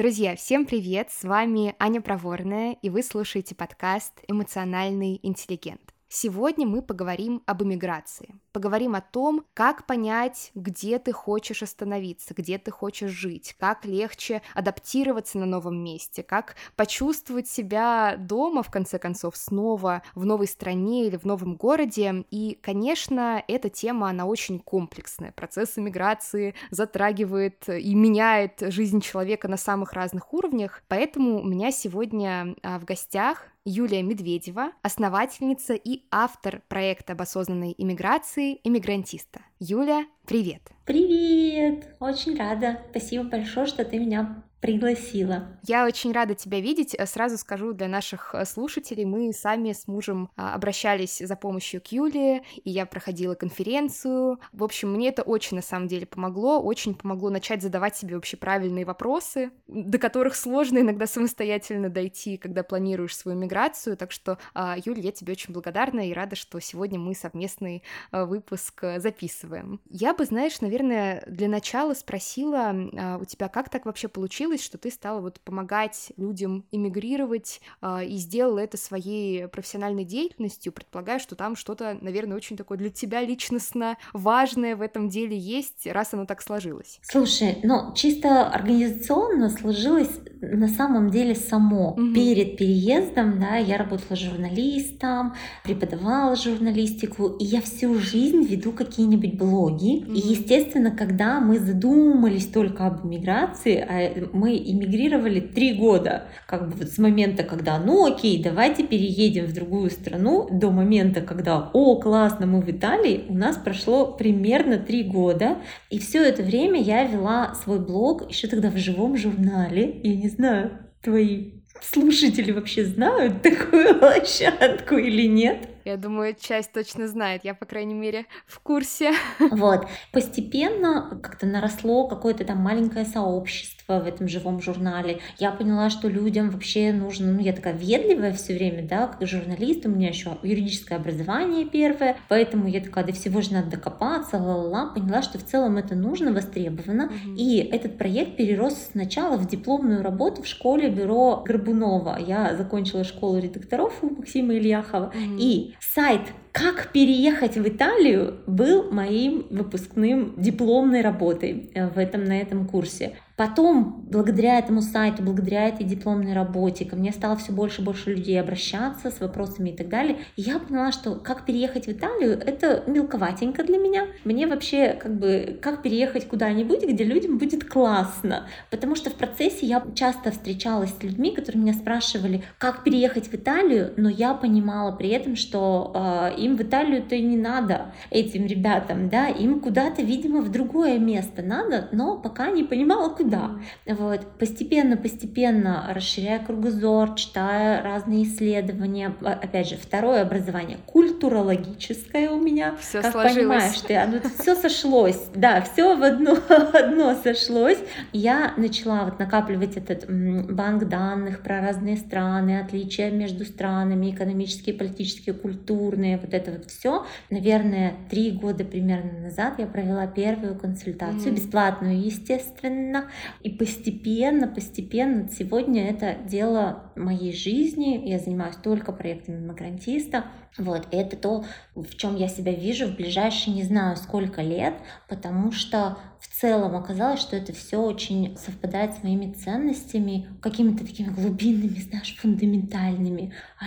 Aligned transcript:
Друзья, 0.00 0.34
всем 0.34 0.64
привет! 0.64 1.10
С 1.10 1.24
вами 1.24 1.74
Аня 1.78 2.00
Проворная, 2.00 2.72
и 2.80 2.88
вы 2.88 3.02
слушаете 3.02 3.54
подкаст 3.54 4.14
«Эмоциональный 4.28 5.20
интеллигент». 5.22 5.92
Сегодня 6.12 6.66
мы 6.66 6.82
поговорим 6.82 7.40
об 7.46 7.62
эмиграции. 7.62 8.34
Поговорим 8.50 8.96
о 8.96 9.00
том, 9.00 9.44
как 9.54 9.86
понять, 9.86 10.50
где 10.56 10.98
ты 10.98 11.12
хочешь 11.12 11.62
остановиться, 11.62 12.34
где 12.34 12.58
ты 12.58 12.72
хочешь 12.72 13.12
жить, 13.12 13.54
как 13.60 13.84
легче 13.84 14.42
адаптироваться 14.52 15.38
на 15.38 15.46
новом 15.46 15.76
месте, 15.84 16.24
как 16.24 16.56
почувствовать 16.74 17.46
себя 17.46 18.16
дома, 18.18 18.64
в 18.64 18.72
конце 18.72 18.98
концов, 18.98 19.36
снова 19.36 20.02
в 20.16 20.26
новой 20.26 20.48
стране 20.48 21.06
или 21.06 21.16
в 21.16 21.26
новом 21.26 21.54
городе. 21.54 22.24
И, 22.32 22.58
конечно, 22.60 23.44
эта 23.46 23.70
тема, 23.70 24.10
она 24.10 24.26
очень 24.26 24.58
комплексная. 24.58 25.30
Процесс 25.30 25.78
эмиграции 25.78 26.56
затрагивает 26.72 27.68
и 27.68 27.94
меняет 27.94 28.58
жизнь 28.62 29.00
человека 29.00 29.46
на 29.46 29.56
самых 29.56 29.92
разных 29.92 30.34
уровнях. 30.34 30.82
Поэтому 30.88 31.40
у 31.40 31.44
меня 31.44 31.70
сегодня 31.70 32.56
а, 32.64 32.80
в 32.80 32.84
гостях 32.84 33.46
Юлия 33.66 34.02
Медведева, 34.02 34.72
основательница 34.80 35.74
и 35.74 36.04
автор 36.10 36.62
проекта 36.68 37.12
об 37.12 37.20
осознанной 37.20 37.74
иммиграции 37.76 38.58
«Иммигрантиста». 38.64 39.42
Юля, 39.58 40.06
привет! 40.26 40.62
Привет! 40.86 41.94
Очень 42.00 42.38
рада. 42.38 42.80
Спасибо 42.90 43.24
большое, 43.24 43.66
что 43.66 43.84
ты 43.84 43.98
меня 43.98 44.42
пригласила. 44.60 45.48
Я 45.66 45.86
очень 45.86 46.12
рада 46.12 46.34
тебя 46.34 46.60
видеть. 46.60 46.96
Сразу 47.06 47.38
скажу 47.38 47.72
для 47.72 47.88
наших 47.88 48.34
э, 48.34 48.44
слушателей, 48.44 49.04
мы 49.04 49.32
сами 49.32 49.72
с 49.72 49.88
мужем 49.88 50.30
а, 50.36 50.54
обращались 50.54 51.18
за 51.18 51.36
помощью 51.36 51.80
к 51.80 51.88
Юле, 51.88 52.42
и 52.62 52.70
я 52.70 52.86
проходила 52.86 53.34
конференцию. 53.34 54.38
В 54.52 54.62
общем, 54.62 54.92
мне 54.92 55.08
это 55.08 55.22
очень 55.22 55.56
на 55.56 55.62
самом 55.62 55.88
деле 55.88 56.06
помогло, 56.06 56.60
очень 56.60 56.94
помогло 56.94 57.30
начать 57.30 57.62
задавать 57.62 57.96
себе 57.96 58.14
вообще 58.14 58.36
правильные 58.36 58.84
вопросы, 58.84 59.50
до 59.66 59.98
которых 59.98 60.34
сложно 60.34 60.78
иногда 60.78 61.06
самостоятельно 61.06 61.88
дойти, 61.88 62.36
когда 62.36 62.62
планируешь 62.62 63.16
свою 63.16 63.38
миграцию. 63.38 63.96
Так 63.96 64.12
что, 64.12 64.38
а, 64.54 64.76
Юля, 64.84 65.02
я 65.02 65.12
тебе 65.12 65.32
очень 65.32 65.54
благодарна 65.54 66.08
и 66.08 66.12
рада, 66.12 66.36
что 66.36 66.60
сегодня 66.60 66.98
мы 66.98 67.14
совместный 67.14 67.82
э, 68.12 68.24
выпуск 68.24 68.84
э, 68.84 69.00
записываем. 69.00 69.80
Я 69.88 70.14
бы, 70.14 70.24
знаешь, 70.24 70.60
наверное, 70.60 71.24
для 71.26 71.48
начала 71.48 71.94
спросила 71.94 72.70
а, 72.70 73.18
у 73.18 73.24
тебя, 73.24 73.48
как 73.48 73.68
так 73.68 73.86
вообще 73.86 74.08
получилось, 74.08 74.49
получилось, 74.50 74.64
что 74.64 74.78
ты 74.78 74.90
стала 74.90 75.20
вот 75.20 75.40
помогать 75.40 76.12
людям 76.16 76.64
эмигрировать 76.72 77.60
э, 77.82 78.04
и 78.06 78.16
сделала 78.16 78.58
это 78.58 78.76
своей 78.76 79.46
профессиональной 79.46 80.04
деятельностью, 80.04 80.72
предполагаю, 80.72 81.20
что 81.20 81.36
там 81.36 81.54
что-то, 81.56 81.96
наверное, 82.00 82.36
очень 82.36 82.56
такое 82.56 82.78
для 82.78 82.90
тебя 82.90 83.20
личностно 83.22 83.96
важное 84.12 84.74
в 84.74 84.82
этом 84.82 85.08
деле 85.08 85.36
есть, 85.36 85.86
раз 85.86 86.14
оно 86.14 86.26
так 86.26 86.42
сложилось. 86.42 86.98
Слушай, 87.02 87.58
ну 87.62 87.92
чисто 87.94 88.48
организационно 88.48 89.50
сложилось 89.50 90.10
на 90.40 90.68
самом 90.68 91.10
деле 91.10 91.34
само. 91.34 91.92
Угу. 91.92 92.14
Перед 92.14 92.56
переездом, 92.56 93.38
да, 93.40 93.56
я 93.56 93.76
работала 93.76 94.16
журналистом, 94.16 95.34
преподавала 95.64 96.34
журналистику, 96.36 97.28
и 97.38 97.44
я 97.44 97.60
всю 97.60 97.94
жизнь 97.94 98.42
веду 98.42 98.72
какие-нибудь 98.72 99.34
блоги. 99.38 100.04
Угу. 100.04 100.12
И, 100.12 100.18
естественно, 100.18 100.90
когда 100.90 101.40
мы 101.40 101.58
задумались 101.58 102.46
только 102.46 102.86
об 102.86 103.04
миграции, 103.04 103.76
а 103.76 104.30
мы 104.40 104.56
эмигрировали 104.56 105.40
три 105.40 105.74
года, 105.74 106.24
как 106.46 106.68
бы 106.68 106.76
вот 106.76 106.88
с 106.88 106.98
момента, 106.98 107.42
когда, 107.42 107.78
ну 107.78 108.06
окей, 108.06 108.42
давайте 108.42 108.84
переедем 108.84 109.44
в 109.46 109.52
другую 109.52 109.90
страну, 109.90 110.48
до 110.50 110.70
момента, 110.70 111.20
когда, 111.20 111.70
о, 111.74 111.96
классно, 112.00 112.46
мы 112.46 112.62
в 112.62 112.70
Италии, 112.70 113.26
у 113.28 113.34
нас 113.34 113.56
прошло 113.56 114.06
примерно 114.12 114.78
три 114.78 115.02
года, 115.02 115.58
и 115.90 115.98
все 115.98 116.24
это 116.24 116.42
время 116.42 116.80
я 116.80 117.04
вела 117.04 117.54
свой 117.54 117.78
блог 117.78 118.28
еще 118.30 118.48
тогда 118.48 118.70
в 118.70 118.76
живом 118.78 119.16
журнале, 119.16 120.00
я 120.02 120.16
не 120.16 120.28
знаю, 120.28 120.78
твои 121.02 121.60
слушатели 121.82 122.52
вообще 122.52 122.84
знают 122.84 123.42
такую 123.42 123.94
площадку 123.98 124.96
или 124.96 125.26
нет? 125.26 125.68
Я 125.84 125.96
думаю, 125.96 126.36
часть 126.38 126.72
точно 126.72 127.08
знает, 127.08 127.44
я, 127.44 127.54
по 127.54 127.66
крайней 127.66 127.94
мере, 127.94 128.26
в 128.46 128.60
курсе. 128.60 129.12
Вот. 129.50 129.86
Постепенно 130.12 131.18
как-то 131.22 131.46
наросло 131.46 132.08
какое-то 132.08 132.44
там 132.44 132.58
маленькое 132.58 133.04
сообщество 133.04 134.00
в 134.00 134.06
этом 134.06 134.28
живом 134.28 134.60
журнале. 134.60 135.20
Я 135.38 135.50
поняла, 135.50 135.90
что 135.90 136.08
людям 136.08 136.50
вообще 136.50 136.92
нужно, 136.92 137.32
ну, 137.32 137.40
я 137.40 137.52
такая 137.52 137.74
ведливая 137.74 138.32
все 138.32 138.54
время, 138.54 138.86
да, 138.86 139.06
как 139.06 139.26
журналист, 139.26 139.86
у 139.86 139.88
меня 139.88 140.08
еще 140.08 140.36
юридическое 140.42 140.98
образование 140.98 141.66
первое, 141.66 142.16
поэтому 142.28 142.68
я 142.68 142.80
такая, 142.80 143.04
до 143.04 143.12
всего 143.12 143.40
же 143.40 143.52
надо 143.52 143.70
докопаться, 143.70 144.38
ла-ла-ла, 144.38 144.86
поняла, 144.86 145.22
что 145.22 145.38
в 145.38 145.44
целом 145.44 145.76
это 145.76 145.94
нужно, 145.94 146.32
востребовано, 146.32 147.10
mm-hmm. 147.10 147.36
и 147.36 147.58
этот 147.58 147.98
проект 147.98 148.36
перерос 148.36 148.90
сначала 148.92 149.36
в 149.36 149.46
дипломную 149.48 150.02
работу 150.02 150.42
в 150.42 150.46
школе 150.46 150.88
бюро 150.88 151.42
Горбунова. 151.46 152.18
Я 152.18 152.56
закончила 152.56 153.04
школу 153.04 153.38
редакторов 153.38 153.98
у 154.02 154.10
Максима 154.10 154.54
Ильяхова, 154.54 155.12
mm-hmm. 155.14 155.36
и 155.38 155.69
сайт 155.80 156.22
«Как 156.52 156.92
переехать 156.92 157.56
в 157.56 157.68
Италию» 157.68 158.40
был 158.46 158.90
моим 158.90 159.46
выпускным 159.50 160.34
дипломной 160.36 161.00
работой 161.00 161.70
э, 161.74 161.88
в 161.88 161.98
этом, 161.98 162.24
на 162.24 162.40
этом 162.40 162.66
курсе. 162.66 163.16
Потом, 163.40 164.04
благодаря 164.10 164.58
этому 164.58 164.82
сайту, 164.82 165.22
благодаря 165.22 165.66
этой 165.66 165.86
дипломной 165.86 166.34
работе, 166.34 166.84
ко 166.84 166.94
мне 166.94 167.10
стало 167.10 167.36
все 167.36 167.52
больше 167.52 167.80
и 167.80 167.84
больше 167.86 168.10
людей 168.10 168.38
обращаться 168.38 169.10
с 169.10 169.18
вопросами 169.18 169.70
и 169.70 169.72
так 169.74 169.88
далее. 169.88 170.18
И 170.36 170.42
я 170.42 170.58
поняла, 170.58 170.92
что 170.92 171.14
как 171.14 171.46
переехать 171.46 171.86
в 171.86 171.90
Италию, 171.90 172.32
это 172.32 172.84
мелковатенько 172.86 173.64
для 173.64 173.78
меня. 173.78 174.08
Мне 174.26 174.46
вообще 174.46 174.92
как 174.92 175.18
бы, 175.18 175.58
как 175.62 175.80
переехать 175.80 176.28
куда-нибудь, 176.28 176.84
где 176.84 177.02
людям 177.02 177.38
будет 177.38 177.66
классно. 177.66 178.46
Потому 178.68 178.94
что 178.94 179.08
в 179.08 179.14
процессе 179.14 179.64
я 179.64 179.82
часто 179.94 180.32
встречалась 180.32 180.92
с 180.94 181.02
людьми, 181.02 181.34
которые 181.34 181.62
меня 181.62 181.72
спрашивали, 181.72 182.42
как 182.58 182.84
переехать 182.84 183.28
в 183.28 183.34
Италию, 183.34 183.94
но 183.96 184.10
я 184.10 184.34
понимала 184.34 184.92
при 184.92 185.08
этом, 185.08 185.34
что 185.36 185.92
э, 185.94 186.38
им 186.38 186.58
в 186.58 186.60
Италию-то 186.60 187.14
и 187.14 187.22
не 187.22 187.38
надо, 187.38 187.94
этим 188.10 188.44
ребятам, 188.44 189.08
да, 189.08 189.28
им 189.28 189.60
куда-то, 189.60 190.02
видимо, 190.02 190.42
в 190.42 190.50
другое 190.50 190.98
место 190.98 191.40
надо, 191.40 191.88
но 191.90 192.18
пока 192.18 192.50
не 192.50 192.64
понимала, 192.64 193.08
куда 193.08 193.29
да. 193.30 193.94
Вот. 193.94 194.26
Постепенно, 194.38 194.96
постепенно 194.96 195.90
расширяя 195.94 196.38
кругозор, 196.44 197.14
читая 197.14 197.82
разные 197.82 198.24
исследования. 198.24 199.14
А, 199.20 199.32
опять 199.32 199.68
же, 199.68 199.76
второе 199.76 200.22
образование 200.22 200.78
культурологическое 200.86 202.30
у 202.30 202.40
меня. 202.40 202.76
Все 202.80 203.02
как 203.02 203.12
сложилось. 203.12 203.36
понимаешь 203.36 203.80
ты, 203.80 203.96
оно 203.96 204.20
все 204.38 204.54
сошлось. 204.54 205.20
Да, 205.40 205.62
все 205.62 205.96
в 205.96 206.02
одно, 206.02 206.36
одно 206.74 207.14
сошлось. 207.14 207.78
Я 208.12 208.52
начала 208.56 209.04
вот 209.04 209.18
накапливать 209.18 209.76
этот 209.76 210.04
банк 210.08 210.84
данных 210.88 211.42
про 211.42 211.60
разные 211.60 211.96
страны, 211.96 212.60
отличия 212.60 213.10
между 213.10 213.44
странами, 213.44 214.10
экономические, 214.10 214.74
политические, 214.74 215.34
культурные, 215.34 216.18
вот 216.18 216.34
это 216.34 216.50
вот 216.50 216.66
все. 216.66 217.06
Наверное, 217.30 217.94
три 218.10 218.32
года 218.32 218.64
примерно 218.64 219.20
назад 219.20 219.54
я 219.58 219.66
провела 219.66 220.06
первую 220.06 220.58
консультацию, 220.58 221.32
mm. 221.32 221.36
бесплатную, 221.36 222.00
естественно, 222.00 223.06
и 223.42 223.50
постепенно, 223.50 224.46
постепенно, 224.46 225.28
сегодня 225.28 225.88
это 225.88 226.16
дело 226.26 226.92
моей 226.96 227.32
жизни, 227.32 228.08
я 228.08 228.18
занимаюсь 228.18 228.56
только 228.56 228.92
проектами 228.92 229.36
иммигрантиста, 229.36 230.24
вот, 230.58 230.88
это 230.90 231.16
то, 231.16 231.44
в 231.74 231.96
чем 231.96 232.16
я 232.16 232.28
себя 232.28 232.52
вижу 232.52 232.86
в 232.86 232.96
ближайшие 232.96 233.54
не 233.54 233.62
знаю 233.62 233.96
сколько 233.96 234.42
лет, 234.42 234.74
потому 235.08 235.52
что 235.52 235.98
в 236.30 236.40
целом 236.40 236.76
оказалось, 236.76 237.20
что 237.20 237.36
это 237.36 237.52
все 237.52 237.82
очень 237.82 238.36
совпадает 238.38 238.94
с 238.94 239.02
моими 239.02 239.32
ценностями, 239.32 240.28
какими-то 240.40 240.86
такими 240.86 241.08
глубинными, 241.08 241.80
знаешь, 241.80 242.16
фундаментальными, 242.18 243.34
а 243.58 243.66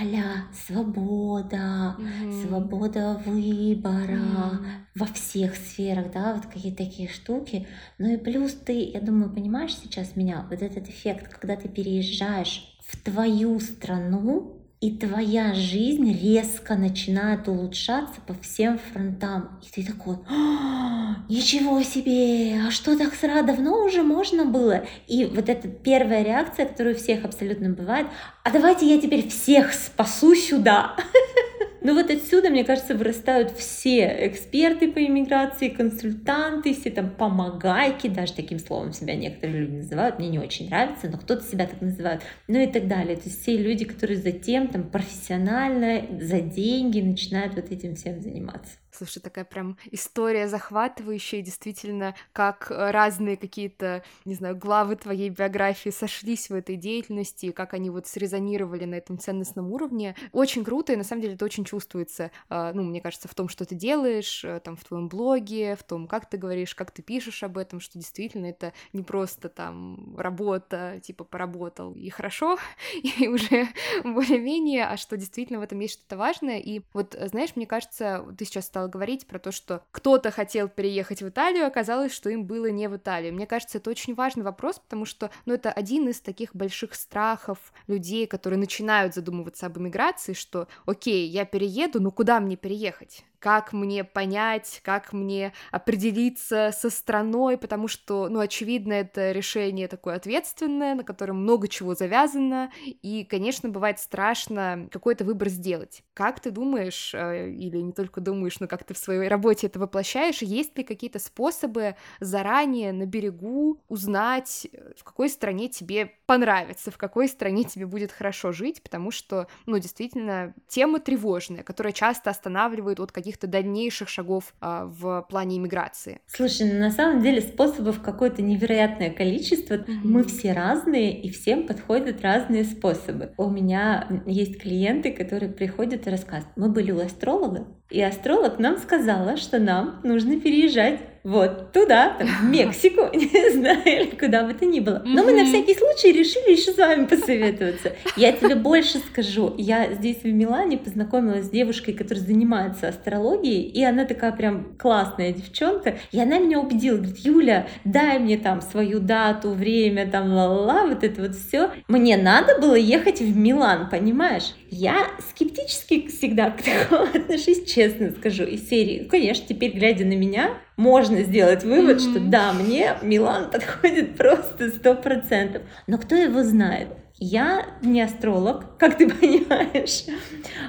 свобода, 0.65 1.97
mm-hmm. 1.99 2.47
свобода 2.47 3.21
выбора 3.25 4.13
mm-hmm. 4.13 4.65
во 4.95 5.05
всех 5.07 5.57
сферах, 5.57 6.11
да, 6.13 6.33
вот 6.35 6.45
какие-то 6.45 6.85
такие 6.85 7.09
штуки. 7.09 7.67
Ну 7.97 8.13
и 8.13 8.17
плюс 8.17 8.53
ты, 8.53 8.91
я 8.91 9.01
думаю, 9.01 9.33
понимаешь 9.33 9.75
сейчас 9.75 10.15
меня, 10.15 10.47
вот 10.49 10.61
этот 10.61 10.87
эффект, 10.87 11.27
когда 11.37 11.57
ты 11.57 11.67
переезжаешь 11.67 12.77
в 12.87 12.97
твою 13.03 13.59
страну, 13.59 14.62
и 14.83 14.91
твоя 14.91 15.53
жизнь 15.53 16.11
резко 16.11 16.75
начинает 16.75 17.47
улучшаться 17.47 18.19
по 18.27 18.33
всем 18.33 18.77
фронтам. 18.77 19.57
И 19.61 19.71
ты 19.71 19.89
такой, 19.89 20.17
«А, 20.29 21.23
ничего 21.29 21.81
себе, 21.83 22.59
а 22.67 22.69
что 22.69 22.97
так 22.97 23.15
сразу 23.15 23.47
давно 23.47 23.85
уже 23.85 24.03
можно 24.03 24.43
было? 24.43 24.85
И 25.07 25.23
вот 25.23 25.47
эта 25.47 25.69
первая 25.69 26.21
реакция, 26.21 26.65
которая 26.65 26.95
у 26.95 26.97
всех 26.97 27.23
абсолютно 27.23 27.69
бывает, 27.69 28.07
а 28.43 28.51
давайте 28.51 28.85
я 28.93 28.99
теперь 28.99 29.29
всех 29.29 29.71
спасу 29.73 30.35
сюда. 30.35 30.97
Ну 31.83 31.93
вот 31.95 32.09
отсюда, 32.09 32.49
мне 32.49 32.63
кажется, 32.63 32.95
вырастают 32.95 33.51
все 33.51 34.27
эксперты 34.27 34.89
по 34.89 35.05
иммиграции, 35.05 35.67
консультанты, 35.67 36.73
все 36.73 36.89
там 36.89 37.09
помогайки, 37.09 38.07
даже 38.07 38.33
таким 38.33 38.57
словом 38.57 38.93
себя 38.93 39.15
некоторые 39.15 39.63
люди 39.63 39.75
называют, 39.75 40.17
мне 40.17 40.29
не 40.29 40.39
очень 40.39 40.69
нравится, 40.69 41.09
но 41.09 41.17
кто-то 41.17 41.43
себя 41.43 41.67
так 41.67 41.81
называет, 41.81 42.21
ну 42.47 42.57
и 42.59 42.67
так 42.67 42.87
далее. 42.87 43.17
То 43.17 43.23
есть 43.25 43.41
все 43.41 43.57
люди, 43.57 43.83
которые 43.83 44.17
затем 44.17 44.69
там 44.69 44.89
профессионально, 44.89 46.21
за 46.21 46.39
деньги 46.39 47.01
начинают 47.01 47.55
вот 47.55 47.69
этим 47.69 47.95
всем 47.95 48.21
заниматься. 48.21 48.82
Слушай, 49.03 49.19
такая 49.19 49.43
прям 49.43 49.77
история 49.91 50.47
захватывающая, 50.47 51.41
действительно, 51.41 52.15
как 52.31 52.67
разные 52.69 53.35
какие-то, 53.35 54.01
не 54.23 54.33
знаю, 54.33 54.55
главы 54.55 54.95
твоей 54.95 55.29
биографии 55.29 55.89
сошлись 55.89 56.49
в 56.49 56.53
этой 56.53 56.77
деятельности, 56.77 57.51
как 57.51 57.73
они 57.73 57.89
вот 57.89 58.07
срезонировали 58.07 58.85
на 58.85 58.95
этом 58.95 59.19
ценностном 59.19 59.73
уровне. 59.73 60.15
Очень 60.31 60.63
круто, 60.63 60.93
и 60.93 60.95
на 60.95 61.03
самом 61.03 61.21
деле 61.21 61.33
это 61.33 61.43
очень 61.43 61.65
чувствуется, 61.65 62.31
а, 62.47 62.71
ну, 62.73 62.83
мне 62.83 63.01
кажется, 63.01 63.27
в 63.27 63.35
том, 63.35 63.49
что 63.49 63.65
ты 63.65 63.75
делаешь, 63.75 64.45
э, 64.45 64.61
там, 64.61 64.77
в 64.77 64.85
твоем 64.85 65.09
блоге, 65.09 65.75
в 65.75 65.83
том, 65.83 66.07
как 66.07 66.29
ты 66.29 66.37
говоришь, 66.37 66.75
как 66.75 66.91
ты 66.91 67.01
пишешь 67.01 67.43
об 67.43 67.57
этом, 67.57 67.81
что 67.81 67.99
действительно 67.99 68.45
это 68.45 68.71
не 68.93 69.03
просто 69.03 69.49
там 69.49 70.15
работа, 70.17 71.01
типа 71.03 71.25
поработал 71.25 71.93
и 71.93 72.09
хорошо, 72.09 72.57
и 73.03 73.27
уже 73.27 73.67
более-менее, 74.05 74.85
а 74.85 74.95
что 74.95 75.17
действительно 75.17 75.59
в 75.59 75.63
этом 75.63 75.79
есть 75.79 75.95
что-то 75.95 76.15
важное. 76.15 76.59
И 76.59 76.81
вот, 76.93 77.17
знаешь, 77.19 77.55
мне 77.55 77.67
кажется, 77.67 78.25
ты 78.37 78.45
сейчас 78.45 78.65
стал 78.65 78.83
стала 78.83 78.87
говорить 78.93 79.25
про 79.25 79.39
то, 79.39 79.51
что 79.51 79.83
кто-то 79.91 80.29
хотел 80.29 80.69
переехать 80.69 81.23
в 81.23 81.29
Италию, 81.29 81.65
оказалось, 81.65 82.13
что 82.13 82.29
им 82.29 82.45
было 82.45 82.67
не 82.67 82.87
в 82.87 82.95
Италию. 82.95 83.33
Мне 83.33 83.47
кажется, 83.47 83.79
это 83.79 83.89
очень 83.89 84.13
важный 84.13 84.43
вопрос, 84.43 84.77
потому 84.77 85.05
что, 85.05 85.31
ну, 85.45 85.53
это 85.55 85.71
один 85.71 86.07
из 86.07 86.21
таких 86.21 86.55
больших 86.55 86.93
страхов 86.93 87.73
людей, 87.87 88.27
которые 88.27 88.59
начинают 88.59 89.15
задумываться 89.15 89.65
об 89.65 89.79
эмиграции, 89.79 90.33
что, 90.33 90.67
окей, 90.85 91.27
я 91.27 91.45
перееду, 91.45 91.99
но 91.99 92.11
куда 92.11 92.39
мне 92.39 92.55
переехать? 92.55 93.25
Как 93.43 93.73
мне 93.73 94.05
понять, 94.05 94.79
как 94.85 95.11
мне 95.11 95.51
определиться 95.69 96.71
со 96.73 96.89
страной, 96.89 97.57
потому 97.57 97.89
что, 97.89 98.29
ну, 98.29 98.39
очевидно, 98.39 98.93
это 98.93 99.33
решение 99.33 99.89
такое 99.89 100.15
ответственное, 100.15 100.95
на 100.95 101.03
котором 101.03 101.41
много 101.41 101.67
чего 101.67 101.93
завязано, 101.93 102.71
и, 102.85 103.25
конечно, 103.25 103.67
бывает 103.67 103.99
страшно 103.99 104.87
какой-то 104.89 105.25
выбор 105.25 105.49
сделать. 105.49 106.03
Как 106.13 106.39
ты 106.39 106.51
думаешь, 106.51 107.13
э, 107.13 107.49
или 107.49 107.79
не 107.81 107.91
только 107.91 108.21
думаешь, 108.21 108.61
но 108.61 108.67
как 108.69 108.85
ты 108.85 108.93
в 108.93 108.97
своей 108.97 109.27
работе 109.27 109.67
это 109.67 109.77
воплощаешь, 109.77 110.41
есть 110.41 110.77
ли 110.77 110.85
какие-то 110.85 111.19
способы 111.19 111.97
заранее 112.21 112.93
на 112.93 113.05
берегу 113.05 113.81
узнать, 113.89 114.67
э, 114.71 114.93
в 114.97 115.03
какой 115.03 115.27
стране 115.27 115.67
тебе 115.67 116.13
понравится, 116.33 116.91
в 116.91 116.97
какой 116.97 117.27
стране 117.27 117.63
тебе 117.63 117.85
будет 117.85 118.11
хорошо 118.11 118.51
жить, 118.51 118.81
потому 118.83 119.11
что, 119.11 119.47
ну, 119.65 119.77
действительно, 119.79 120.53
тема 120.67 120.99
тревожная, 120.99 121.63
которая 121.63 121.93
часто 121.93 122.29
останавливает 122.29 122.99
от 122.99 123.11
каких 123.11 123.33
каких-то 123.33 123.47
дальнейших 123.47 124.09
шагов 124.09 124.53
а, 124.61 124.85
в 124.85 125.25
плане 125.29 125.57
иммиграции? 125.57 126.19
Слушай, 126.27 126.71
ну, 126.71 126.79
на 126.79 126.91
самом 126.91 127.21
деле 127.21 127.41
способов 127.41 128.01
какое-то 128.01 128.41
невероятное 128.41 129.09
количество. 129.09 129.75
Mm-hmm. 129.75 130.01
Мы 130.03 130.23
все 130.23 130.53
разные, 130.53 131.21
и 131.21 131.29
всем 131.31 131.65
подходят 131.65 132.21
разные 132.21 132.63
способы. 132.63 133.33
У 133.37 133.49
меня 133.49 134.07
есть 134.25 134.61
клиенты, 134.61 135.11
которые 135.11 135.51
приходят 135.51 136.05
и 136.05 136.09
рассказывают. 136.09 136.57
Мы 136.57 136.69
были 136.69 136.91
у 136.91 136.99
астролога, 136.99 137.67
и 137.89 138.01
астролог 138.01 138.59
нам 138.59 138.77
сказала, 138.77 139.37
что 139.37 139.59
нам 139.59 140.01
нужно 140.03 140.39
переезжать 140.39 140.99
вот 141.23 141.71
туда, 141.71 142.15
там, 142.19 142.27
в 142.27 142.43
Мексику, 142.49 143.09
не 143.13 143.51
знаю, 143.51 143.81
или 143.85 144.15
куда 144.15 144.43
бы 144.43 144.53
то 144.53 144.65
ни 144.65 144.79
было. 144.79 145.01
Но 145.05 145.23
мы 145.23 145.33
на 145.33 145.45
всякий 145.45 145.73
случай 145.73 146.11
решили 146.11 146.51
еще 146.51 146.71
с 146.71 146.77
вами 146.77 147.05
посоветоваться. 147.05 147.93
Я 148.17 148.33
тебе 148.33 148.55
больше 148.55 148.97
скажу. 148.99 149.53
Я 149.57 149.93
здесь 149.93 150.23
в 150.23 150.27
Милане 150.27 150.77
познакомилась 150.77 151.45
с 151.45 151.49
девушкой, 151.49 151.93
которая 151.93 152.23
занимается 152.23 152.89
астрологией, 152.89 153.61
и 153.61 153.83
она 153.83 154.05
такая 154.05 154.33
прям 154.33 154.75
классная 154.77 155.31
девчонка, 155.31 155.97
и 156.11 156.19
она 156.19 156.39
меня 156.39 156.59
убедила, 156.59 156.97
говорит, 156.97 157.17
Юля, 157.19 157.67
дай 157.85 158.19
мне 158.19 158.37
там 158.37 158.61
свою 158.61 158.99
дату, 158.99 159.51
время, 159.51 160.09
там, 160.09 160.33
ла-ла-ла, 160.33 160.87
вот 160.87 161.03
это 161.03 161.21
вот 161.21 161.35
все. 161.35 161.71
Мне 161.87 162.17
надо 162.17 162.59
было 162.59 162.75
ехать 162.75 163.21
в 163.21 163.37
Милан, 163.37 163.89
понимаешь? 163.89 164.53
Я 164.69 165.07
скептически 165.29 166.07
всегда 166.07 166.51
к 166.51 166.61
такому 166.61 167.03
отношусь, 167.13 167.63
честно 167.65 168.11
скажу, 168.11 168.43
из 168.43 168.67
серии. 168.67 169.07
Конечно, 169.09 169.45
теперь, 169.47 169.71
глядя 169.71 170.05
на 170.05 170.15
меня, 170.15 170.57
можно 170.77 171.21
сделать 171.23 171.63
вывод, 171.63 171.97
mm-hmm. 171.97 172.11
что 172.11 172.19
да, 172.19 172.53
мне 172.53 172.93
Милан 173.01 173.49
подходит 173.51 174.17
просто 174.17 174.69
сто 174.69 174.95
процентов. 174.95 175.63
Но 175.87 175.97
кто 175.97 176.15
его 176.15 176.43
знает? 176.43 176.89
Я 177.19 177.65
не 177.81 178.01
астролог, 178.01 178.77
как 178.77 178.97
ты 178.97 179.09
понимаешь. 179.19 180.05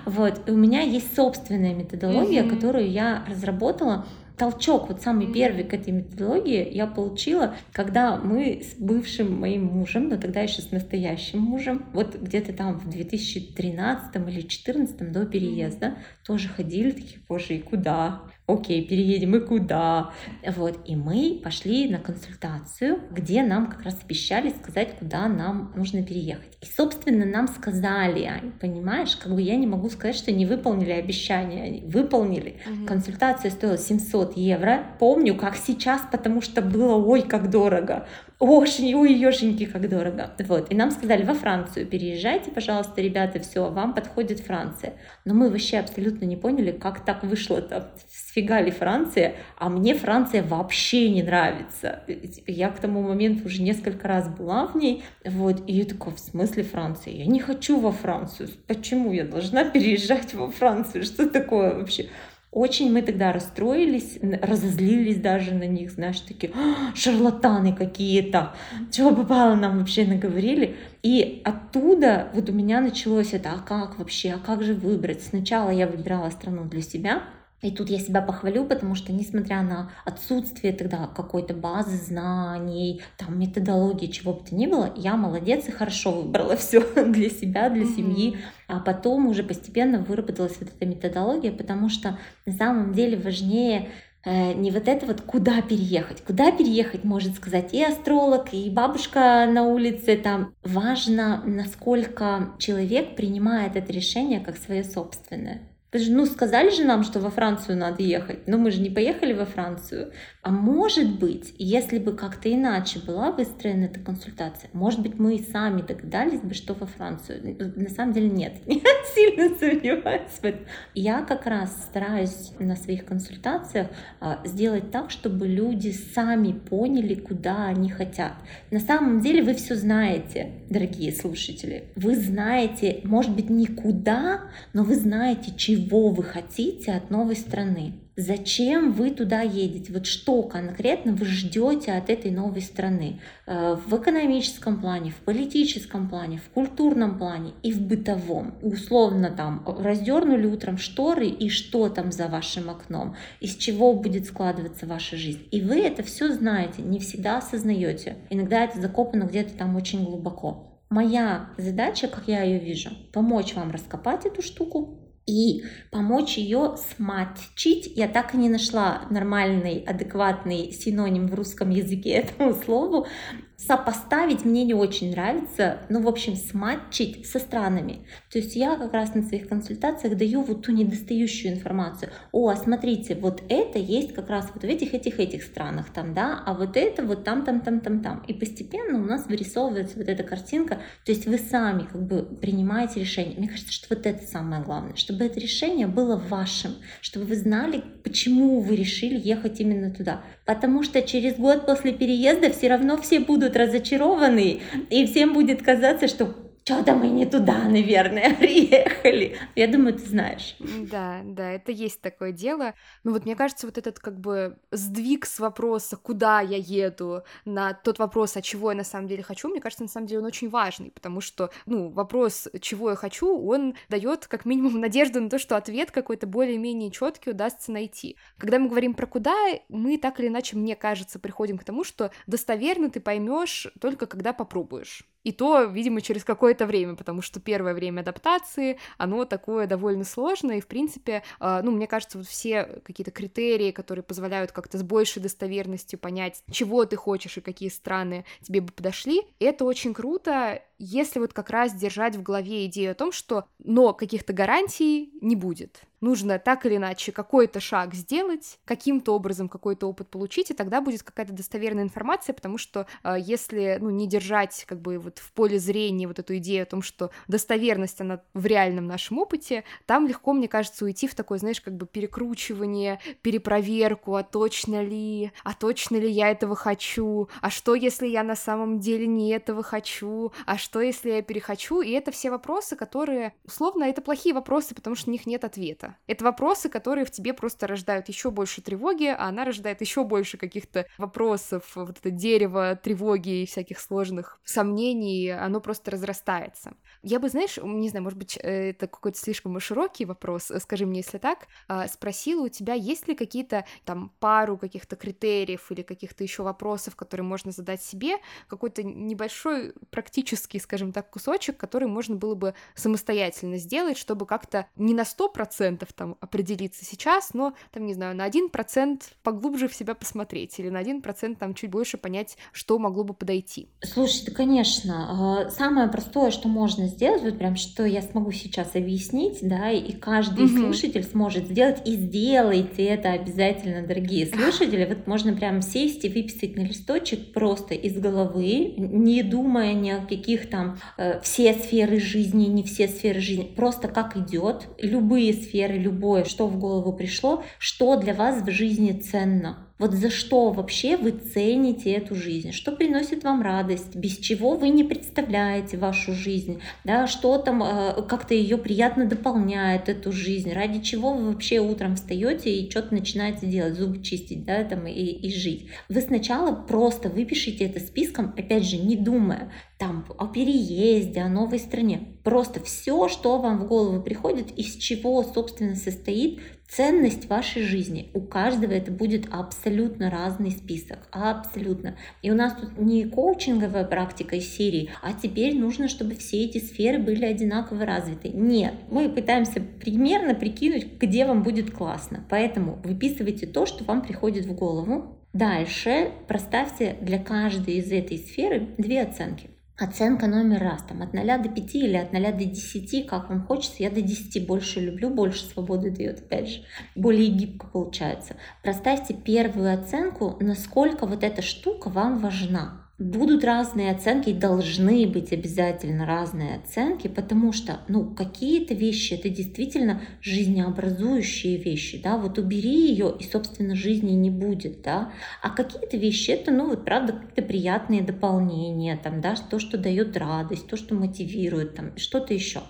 Вот, 0.05 0.43
и 0.47 0.51
у 0.51 0.57
меня 0.57 0.83
есть 0.83 1.15
собственная 1.17 1.75
методология, 1.75 2.43
mm-hmm. 2.43 2.51
которую 2.51 2.91
я 2.91 3.25
разработала 3.29 4.07
толчок, 4.37 4.89
вот 4.89 5.03
самый 5.03 5.33
первый 5.33 5.65
к 5.65 5.75
этой 5.75 5.93
методологии 5.93 6.69
я 6.73 6.87
получила, 6.87 7.55
когда 7.73 8.17
мы 8.17 8.63
с 8.63 8.75
бывшим 8.79 9.39
моим 9.39 9.65
мужем, 9.67 10.09
но 10.09 10.17
тогда 10.17 10.41
еще 10.41 10.61
с 10.61 10.71
настоящим 10.73 11.41
мужем, 11.41 11.87
вот 11.93 12.17
где-то 12.17 12.53
там 12.53 12.79
в 12.79 12.89
2013 12.89 14.17
или 14.17 14.23
2014 14.23 15.13
до 15.13 15.27
переезда, 15.27 15.99
тоже 16.25 16.49
ходили 16.49 16.91
такие, 16.91 17.21
боже, 17.29 17.55
и 17.55 17.63
куда? 17.63 18.23
Окей, 18.47 18.87
переедем 18.87 19.37
и 19.37 19.41
куда. 19.41 20.11
Вот, 20.47 20.79
и 20.87 20.97
мы 20.97 21.41
пошли 21.43 21.89
на 21.89 21.99
консультацию, 21.99 23.01
где 23.11 23.43
нам 23.43 23.69
как 23.69 23.83
раз 23.83 23.99
обещали 24.05 24.51
сказать, 24.51 24.97
куда 24.99 25.29
нам 25.29 25.73
нужно 25.75 26.03
переехать. 26.03 26.59
И, 26.61 26.67
собственно, 26.67 27.25
нам 27.25 27.49
сказали, 27.49 28.31
понимаешь, 28.61 29.17
как 29.17 29.35
бы 29.35 29.41
я 29.41 29.57
не 29.57 29.67
могу 29.67 29.89
сказать, 29.89 30.17
что 30.17 30.33
не 30.33 30.47
выполнили 30.47 30.93
обещания, 30.93 31.63
они 31.63 31.81
выполнили. 31.87 32.61
Угу. 32.67 32.87
Консультация 32.87 33.51
стоила 33.51 33.79
700 33.79 34.37
евро. 34.37 34.87
Помню, 34.99 35.35
как 35.35 35.57
сейчас, 35.57 36.03
потому 36.11 36.43
что 36.43 36.61
было 36.61 36.97
ой, 36.97 37.23
как 37.23 37.51
дорого. 37.51 38.07
Ой, 38.41 38.69
ой, 38.95 39.15
ешеньки, 39.15 39.65
как 39.65 39.89
дорого. 39.89 40.33
Вот. 40.41 40.71
И 40.73 40.75
нам 40.75 40.91
сказали, 40.91 41.23
во 41.23 41.35
Францию 41.35 41.87
переезжайте, 41.87 42.51
пожалуйста, 42.51 43.01
ребята, 43.01 43.39
все, 43.39 43.71
вам 43.71 43.95
подходит 43.95 44.41
Франция. 44.41 44.95
Но 45.25 45.35
мы 45.35 45.51
вообще 45.51 45.79
абсолютно 45.79 46.25
не 46.25 46.37
поняли, 46.37 46.73
как 46.73 47.05
так 47.05 47.23
вышло-то. 47.23 47.93
Сфига 48.11 48.61
ли 48.61 48.73
Франция, 48.73 49.35
а 49.57 49.69
мне 49.69 49.95
Франция 49.95 50.43
вообще 50.43 51.09
не 51.11 51.23
нравится. 51.23 52.03
Я 52.47 52.71
к 52.71 52.81
тому 52.81 53.03
моменту 53.03 53.47
уже 53.47 53.63
несколько 53.63 54.09
раз 54.09 54.29
была 54.29 54.67
в 54.67 54.77
ней, 54.77 55.05
вот, 55.25 55.63
и 55.69 55.73
я 55.73 55.85
такая, 55.85 56.15
в 56.15 56.19
смысле 56.19 56.65
Франция? 56.65 57.15
Я 57.15 57.27
не 57.27 57.39
хочу 57.39 57.79
во 57.79 57.93
Францию. 57.93 58.49
Почему 58.67 59.13
я 59.13 59.25
должна 59.25 59.65
переезжать 59.65 60.35
во 60.35 60.51
Францию? 60.51 61.05
Что 61.05 61.29
такое 61.29 61.75
вообще? 61.75 62.09
Очень 62.55 62.93
мы 62.93 63.03
тогда 63.03 63.33
расстроились, 63.33 64.17
разозлились 64.23 65.17
даже 65.21 65.53
на 65.53 65.67
них, 65.67 65.91
знаешь, 65.91 66.21
такие 66.21 66.53
«А, 66.55 66.95
шарлатаны 66.95 67.75
какие-то, 67.75 68.55
чего 68.93 69.13
попало 69.13 69.57
нам 69.57 69.81
вообще 69.81 70.07
наговорили. 70.07 70.77
И 71.03 71.43
оттуда 71.45 72.29
вот 72.33 72.49
у 72.49 72.53
меня 72.53 72.81
началось 72.81 73.33
это, 73.33 73.51
а 73.51 73.59
как 73.59 73.99
вообще, 73.99 74.35
а 74.35 74.39
как 74.39 74.63
же 74.63 74.75
выбрать? 74.75 75.25
Сначала 75.25 75.71
я 75.71 75.89
выбирала 75.89 76.31
страну 76.31 76.63
для 76.67 76.81
себя, 76.81 77.25
и 77.65 77.71
тут 77.71 77.89
я 77.89 77.99
себя 77.99 78.21
похвалю, 78.21 78.67
потому 78.67 78.95
что, 78.95 79.11
несмотря 79.11 79.63
на 79.63 79.91
отсутствие 80.05 80.75
тогда 80.75 81.07
какой-то 81.07 81.55
базы 81.55 81.97
знаний, 81.97 83.01
там, 83.17 83.41
методологии, 83.41 84.09
чего 84.09 84.35
бы 84.35 84.47
то 84.47 84.55
ни 84.55 84.67
было, 84.67 84.93
я 84.97 85.17
молодец 85.17 85.67
и 85.69 85.73
хорошо 85.73 86.11
выбрала 86.11 86.57
все 86.59 86.81
для 87.05 87.31
себя, 87.31 87.71
для 87.71 87.85
mm-hmm. 87.85 87.97
семьи. 87.97 88.39
А 88.69 88.81
потом 88.81 89.29
уже 89.29 89.43
постепенно 89.43 89.99
выработалась 89.99 90.57
вот 90.61 90.69
эта 90.69 90.85
методология, 90.85 91.53
потому 91.53 91.89
что 91.89 92.19
на 92.45 92.53
самом 92.53 92.93
деле 92.93 93.17
важнее 93.17 93.89
э, 94.25 94.53
не 94.53 94.71
вот 94.71 94.87
это 94.87 95.07
вот 95.07 95.23
куда 95.23 95.63
переехать. 95.63 96.23
Куда 96.23 96.53
переехать 96.53 97.05
может 97.05 97.35
сказать 97.37 97.73
и 97.73 97.83
астролог, 97.83 98.53
и 98.53 98.69
бабушка 98.69 99.47
на 99.51 99.65
улице. 99.65 100.17
Там 100.19 100.55
важно, 100.63 101.43
насколько 101.47 102.51
человек 102.59 103.17
принимает 103.17 103.77
это 103.77 103.91
решение 103.91 104.41
как 104.41 104.59
свое 104.59 104.85
собственное. 104.85 105.63
Ну, 105.97 106.27
сказали 106.27 106.71
же 106.71 106.83
нам, 106.83 107.05
что 107.05 107.21
во 107.21 107.31
Францию 107.31 107.79
надо 107.79 108.03
ехать, 108.03 108.49
но 108.49 108.59
мы 108.59 108.73
же 108.73 108.81
не 108.81 108.91
поехали 108.91 109.33
во 109.33 109.45
Францию. 109.45 110.13
А 110.43 110.51
может 110.51 111.21
быть, 111.21 111.55
если 111.57 111.99
бы 111.99 112.17
как-то 112.17 112.53
иначе 112.53 112.99
была 112.99 113.31
выстроена 113.31 113.85
эта 113.85 114.01
консультация, 114.01 114.71
может 114.73 115.01
быть, 115.01 115.21
мы 115.21 115.37
и 115.37 115.45
сами 115.45 115.83
догадались 115.83 116.41
бы, 116.41 116.53
что 116.53 116.75
во 116.75 116.87
Францию. 116.87 117.57
На 117.77 117.89
самом 117.91 118.13
деле 118.13 118.29
нет, 118.29 118.55
я 118.67 118.81
сильно 119.15 119.57
сомневаюсь 119.57 120.33
в 120.33 120.45
этом. 120.45 120.67
Я 120.95 121.23
как 121.23 121.47
раз 121.47 121.71
стараюсь 121.89 122.51
на 122.59 122.75
своих 122.75 123.05
консультациях 123.05 123.87
а, 124.19 124.41
сделать 124.45 124.91
так, 124.91 125.13
чтобы 125.13 125.47
люди 125.47 125.91
сами 125.91 126.51
поняли, 126.53 127.15
куда 127.15 127.67
они 127.67 127.89
хотят. 127.89 128.33
На 128.73 128.81
самом 128.81 129.21
деле 129.21 129.45
вы 129.45 129.55
все 129.55 129.77
знаете, 129.77 130.55
дорогие 130.69 131.13
слушатели. 131.13 131.85
Вы 131.95 132.17
знаете, 132.17 133.01
может 133.05 133.31
быть, 133.31 133.49
никуда, 133.49 134.41
но 134.73 134.83
вы 134.83 134.97
знаете, 134.97 135.53
чего 135.57 135.84
чего 135.85 136.11
вы 136.11 136.23
хотите 136.23 136.93
от 136.93 137.11
новой 137.11 137.37
страны. 137.37 137.95
Зачем 138.17 138.93
вы 138.93 139.11
туда 139.11 139.41
едете? 139.41 139.93
Вот 139.93 140.07
что 140.07 140.43
конкретно 140.43 141.13
вы 141.13 141.27
ждете 141.27 141.93
от 141.93 142.11
этой 142.11 142.31
новой 142.31 142.63
страны? 142.63 143.21
Э, 143.47 143.77
в 143.87 143.97
экономическом 143.97 144.81
плане, 144.81 145.11
в 145.11 145.17
политическом 145.17 146.09
плане, 146.09 146.39
в 146.39 146.49
культурном 146.55 147.19
плане 147.19 147.53
и 147.63 147.73
в 147.73 147.81
бытовом. 147.81 148.55
Условно 148.63 149.31
там 149.31 149.65
раздернули 149.67 150.47
утром 150.47 150.79
шторы 150.79 151.27
и 151.27 151.49
что 151.49 151.89
там 151.89 152.13
за 152.13 152.29
вашим 152.29 152.71
окном, 152.71 153.17
из 153.41 153.57
чего 153.57 153.95
будет 153.95 154.27
складываться 154.27 154.87
ваша 154.87 155.17
жизнь. 155.17 155.47
И 155.51 155.61
вы 155.61 155.81
это 155.81 156.05
все 156.05 156.33
знаете, 156.33 156.83
не 156.83 157.01
всегда 157.01 157.39
осознаете. 157.39 158.17
Иногда 158.31 158.65
это 158.65 158.81
закопано 158.81 159.25
где-то 159.25 159.55
там 159.59 159.75
очень 159.75 160.05
глубоко. 160.05 160.81
Моя 160.89 161.51
задача, 161.59 162.07
как 162.07 162.29
я 162.29 162.45
ее 162.45 162.61
вижу, 162.61 162.91
помочь 163.13 163.55
вам 163.55 163.73
раскопать 163.73 164.27
эту 164.27 164.41
штуку, 164.41 165.04
и 165.27 165.65
помочь 165.91 166.37
ее 166.37 166.77
сматчить. 166.77 167.91
Я 167.97 168.09
так 168.09 168.35
и 168.35 168.39
не 168.39 168.49
нашла 168.49 169.03
нормальный, 169.11 169.83
адекватный 169.87 170.73
синоним 170.73 171.29
в 171.29 171.35
русском 171.35 171.71
языке 171.71 172.11
этому 172.11 172.55
слову, 172.55 173.07
сопоставить 173.57 174.45
мне 174.45 174.65
не 174.65 174.75
очень 174.75 175.13
нравится, 175.13 175.79
ну, 175.89 176.03
в 176.03 176.09
общем, 176.09 176.37
сматчить 176.37 177.27
со 177.27 177.39
странами. 177.39 178.07
То 178.31 178.39
есть 178.39 178.57
я 178.57 178.77
как 178.77 178.93
раз 178.93 179.15
на 179.15 179.23
своих 179.23 179.49
консультациях 179.49 180.17
даю 180.17 180.43
вот 180.43 180.63
ту 180.63 180.73
недостающую 180.73 181.55
информацию. 181.55 182.11
О, 182.33 182.49
а 182.49 182.57
смотрите, 182.57 183.15
вот 183.15 183.43
это 183.49 183.79
есть 183.79 184.13
как 184.13 184.29
раз 184.29 184.51
вот 184.53 184.65
в 184.65 184.67
этих, 184.67 184.93
этих, 184.93 185.21
этих 185.21 185.45
странах 185.45 185.93
там, 185.93 186.15
да, 186.15 186.43
а 186.45 186.55
вот 186.55 186.77
это 186.77 187.05
вот 187.05 187.25
там, 187.25 187.45
там, 187.45 187.61
там, 187.61 187.81
там, 187.81 188.01
там. 188.01 188.25
И 188.27 188.35
постепенно 188.35 188.99
у 188.99 189.05
нас 189.05 189.27
вырисовывается 189.27 189.99
вот 189.99 190.09
эта 190.09 190.25
картинка. 190.25 190.81
То 191.05 191.13
есть 191.13 191.27
вы 191.27 191.39
сами 191.39 191.85
как 191.85 192.03
бы 192.07 192.23
принимаете 192.23 193.01
решение. 193.01 193.39
Мне 193.39 193.49
кажется, 193.49 193.73
что 193.73 193.95
вот 193.95 194.05
это 194.05 194.27
самое 194.27 194.63
главное, 194.63 194.97
чтобы 194.97 195.25
это 195.25 195.39
решение 195.39 195.87
было 195.87 196.17
вашим, 196.17 196.73
чтобы 197.01 197.27
вы 197.27 197.37
знали, 197.37 197.85
почему 198.03 198.61
вы 198.61 198.77
решили 198.77 199.19
ехать 199.19 199.61
именно 199.61 199.93
туда. 199.93 200.23
Потому 200.45 200.83
что 200.83 201.01
через 201.03 201.37
год 201.37 201.67
после 201.67 201.93
переезда 201.93 202.51
все 202.51 202.69
равно 202.69 202.97
все 203.01 203.21
будут 203.21 203.44
будут 203.45 203.57
разочарованы, 203.57 204.61
и 204.91 205.07
всем 205.07 205.35
будет 205.35 205.63
казаться, 205.63 206.09
что 206.09 206.35
что-то 206.65 206.95
мы 206.95 207.09
не 207.09 207.27
туда, 207.27 207.69
наверное, 207.69 208.35
приехали. 208.39 209.37
Я 209.55 209.69
думаю, 209.69 209.95
ты 209.95 210.07
знаешь. 210.07 210.57
Да, 210.59 211.21
да, 211.23 211.51
это 211.53 211.73
есть 211.73 212.01
такое 212.01 212.33
дело. 212.33 212.75
Но 213.03 213.13
вот 213.13 213.27
мне 213.27 213.37
кажется, 213.37 213.67
вот 213.67 213.77
этот 213.77 213.99
как 213.99 214.19
бы 214.19 214.57
сдвиг 214.71 215.27
с 215.27 215.39
вопроса, 215.41 215.97
куда 215.97 216.41
я 216.41 216.57
еду, 216.57 217.23
на 217.45 217.75
тот 217.75 217.99
вопрос, 217.99 218.37
а 218.39 218.43
чего 218.43 218.71
я 218.71 218.77
на 218.77 218.85
самом 218.85 219.09
деле 219.09 219.23
хочу, 219.23 219.49
мне 219.49 219.61
кажется, 219.61 219.85
на 219.85 219.91
самом 219.91 220.07
деле 220.07 220.21
он 220.21 220.27
очень 220.27 220.49
важный, 220.49 220.91
потому 220.91 221.21
что, 221.21 221.51
ну, 221.67 221.91
вопрос, 221.91 222.49
чего 222.61 222.91
я 222.91 222.97
хочу, 222.97 223.39
он 223.47 223.75
дает 223.91 224.27
как 224.27 224.47
минимум 224.47 224.81
надежду 224.81 225.21
на 225.21 225.29
то, 225.29 225.39
что 225.39 225.57
ответ 225.57 225.91
какой-то 225.91 226.27
более-менее 226.27 226.91
четкий 226.91 227.31
удастся 227.31 227.73
найти. 227.73 228.17
Когда 228.39 228.59
мы 228.59 228.69
говорим 228.69 228.95
про 228.95 229.07
куда, 229.07 229.35
мы 229.69 229.99
так 229.99 230.19
или 230.19 230.29
иначе, 230.29 230.57
мне 230.57 230.77
кажется, 230.77 231.19
приходим 231.19 231.59
к 231.59 231.65
тому, 231.65 231.85
что 231.85 232.11
достоверно 232.27 232.89
ты 232.89 233.01
поймешь 233.01 233.67
только 233.81 234.07
когда 234.07 234.33
попробуешь. 234.33 235.05
И 235.25 235.33
то, 235.33 235.65
видимо, 235.65 236.01
через 236.01 236.23
какое-то 236.23 236.67
время, 236.67 236.95
потому 236.95 237.23
что 237.23 237.41
первое 237.41 237.75
время 237.75 238.01
адаптации, 238.01 238.79
оно 238.99 239.25
такое 239.25 239.67
довольно 239.67 240.05
сложное, 240.05 240.59
и, 240.59 240.61
в 240.61 240.67
принципе, 240.67 241.23
э, 241.41 241.61
ну, 241.63 241.71
мне 241.73 241.87
кажется, 241.87 242.19
вот 242.19 242.27
все 242.27 242.65
какие-то 242.85 243.11
критерии, 243.11 243.71
которые 243.71 244.03
позволяют 244.03 244.53
как-то 244.53 244.79
с 244.79 244.83
большей 244.83 245.23
достоверностью 245.23 245.99
понять, 245.99 246.43
чего 246.51 246.85
ты 246.85 246.97
хочешь 246.97 247.39
и 247.39 247.41
какие 247.41 247.71
страны 247.71 248.25
тебе 248.43 248.61
бы 248.61 248.73
подошли, 248.73 249.23
это 249.41 249.65
очень 249.65 249.95
круто, 249.95 250.63
если 250.85 251.19
вот 251.19 251.33
как 251.33 251.51
раз 251.51 251.75
держать 251.75 252.17
в 252.17 252.23
голове 252.23 252.67
идею 252.67 252.93
о 252.93 252.95
том, 252.95 253.13
что 253.13 253.47
но 253.59 253.95
каких-то 253.95 254.33
гарантий 254.33 255.11
не 255.21 255.37
будет. 255.37 255.83
Нужно 256.05 256.39
так 256.39 256.67
или 256.67 256.77
иначе 256.77 257.13
какой-то 257.13 257.61
шаг 257.61 257.95
сделать, 257.95 258.59
каким-то 258.67 259.15
образом 259.15 259.49
какой-то 259.49 259.87
опыт 259.87 260.09
получить, 260.09 260.51
и 260.51 260.55
тогда 260.55 260.83
будет 260.83 261.03
какая-то 261.03 261.33
достоверная 261.33 261.83
информация, 261.85 262.35
потому 262.35 262.59
что 262.59 262.87
э, 263.03 263.17
если, 263.19 263.79
ну, 263.81 263.89
не 263.89 264.07
держать 264.07 264.67
как 264.69 264.83
бы 264.83 264.99
вот 264.99 265.19
в 265.19 265.33
поле 265.33 265.59
зрения 265.59 266.07
вот 266.07 266.19
эту 266.19 266.37
идею 266.37 266.65
о 266.65 266.67
том, 266.67 266.83
что 266.83 267.11
достоверность, 267.27 268.03
она 268.03 268.21
в 268.35 268.45
реальном 268.45 268.87
нашем 268.87 269.17
опыте, 269.17 269.65
там 269.87 270.07
легко, 270.07 270.35
мне 270.35 270.47
кажется, 270.47 270.85
уйти 270.85 271.09
в 271.09 271.15
такое, 271.15 271.39
знаешь, 271.39 271.63
как 271.63 271.75
бы 271.75 271.87
перекручивание, 271.87 273.01
перепроверку, 273.23 274.17
а 274.17 274.25
точно 274.25 274.83
ли, 274.83 275.33
а 275.43 275.55
точно 275.55 275.97
ли 275.97 276.11
я 276.11 276.31
этого 276.31 276.55
хочу, 276.55 277.31
а 277.41 277.49
что, 277.49 277.75
если 277.75 278.07
я 278.07 278.25
на 278.25 278.37
самом 278.37 278.79
деле 278.79 279.07
не 279.07 279.31
этого 279.31 279.63
хочу, 279.63 280.33
а 280.45 280.59
что, 280.59 280.74
если 280.81 281.11
я 281.11 281.23
перехочу, 281.23 281.81
и 281.81 281.91
это 281.91 282.11
все 282.11 282.31
вопросы, 282.31 282.77
которые, 282.77 283.35
условно, 283.45 283.85
это 283.85 284.03
плохие 284.03 284.35
вопросы, 284.35 284.75
потому 284.75 284.97
что 284.97 285.09
на 285.09 285.13
них 285.13 285.27
нет 285.27 285.45
ответа. 285.45 285.97
Это 286.07 286.25
вопросы, 286.25 286.69
которые 286.69 287.05
в 287.05 287.11
тебе 287.11 287.35
просто 287.35 287.67
рождают 287.67 288.09
еще 288.09 288.31
больше 288.31 288.63
тревоги, 288.63 289.07
а 289.07 289.27
она 289.27 289.45
рождает 289.45 289.81
еще 289.81 290.05
больше 290.05 290.37
каких-то 290.37 290.87
вопросов, 290.99 291.73
вот 291.75 291.99
это 291.99 292.11
дерево 292.11 292.79
тревоги 292.83 293.43
и 293.43 293.47
всяких 293.47 293.81
сложных 293.81 294.41
сомнений, 294.45 295.31
оно 295.31 295.61
просто 295.61 295.91
разрастается. 295.91 296.75
Я 297.03 297.19
бы, 297.19 297.29
знаешь, 297.29 297.59
не 297.63 297.89
знаю, 297.89 298.03
может 298.05 298.19
быть, 298.19 298.39
э, 298.41 298.71
это 298.71 298.87
какой-то 298.87 299.19
слишком 299.19 299.59
широкий 299.61 300.05
вопрос, 300.05 300.51
э, 300.51 300.61
скажи 300.61 300.87
мне, 300.87 301.01
если 301.01 301.19
так, 301.19 301.49
а, 301.69 301.87
спросила 301.89 302.47
у 302.47 302.49
тебя, 302.49 302.75
есть 302.75 303.09
ли 303.09 303.15
какие-то 303.15 303.65
там 303.85 304.13
пару 304.21 304.57
каких-то 304.59 304.97
критериев 304.97 305.71
или 305.71 305.83
каких-то 305.83 306.23
еще 306.23 306.43
вопросов, 306.43 306.97
которые 306.97 307.25
можно 307.25 307.51
задать 307.51 307.83
себе, 307.83 308.17
какой-то 308.49 308.83
небольшой 308.83 309.75
практический, 309.91 310.54
скажем 310.59 310.93
так, 310.93 311.11
кусочек, 311.11 311.57
который 311.57 311.89
можно 311.89 312.17
было 312.17 312.35
бы 312.35 312.55
самостоятельно 312.75 313.59
сделать, 313.59 313.99
чтобы 313.99 314.27
как-то 314.27 314.67
не 314.77 314.95
на 314.95 315.05
сто 315.05 315.29
процентов 315.29 315.93
там 315.93 316.17
определиться 316.21 316.85
сейчас, 316.85 317.35
но 317.35 317.55
там, 317.73 317.87
не 317.87 317.95
знаю, 317.95 318.17
на 318.17 318.29
1% 318.29 319.03
поглубже 319.23 319.69
в 319.69 319.75
себя 319.75 319.95
посмотреть 319.95 320.59
или 320.59 320.69
на 320.69 320.83
1% 320.83 321.37
там 321.37 321.55
чуть 321.55 321.71
больше 321.71 321.97
понять, 321.97 322.37
что 322.53 322.79
могло 322.79 323.05
бы 323.05 323.15
подойти. 323.15 323.69
Слушай, 323.83 324.27
да, 324.27 324.33
конечно. 324.33 325.45
А, 325.47 325.51
самое 325.51 325.89
простое, 325.89 326.31
что 326.31 326.49
можно 326.49 326.87
сделать, 326.87 327.23
вот 327.23 327.39
прям 327.39 327.57
что 327.57 327.85
я 327.85 328.03
смогу 328.03 328.33
сейчас 328.33 328.75
объяснить, 328.75 329.39
да, 329.43 329.71
и 329.71 329.93
каждый 329.93 330.47
угу. 330.47 330.57
слушатель 330.57 331.05
сможет 331.05 331.47
сделать, 331.49 331.83
и 331.87 331.97
сделайте 331.97 332.85
это 332.85 333.13
обязательно, 333.13 333.87
дорогие 333.87 334.27
слушатели. 334.27 334.85
Вот 334.85 335.07
можно 335.07 335.35
прям 335.35 335.63
сесть 335.63 336.05
и 336.05 336.09
выписать 336.09 336.57
на 336.57 336.61
листочек 336.61 337.33
просто 337.33 337.75
из 337.75 337.99
головы, 337.99 338.75
не 338.77 339.23
думая 339.23 339.73
ни 339.73 339.91
о 339.91 340.05
каких 340.05 340.44
там 340.47 340.79
э, 340.97 341.21
все 341.21 341.55
сферы 341.55 342.01
жизни, 342.01 342.47
не 342.47 342.63
все 342.63 342.89
сферы 342.89 343.21
жизни, 343.21 343.45
просто 343.45 343.89
как 343.89 344.17
идет, 344.17 344.69
любые 344.79 345.33
сферы 345.33 345.75
любое, 345.75 346.25
что 346.25 346.47
в 346.47 346.59
голову 346.59 346.93
пришло, 346.93 347.45
что 347.59 347.97
для 347.97 348.15
вас 348.15 348.43
в 348.43 348.51
жизни 348.51 348.93
ценно. 348.93 349.69
Вот 349.77 349.93
за 349.93 350.09
что 350.09 350.51
вообще 350.51 350.97
вы 350.97 351.11
цените 351.11 351.91
эту 351.91 352.15
жизнь, 352.15 352.53
что 352.53 352.71
приносит 352.71 353.25
вам 353.25 353.43
радость, 353.43 353.97
без 353.97 354.19
чего 354.19 354.55
вы 354.55 354.69
не 354.69 354.85
представляете 354.85 355.77
вашу 355.79 356.13
жизнь, 356.13 356.61
да, 356.85 357.09
что 357.09 357.39
там 357.39 357.61
э, 357.61 358.03
как-то 358.07 358.35
ее 358.35 358.57
приятно 358.57 359.05
дополняет 359.07 359.89
эту 359.89 360.13
жизнь, 360.13 360.53
ради 360.53 360.81
чего 360.81 361.13
вы 361.13 361.33
вообще 361.33 361.59
утром 361.59 361.97
встаете 361.97 362.55
и 362.55 362.71
что-то 362.71 362.95
начинаете 362.95 363.49
делать, 363.49 363.75
зубы 363.75 364.01
чистить, 364.01 364.45
да, 364.45 364.63
там 364.63 364.87
и, 364.87 364.93
и 364.93 365.35
жить. 365.35 365.69
Вы 365.89 366.01
сначала 366.03 366.55
просто 366.55 367.09
выпишите 367.09 367.65
это 367.65 367.81
списком, 367.81 368.33
опять 368.37 368.65
же, 368.65 368.77
не 368.77 368.95
думая, 368.95 369.51
там 369.77 370.07
о 370.19 370.29
переезде, 370.29 371.21
о 371.21 371.29
новой 371.29 371.59
стране. 371.59 372.17
Просто 372.23 372.63
все, 372.63 373.09
что 373.09 373.39
вам 373.39 373.59
в 373.59 373.67
голову 373.67 374.01
приходит, 374.01 374.57
из 374.57 374.77
чего, 374.77 375.23
собственно, 375.25 375.75
состоит 375.75 376.41
ценность 376.69 377.29
вашей 377.29 377.63
жизни. 377.63 378.11
У 378.15 378.21
каждого 378.21 378.73
это 378.73 378.91
будет 378.91 379.27
абсолютно 379.31 380.11
разный 380.11 380.51
список, 380.51 380.99
абсолютно. 381.11 381.97
И 382.23 382.31
у 382.31 382.35
нас 382.35 382.55
тут 382.55 382.79
не 382.79 383.05
коучинговая 383.05 383.85
практика 383.85 384.37
из 384.37 384.49
серии, 384.49 384.91
а 385.03 385.13
теперь 385.13 385.57
нужно, 385.57 385.89
чтобы 385.89 386.15
все 386.15 386.45
эти 386.45 386.59
сферы 386.59 386.99
были 386.99 387.25
одинаково 387.25 387.85
развиты. 387.85 388.31
Нет, 388.31 388.75
мы 388.91 389.09
пытаемся 389.09 389.61
примерно 389.61 390.35
прикинуть, 390.35 390.99
где 391.01 391.27
вам 391.27 391.43
будет 391.43 391.71
классно. 391.71 392.25
Поэтому 392.29 392.81
выписывайте 392.83 393.47
то, 393.47 393.67
что 393.67 393.85
вам 393.85 394.03
приходит 394.03 394.47
в 394.47 394.55
голову. 394.55 395.19
Дальше 395.33 396.13
проставьте 396.29 396.97
для 397.01 397.19
каждой 397.19 397.75
из 397.75 397.91
этой 397.91 398.19
сферы 398.19 398.69
две 398.79 399.03
оценки. 399.03 399.54
Оценка 399.77 400.29
номер 400.29 400.61
раз, 400.61 400.83
там 400.83 401.03
от 401.03 401.13
0 401.13 401.27
до 401.43 401.49
5 401.49 401.75
или 401.75 401.97
от 401.97 402.13
0 402.13 402.23
до 402.23 402.45
10, 402.45 403.07
как 403.09 403.29
вам 403.29 403.45
хочется. 403.45 403.83
Я 403.83 403.91
до 403.91 404.03
10 404.03 404.47
больше 404.47 404.79
люблю, 404.79 405.11
больше 405.11 405.45
свободы 405.45 405.91
дает, 405.91 406.21
опять 406.21 406.49
же. 406.49 406.65
Более 406.95 407.29
гибко 407.29 407.67
получается. 407.67 408.37
Проставьте 408.63 409.15
первую 409.15 409.75
оценку, 409.75 410.37
насколько 410.39 411.07
вот 411.07 411.25
эта 411.25 411.43
штука 411.43 411.91
вам 411.91 412.19
важна. 412.21 412.84
Будут 412.97 413.43
разные 413.43 413.91
оценки, 413.91 414.33
должны 414.33 415.09
быть 415.09 415.33
обязательно 415.33 416.07
разные 416.07 416.59
оценки, 416.59 417.09
потому 417.09 417.53
что, 417.53 417.81
ну, 417.89 418.15
какие-то 418.15 418.75
вещи 418.75 419.15
это 419.15 419.29
действительно 419.29 420.03
жизнеобразующие 420.21 421.57
вещи, 421.57 422.01
да, 422.01 422.17
вот 422.17 422.39
убери 422.39 422.91
ее 422.91 423.13
и, 423.19 423.25
собственно, 423.25 423.75
жизни 423.75 424.13
не 424.13 424.31
будет, 424.31 424.83
да, 424.83 425.13
а 425.43 425.51
какие-то 425.51 425.97
вещи 425.97 426.31
это, 426.31 426.53
ну, 426.53 426.69
вот, 426.69 426.85
правда, 426.85 427.15
какие-то 427.15 427.43
приятные 427.43 428.03
дополнения, 428.03 428.97
там, 428.97 429.21
да, 429.21 429.35
то, 429.35 429.59
что 429.59 429.77
дает 429.77 430.17
радость, 430.17 430.69
то, 430.69 430.77
что 430.77 430.95
мотивирует, 430.95 431.75
там, 431.75 431.97
что-то 431.97 432.33
еще. 432.33 432.61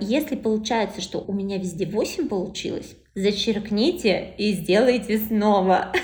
Если 0.00 0.36
получается, 0.36 1.02
что 1.02 1.18
у 1.18 1.34
меня 1.34 1.58
везде 1.58 1.84
8 1.84 2.28
получилось, 2.28 2.96
зачеркните 3.14 4.32
и 4.38 4.54
сделайте 4.54 5.18
снова. 5.18 5.92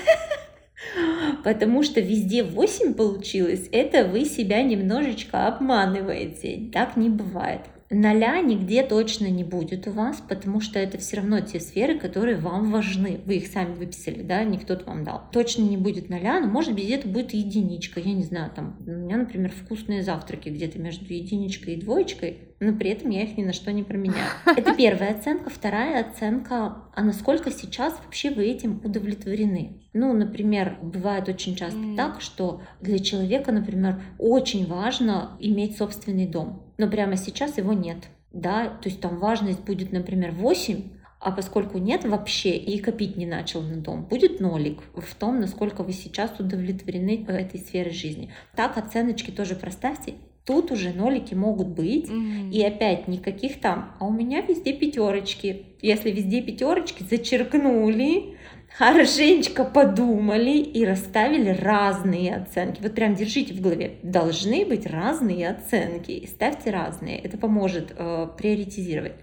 Потому 1.43 1.83
что 1.83 1.99
везде 1.99 2.43
8 2.43 2.93
получилось, 2.93 3.67
это 3.71 4.05
вы 4.05 4.25
себя 4.25 4.63
немножечко 4.63 5.47
обманываете. 5.47 6.69
Так 6.71 6.97
не 6.97 7.09
бывает. 7.09 7.61
Ноля 7.91 8.41
нигде 8.41 8.81
точно 8.81 9.27
не 9.27 9.43
будет 9.43 9.87
у 9.87 9.91
вас, 9.91 10.21
потому 10.27 10.59
что 10.59 10.79
это 10.79 10.97
все 10.97 11.17
равно 11.17 11.39
те 11.41 11.59
сферы, 11.59 11.99
которые 11.99 12.37
вам 12.37 12.71
важны. 12.71 13.19
Вы 13.25 13.35
их 13.37 13.47
сами 13.47 13.75
выписали, 13.75 14.23
да, 14.23 14.43
не 14.43 14.57
кто-то 14.57 14.85
вам 14.85 15.03
дал. 15.03 15.21
Точно 15.31 15.61
не 15.61 15.77
будет 15.77 16.09
ноля, 16.09 16.39
но 16.39 16.47
может 16.47 16.73
быть 16.73 16.85
где-то 16.85 17.07
будет 17.07 17.33
единичка. 17.33 17.99
Я 17.99 18.13
не 18.13 18.23
знаю, 18.23 18.51
там 18.55 18.77
у 18.87 18.89
меня, 18.89 19.17
например, 19.17 19.51
вкусные 19.51 20.01
завтраки 20.01 20.49
где-то 20.49 20.79
между 20.79 21.13
единичкой 21.13 21.75
и 21.75 21.81
двоечкой, 21.81 22.39
но 22.59 22.73
при 22.73 22.89
этом 22.89 23.11
я 23.11 23.23
их 23.23 23.37
ни 23.37 23.43
на 23.43 23.53
что 23.53 23.71
не 23.71 23.83
променяю. 23.83 24.29
Это 24.45 24.73
первая 24.73 25.11
оценка. 25.11 25.51
Вторая 25.51 26.01
оценка, 26.01 26.85
а 26.95 27.03
насколько 27.03 27.51
сейчас 27.51 27.99
вообще 28.03 28.31
вы 28.31 28.45
этим 28.45 28.81
удовлетворены? 28.83 29.83
Ну, 29.93 30.11
например, 30.13 30.79
бывает 30.81 31.29
очень 31.29 31.55
часто 31.55 31.79
mm. 31.79 31.95
так, 31.95 32.21
что 32.21 32.61
для 32.81 32.97
человека, 32.97 33.51
например, 33.51 34.01
очень 34.17 34.65
важно 34.65 35.37
иметь 35.39 35.77
собственный 35.77 36.27
дом 36.27 36.64
но 36.77 36.87
прямо 36.89 37.17
сейчас 37.17 37.57
его 37.57 37.73
нет. 37.73 37.97
Да, 38.31 38.67
то 38.67 38.89
есть 38.89 38.99
там 38.99 39.17
важность 39.17 39.61
будет, 39.61 39.91
например, 39.91 40.31
8, 40.31 40.83
а 41.19 41.31
поскольку 41.31 41.77
нет 41.77 42.03
вообще 42.05 42.57
и 42.57 42.79
копить 42.79 43.15
не 43.15 43.25
начал 43.25 43.61
на 43.61 43.77
дом, 43.77 44.03
будет 44.03 44.39
нолик 44.39 44.79
в 44.93 45.15
том, 45.15 45.39
насколько 45.39 45.83
вы 45.83 45.93
сейчас 45.93 46.37
удовлетворены 46.39 47.25
этой 47.27 47.59
сферой 47.59 47.93
жизни. 47.93 48.31
Так 48.55 48.77
оценочки 48.77 49.31
тоже 49.31 49.55
проставьте. 49.55 50.15
Тут 50.45 50.71
уже 50.71 50.93
нолики 50.93 51.33
могут 51.33 51.69
быть, 51.69 52.07
mm-hmm. 52.07 52.51
и 52.51 52.61
опять 52.61 53.07
никаких 53.07 53.59
там, 53.59 53.95
а 53.99 54.05
у 54.05 54.11
меня 54.11 54.41
везде 54.41 54.73
пятерочки. 54.73 55.65
Если 55.81 56.11
везде 56.11 56.41
пятерочки, 56.41 57.03
зачеркнули, 57.09 58.34
хорошенечко 58.77 59.63
подумали 59.63 60.57
и 60.57 60.85
расставили 60.85 61.49
разные 61.49 62.35
оценки. 62.35 62.81
Вот 62.81 62.93
прям 62.93 63.15
держите 63.15 63.53
в 63.53 63.61
голове, 63.61 63.99
должны 64.03 64.65
быть 64.65 64.85
разные 64.85 65.49
оценки, 65.49 66.27
ставьте 66.27 66.71
разные. 66.71 67.19
Это 67.19 67.37
поможет 67.37 67.93
э, 67.97 68.27
приоритизировать. 68.37 69.13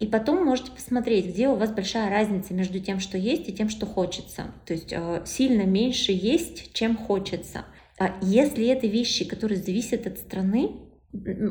И 0.00 0.06
потом 0.06 0.44
можете 0.44 0.70
посмотреть, 0.72 1.26
где 1.26 1.48
у 1.48 1.54
вас 1.54 1.70
большая 1.70 2.10
разница 2.10 2.54
между 2.54 2.78
тем, 2.80 3.00
что 3.00 3.18
есть, 3.18 3.48
и 3.48 3.52
тем, 3.52 3.68
что 3.68 3.86
хочется. 3.86 4.52
То 4.64 4.72
есть 4.72 4.92
э, 4.92 5.22
сильно 5.26 5.62
меньше 5.62 6.12
есть, 6.12 6.72
чем 6.72 6.96
хочется. 6.96 7.64
А 7.98 8.16
если 8.20 8.66
это 8.66 8.86
вещи, 8.86 9.24
которые 9.24 9.58
зависят 9.58 10.06
от 10.06 10.18
страны, 10.18 10.70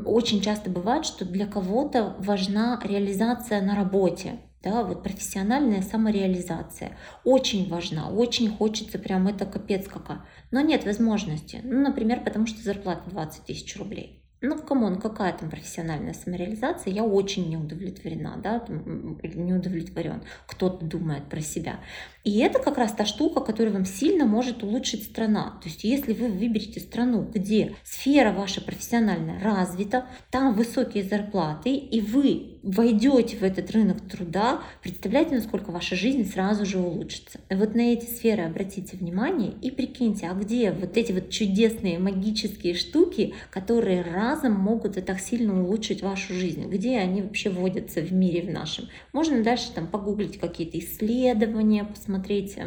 очень 0.06 0.42
часто 0.42 0.70
бывает, 0.70 1.06
что 1.06 1.26
для 1.26 1.46
кого-то 1.46 2.16
важна 2.20 2.80
реализация 2.84 3.62
на 3.62 3.76
работе 3.76 4.38
да, 4.68 4.84
вот 4.84 5.02
профессиональная 5.02 5.82
самореализация 5.82 6.98
очень 7.24 7.70
важна, 7.70 8.10
очень 8.10 8.50
хочется 8.50 9.00
прям 9.00 9.28
это 9.28 9.46
капец 9.46 9.88
какая, 9.88 10.26
но 10.52 10.60
нет 10.60 10.86
возможности, 10.86 11.62
ну, 11.64 11.82
например, 11.82 12.22
потому 12.22 12.48
что 12.48 12.62
зарплата 12.62 13.10
20 13.10 13.46
тысяч 13.46 13.78
рублей. 13.78 14.18
Ну, 14.40 14.56
come 14.60 14.84
on, 14.84 15.02
какая 15.02 15.36
там 15.36 15.50
профессиональная 15.50 16.14
самореализация? 16.14 16.94
Я 16.94 17.04
очень 17.04 17.50
не 17.50 17.58
удовлетворена, 17.58 18.40
да, 18.44 18.64
не 18.70 19.54
удовлетворен. 19.56 20.22
Кто-то 20.46 20.86
думает 20.86 21.28
про 21.28 21.42
себя. 21.42 21.80
И 22.24 22.38
это 22.38 22.60
как 22.60 22.78
раз 22.78 22.92
та 22.92 23.06
штука, 23.06 23.42
которая 23.42 23.74
вам 23.74 23.86
сильно 23.86 24.26
может 24.26 24.62
улучшить 24.62 25.06
страна. 25.06 25.58
То 25.64 25.70
есть 25.70 25.84
если 25.84 26.14
вы 26.14 26.28
выберете 26.28 26.80
страну, 26.80 27.24
где 27.24 27.78
сфера 27.84 28.32
ваша 28.32 28.62
профессиональная 28.62 29.42
развита, 29.42 30.06
там 30.30 30.54
высокие 30.54 31.04
зарплаты, 31.04 31.74
и 31.74 32.00
вы 32.00 32.57
войдете 32.68 33.38
в 33.38 33.44
этот 33.44 33.72
рынок 33.72 33.98
труда, 34.10 34.62
представляете, 34.82 35.36
насколько 35.36 35.72
ваша 35.72 35.96
жизнь 35.96 36.30
сразу 36.32 36.66
же 36.66 36.80
улучшится. 36.80 37.40
Вот 37.50 37.76
на 37.76 37.94
эти 37.94 38.06
сферы 38.06 38.44
обратите 38.44 38.98
внимание 38.98 39.54
и 39.62 39.72
прикиньте, 39.72 40.28
а 40.28 40.34
где 40.34 40.72
вот 40.72 40.98
эти 40.98 41.12
вот 41.12 41.30
чудесные 41.30 42.00
магические 42.00 42.76
штуки, 42.76 43.34
которые 43.50 44.02
разом 44.02 44.54
могут 44.54 44.98
и 44.98 45.02
так 45.02 45.20
сильно 45.20 45.64
улучшить 45.64 46.02
вашу 46.02 46.34
жизнь, 46.34 46.66
где 46.68 46.98
они 46.98 47.22
вообще 47.22 47.50
вводятся 47.50 48.02
в 48.02 48.12
мире 48.12 48.42
в 48.42 48.52
нашем. 48.52 48.86
Можно 49.14 49.44
дальше 49.44 49.72
там 49.74 49.88
погуглить 49.88 50.40
какие-то 50.40 50.78
исследования, 50.80 51.84
посмотреть, 51.84 52.28
посмотреть, 52.28 52.58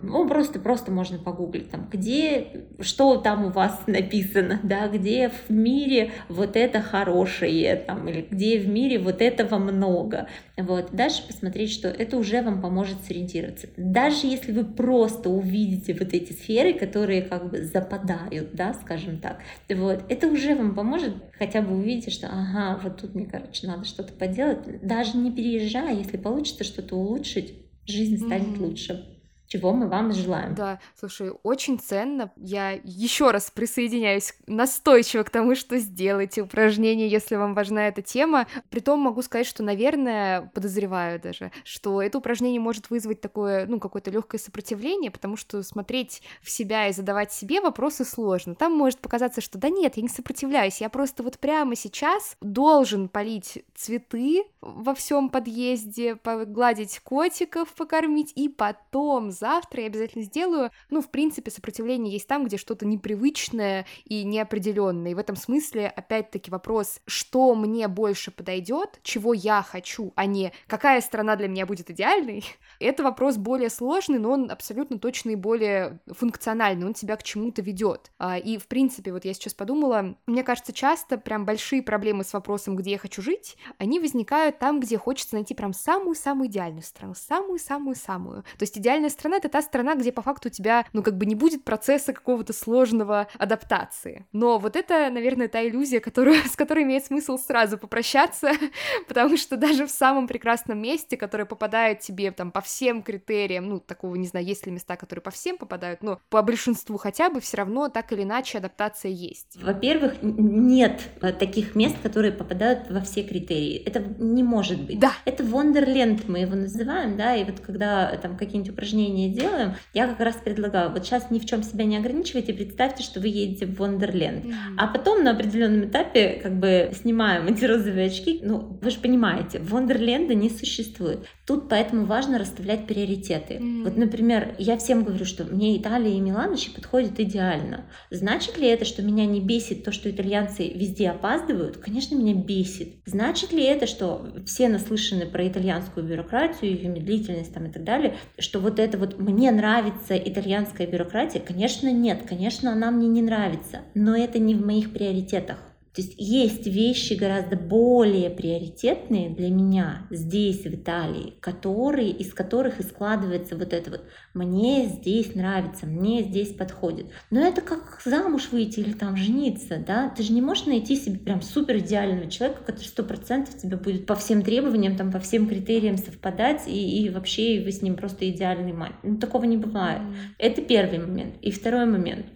ну, 0.00 0.28
просто, 0.28 0.58
просто 0.58 0.90
можно 0.90 1.18
погуглить, 1.18 1.70
там, 1.70 1.88
где, 1.90 2.66
что 2.80 3.16
там 3.16 3.46
у 3.46 3.50
вас 3.50 3.80
написано, 3.86 4.60
да, 4.62 4.88
где 4.88 5.30
в 5.30 5.50
мире 5.50 6.12
вот 6.28 6.56
это 6.56 6.80
хорошее, 6.80 7.76
там, 7.76 8.08
или 8.08 8.26
где 8.28 8.58
в 8.58 8.68
мире 8.68 8.98
вот 8.98 9.17
этого 9.20 9.58
много. 9.58 10.28
Вот. 10.56 10.90
Дальше 10.92 11.26
посмотреть, 11.26 11.70
что 11.70 11.88
это 11.88 12.16
уже 12.16 12.42
вам 12.42 12.60
поможет 12.60 13.04
сориентироваться. 13.04 13.68
Даже 13.76 14.26
если 14.26 14.52
вы 14.52 14.64
просто 14.64 15.30
увидите 15.30 15.94
вот 15.94 16.12
эти 16.14 16.32
сферы, 16.32 16.74
которые 16.74 17.22
как 17.22 17.50
бы 17.50 17.62
западают, 17.62 18.54
да, 18.54 18.74
скажем 18.74 19.18
так, 19.18 19.40
вот, 19.68 20.04
это 20.08 20.28
уже 20.28 20.54
вам 20.54 20.74
поможет 20.74 21.14
хотя 21.38 21.62
бы 21.62 21.76
увидеть, 21.76 22.12
что, 22.12 22.28
ага, 22.28 22.80
вот 22.82 23.00
тут 23.00 23.14
мне, 23.14 23.26
короче, 23.26 23.66
надо 23.66 23.84
что-то 23.84 24.12
поделать. 24.12 24.86
Даже 24.86 25.16
не 25.16 25.30
переезжая, 25.30 25.96
если 25.96 26.16
получится 26.16 26.64
что-то 26.64 26.96
улучшить, 26.96 27.54
жизнь 27.86 28.18
станет 28.18 28.58
mm-hmm. 28.58 28.66
лучше 28.66 29.17
чего 29.48 29.72
мы 29.72 29.88
вам 29.88 30.12
желаем. 30.12 30.54
Да, 30.54 30.78
слушай, 30.98 31.32
очень 31.42 31.78
ценно. 31.78 32.30
Я 32.36 32.72
еще 32.84 33.30
раз 33.30 33.50
присоединяюсь 33.50 34.34
настойчиво 34.46 35.22
к 35.22 35.30
тому, 35.30 35.54
что 35.54 35.78
сделайте 35.78 36.42
упражнение, 36.42 37.08
если 37.08 37.36
вам 37.36 37.54
важна 37.54 37.88
эта 37.88 38.02
тема. 38.02 38.46
Притом 38.68 39.00
могу 39.00 39.22
сказать, 39.22 39.46
что, 39.46 39.62
наверное, 39.62 40.50
подозреваю 40.54 41.18
даже, 41.18 41.50
что 41.64 42.02
это 42.02 42.18
упражнение 42.18 42.60
может 42.60 42.90
вызвать 42.90 43.22
такое, 43.22 43.66
ну, 43.66 43.80
какое-то 43.80 44.10
легкое 44.10 44.38
сопротивление, 44.38 45.10
потому 45.10 45.36
что 45.36 45.62
смотреть 45.62 46.22
в 46.42 46.50
себя 46.50 46.88
и 46.88 46.92
задавать 46.92 47.32
себе 47.32 47.60
вопросы 47.60 48.04
сложно. 48.04 48.54
Там 48.54 48.76
может 48.76 48.98
показаться, 48.98 49.40
что 49.40 49.56
да 49.58 49.70
нет, 49.70 49.96
я 49.96 50.02
не 50.02 50.08
сопротивляюсь, 50.08 50.80
я 50.80 50.90
просто 50.90 51.22
вот 51.22 51.38
прямо 51.38 51.74
сейчас 51.74 52.36
должен 52.42 53.08
полить 53.08 53.64
цветы 53.74 54.44
во 54.60 54.94
всем 54.94 55.30
подъезде, 55.30 56.16
погладить 56.16 57.00
котиков, 57.00 57.72
покормить, 57.72 58.32
и 58.34 58.48
потом 58.48 59.30
завтра 59.38 59.82
я 59.82 59.86
обязательно 59.86 60.24
сделаю. 60.24 60.70
Ну, 60.90 61.00
в 61.00 61.10
принципе, 61.10 61.50
сопротивление 61.50 62.12
есть 62.12 62.26
там, 62.26 62.44
где 62.44 62.56
что-то 62.56 62.86
непривычное 62.86 63.86
и 64.04 64.24
неопределенное. 64.24 65.12
И 65.12 65.14
в 65.14 65.18
этом 65.18 65.36
смысле, 65.36 65.88
опять-таки, 65.88 66.50
вопрос, 66.50 67.00
что 67.06 67.54
мне 67.54 67.88
больше 67.88 68.30
подойдет, 68.30 69.00
чего 69.02 69.32
я 69.34 69.62
хочу, 69.62 70.12
а 70.16 70.26
не 70.26 70.52
какая 70.66 71.00
страна 71.00 71.36
для 71.36 71.48
меня 71.48 71.66
будет 71.66 71.90
идеальной, 71.90 72.44
это 72.80 73.02
вопрос 73.02 73.36
более 73.36 73.70
сложный, 73.70 74.18
но 74.18 74.30
он 74.30 74.50
абсолютно 74.50 74.98
точно 74.98 75.30
и 75.30 75.36
более 75.36 76.00
функциональный, 76.06 76.86
он 76.86 76.94
тебя 76.94 77.16
к 77.16 77.22
чему-то 77.22 77.62
ведет. 77.62 78.10
А, 78.18 78.38
и, 78.38 78.58
в 78.58 78.66
принципе, 78.66 79.12
вот 79.12 79.24
я 79.24 79.34
сейчас 79.34 79.54
подумала, 79.54 80.16
мне 80.26 80.42
кажется, 80.42 80.72
часто 80.72 81.18
прям 81.18 81.44
большие 81.44 81.82
проблемы 81.82 82.24
с 82.24 82.32
вопросом, 82.32 82.76
где 82.76 82.92
я 82.92 82.98
хочу 82.98 83.22
жить, 83.22 83.56
они 83.78 84.00
возникают 84.00 84.58
там, 84.58 84.80
где 84.80 84.98
хочется 84.98 85.34
найти 85.34 85.54
прям 85.54 85.72
самую-самую 85.72 86.48
идеальную 86.48 86.82
страну, 86.82 87.14
самую-самую-самую. 87.14 88.42
То 88.42 88.62
есть 88.62 88.78
идеальная 88.78 89.10
страна 89.10 89.36
это 89.36 89.48
та 89.48 89.62
страна, 89.62 89.94
где 89.94 90.12
по 90.12 90.22
факту 90.22 90.48
у 90.48 90.52
тебя, 90.52 90.86
ну, 90.92 91.02
как 91.02 91.16
бы 91.16 91.26
не 91.26 91.34
будет 91.34 91.64
процесса 91.64 92.12
какого-то 92.12 92.52
сложного 92.52 93.28
адаптации. 93.38 94.26
Но 94.32 94.58
вот 94.58 94.76
это, 94.76 95.10
наверное, 95.10 95.48
та 95.48 95.66
иллюзия, 95.66 96.00
которую, 96.00 96.36
с 96.46 96.56
которой 96.56 96.84
имеет 96.84 97.04
смысл 97.04 97.38
сразу 97.38 97.78
попрощаться, 97.78 98.52
потому 99.08 99.36
что 99.36 99.56
даже 99.56 99.86
в 99.86 99.90
самом 99.90 100.26
прекрасном 100.26 100.80
месте, 100.80 101.16
которое 101.16 101.44
попадает 101.44 102.00
тебе 102.00 102.30
там 102.30 102.50
по 102.52 102.60
всем 102.68 103.02
критериям, 103.02 103.66
ну, 103.68 103.80
такого, 103.80 104.14
не 104.16 104.26
знаю, 104.26 104.44
есть 104.44 104.66
ли 104.66 104.72
места, 104.72 104.96
которые 104.96 105.22
по 105.22 105.30
всем 105.30 105.56
попадают, 105.56 106.02
но 106.02 106.20
по 106.28 106.42
большинству 106.42 106.98
хотя 106.98 107.30
бы 107.30 107.40
все 107.40 107.56
равно 107.56 107.88
так 107.88 108.12
или 108.12 108.22
иначе 108.22 108.58
адаптация 108.58 109.10
есть. 109.10 109.56
Во-первых, 109.60 110.16
нет 110.20 111.00
таких 111.38 111.74
мест, 111.74 111.96
которые 112.02 112.32
попадают 112.32 112.90
во 112.90 113.00
все 113.00 113.22
критерии. 113.22 113.76
Это 113.76 114.00
не 114.18 114.42
может 114.42 114.82
быть. 114.82 114.98
Да. 114.98 115.12
Это 115.24 115.42
Вондерленд, 115.42 116.28
мы 116.28 116.40
его 116.40 116.54
называем, 116.54 117.16
да, 117.16 117.34
и 117.34 117.44
вот 117.44 117.60
когда 117.60 118.14
там 118.18 118.36
какие-нибудь 118.36 118.72
упражнения 118.72 119.30
делаем, 119.30 119.74
я 119.94 120.06
как 120.06 120.20
раз 120.20 120.36
предлагаю, 120.36 120.90
вот 120.90 121.06
сейчас 121.06 121.30
ни 121.30 121.38
в 121.38 121.46
чем 121.46 121.62
себя 121.62 121.86
не 121.86 121.96
ограничивайте, 121.96 122.52
представьте, 122.52 123.02
что 123.02 123.20
вы 123.20 123.28
едете 123.28 123.64
в 123.64 123.78
Вондерленд, 123.78 124.44
mm-hmm. 124.44 124.74
а 124.76 124.88
потом 124.88 125.24
на 125.24 125.30
определенном 125.30 125.88
этапе 125.88 126.38
как 126.42 126.58
бы 126.58 126.90
снимаем 126.92 127.46
эти 127.46 127.64
розовые 127.64 128.08
очки, 128.08 128.40
ну, 128.42 128.78
вы 128.82 128.90
же 128.90 128.98
понимаете, 128.98 129.58
Вондерленда 129.60 130.34
не 130.34 130.50
существует. 130.50 131.26
Тут 131.46 131.70
поэтому 131.70 132.04
важно 132.04 132.38
расставлять 132.38 132.57
приоритеты. 132.86 133.54
Mm-hmm. 133.54 133.84
Вот, 133.84 133.96
например, 133.96 134.54
я 134.58 134.76
всем 134.76 135.04
говорю, 135.04 135.24
что 135.24 135.44
мне 135.44 135.76
Италия 135.76 136.16
и 136.16 136.20
Милан 136.20 136.52
еще 136.52 136.70
подходят 136.70 137.18
идеально. 137.20 137.86
Значит 138.10 138.58
ли 138.58 138.68
это, 138.68 138.84
что 138.84 139.02
меня 139.02 139.26
не 139.26 139.40
бесит 139.40 139.84
то, 139.84 139.92
что 139.92 140.10
итальянцы 140.10 140.68
везде 140.68 141.10
опаздывают? 141.10 141.78
Конечно, 141.78 142.14
меня 142.14 142.34
бесит. 142.34 142.96
Значит 143.06 143.52
ли 143.52 143.62
это, 143.62 143.86
что 143.86 144.26
все 144.46 144.68
наслышаны 144.68 145.26
про 145.26 145.46
итальянскую 145.46 146.06
бюрократию, 146.06 146.72
ее 146.72 146.88
медлительность 146.88 147.52
там, 147.52 147.66
и 147.66 147.72
так 147.72 147.84
далее, 147.84 148.16
что 148.38 148.60
вот 148.60 148.78
это 148.78 148.98
вот 148.98 149.18
мне 149.18 149.50
нравится 149.50 150.16
итальянская 150.16 150.86
бюрократия? 150.86 151.40
Конечно, 151.40 151.92
нет. 151.92 152.22
Конечно, 152.28 152.72
она 152.72 152.90
мне 152.90 153.08
не 153.08 153.22
нравится. 153.22 153.80
Но 153.94 154.16
это 154.16 154.38
не 154.38 154.54
в 154.54 154.64
моих 154.64 154.92
приоритетах. 154.92 155.58
То 155.98 156.02
есть 156.02 156.14
есть 156.16 156.64
вещи 156.68 157.14
гораздо 157.14 157.56
более 157.56 158.30
приоритетные 158.30 159.30
для 159.30 159.50
меня 159.50 160.06
здесь, 160.10 160.62
в 160.62 160.72
Италии, 160.72 161.34
которые, 161.40 162.10
из 162.10 162.32
которых 162.32 162.78
и 162.78 162.84
складывается 162.84 163.56
вот 163.56 163.72
это 163.72 163.90
вот 163.90 164.04
«мне 164.32 164.86
здесь 164.86 165.34
нравится», 165.34 165.86
«мне 165.86 166.22
здесь 166.22 166.50
подходит». 166.50 167.06
Но 167.32 167.40
это 167.40 167.62
как 167.62 168.00
замуж 168.04 168.50
выйти 168.52 168.78
или 168.78 168.92
там 168.92 169.16
жениться, 169.16 169.82
да? 169.84 170.08
Ты 170.10 170.22
же 170.22 170.32
не 170.32 170.40
можешь 170.40 170.66
найти 170.66 170.94
себе 170.94 171.18
прям 171.18 171.42
супер 171.42 171.78
идеального 171.78 172.30
человека, 172.30 172.62
который 172.64 172.86
сто 172.86 173.02
процентов 173.02 173.58
тебе 173.58 173.76
будет 173.76 174.06
по 174.06 174.14
всем 174.14 174.42
требованиям, 174.42 174.96
там, 174.96 175.10
по 175.10 175.18
всем 175.18 175.48
критериям 175.48 175.96
совпадать, 175.96 176.68
и, 176.68 177.02
и 177.02 177.10
вообще 177.10 177.60
вы 177.64 177.72
с 177.72 177.82
ним 177.82 177.96
просто 177.96 178.30
идеальный 178.30 178.72
мать. 178.72 178.94
Ну, 179.02 179.16
такого 179.16 179.46
не 179.46 179.56
бывает. 179.56 180.02
Это 180.38 180.62
первый 180.62 181.00
момент. 181.00 181.34
И 181.42 181.50
второй 181.50 181.86
момент. 181.86 182.26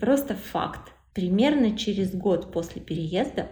Просто 0.00 0.34
факт 0.36 0.94
примерно 1.14 1.76
через 1.76 2.12
год 2.14 2.52
после 2.52 2.80
переезда 2.80 3.48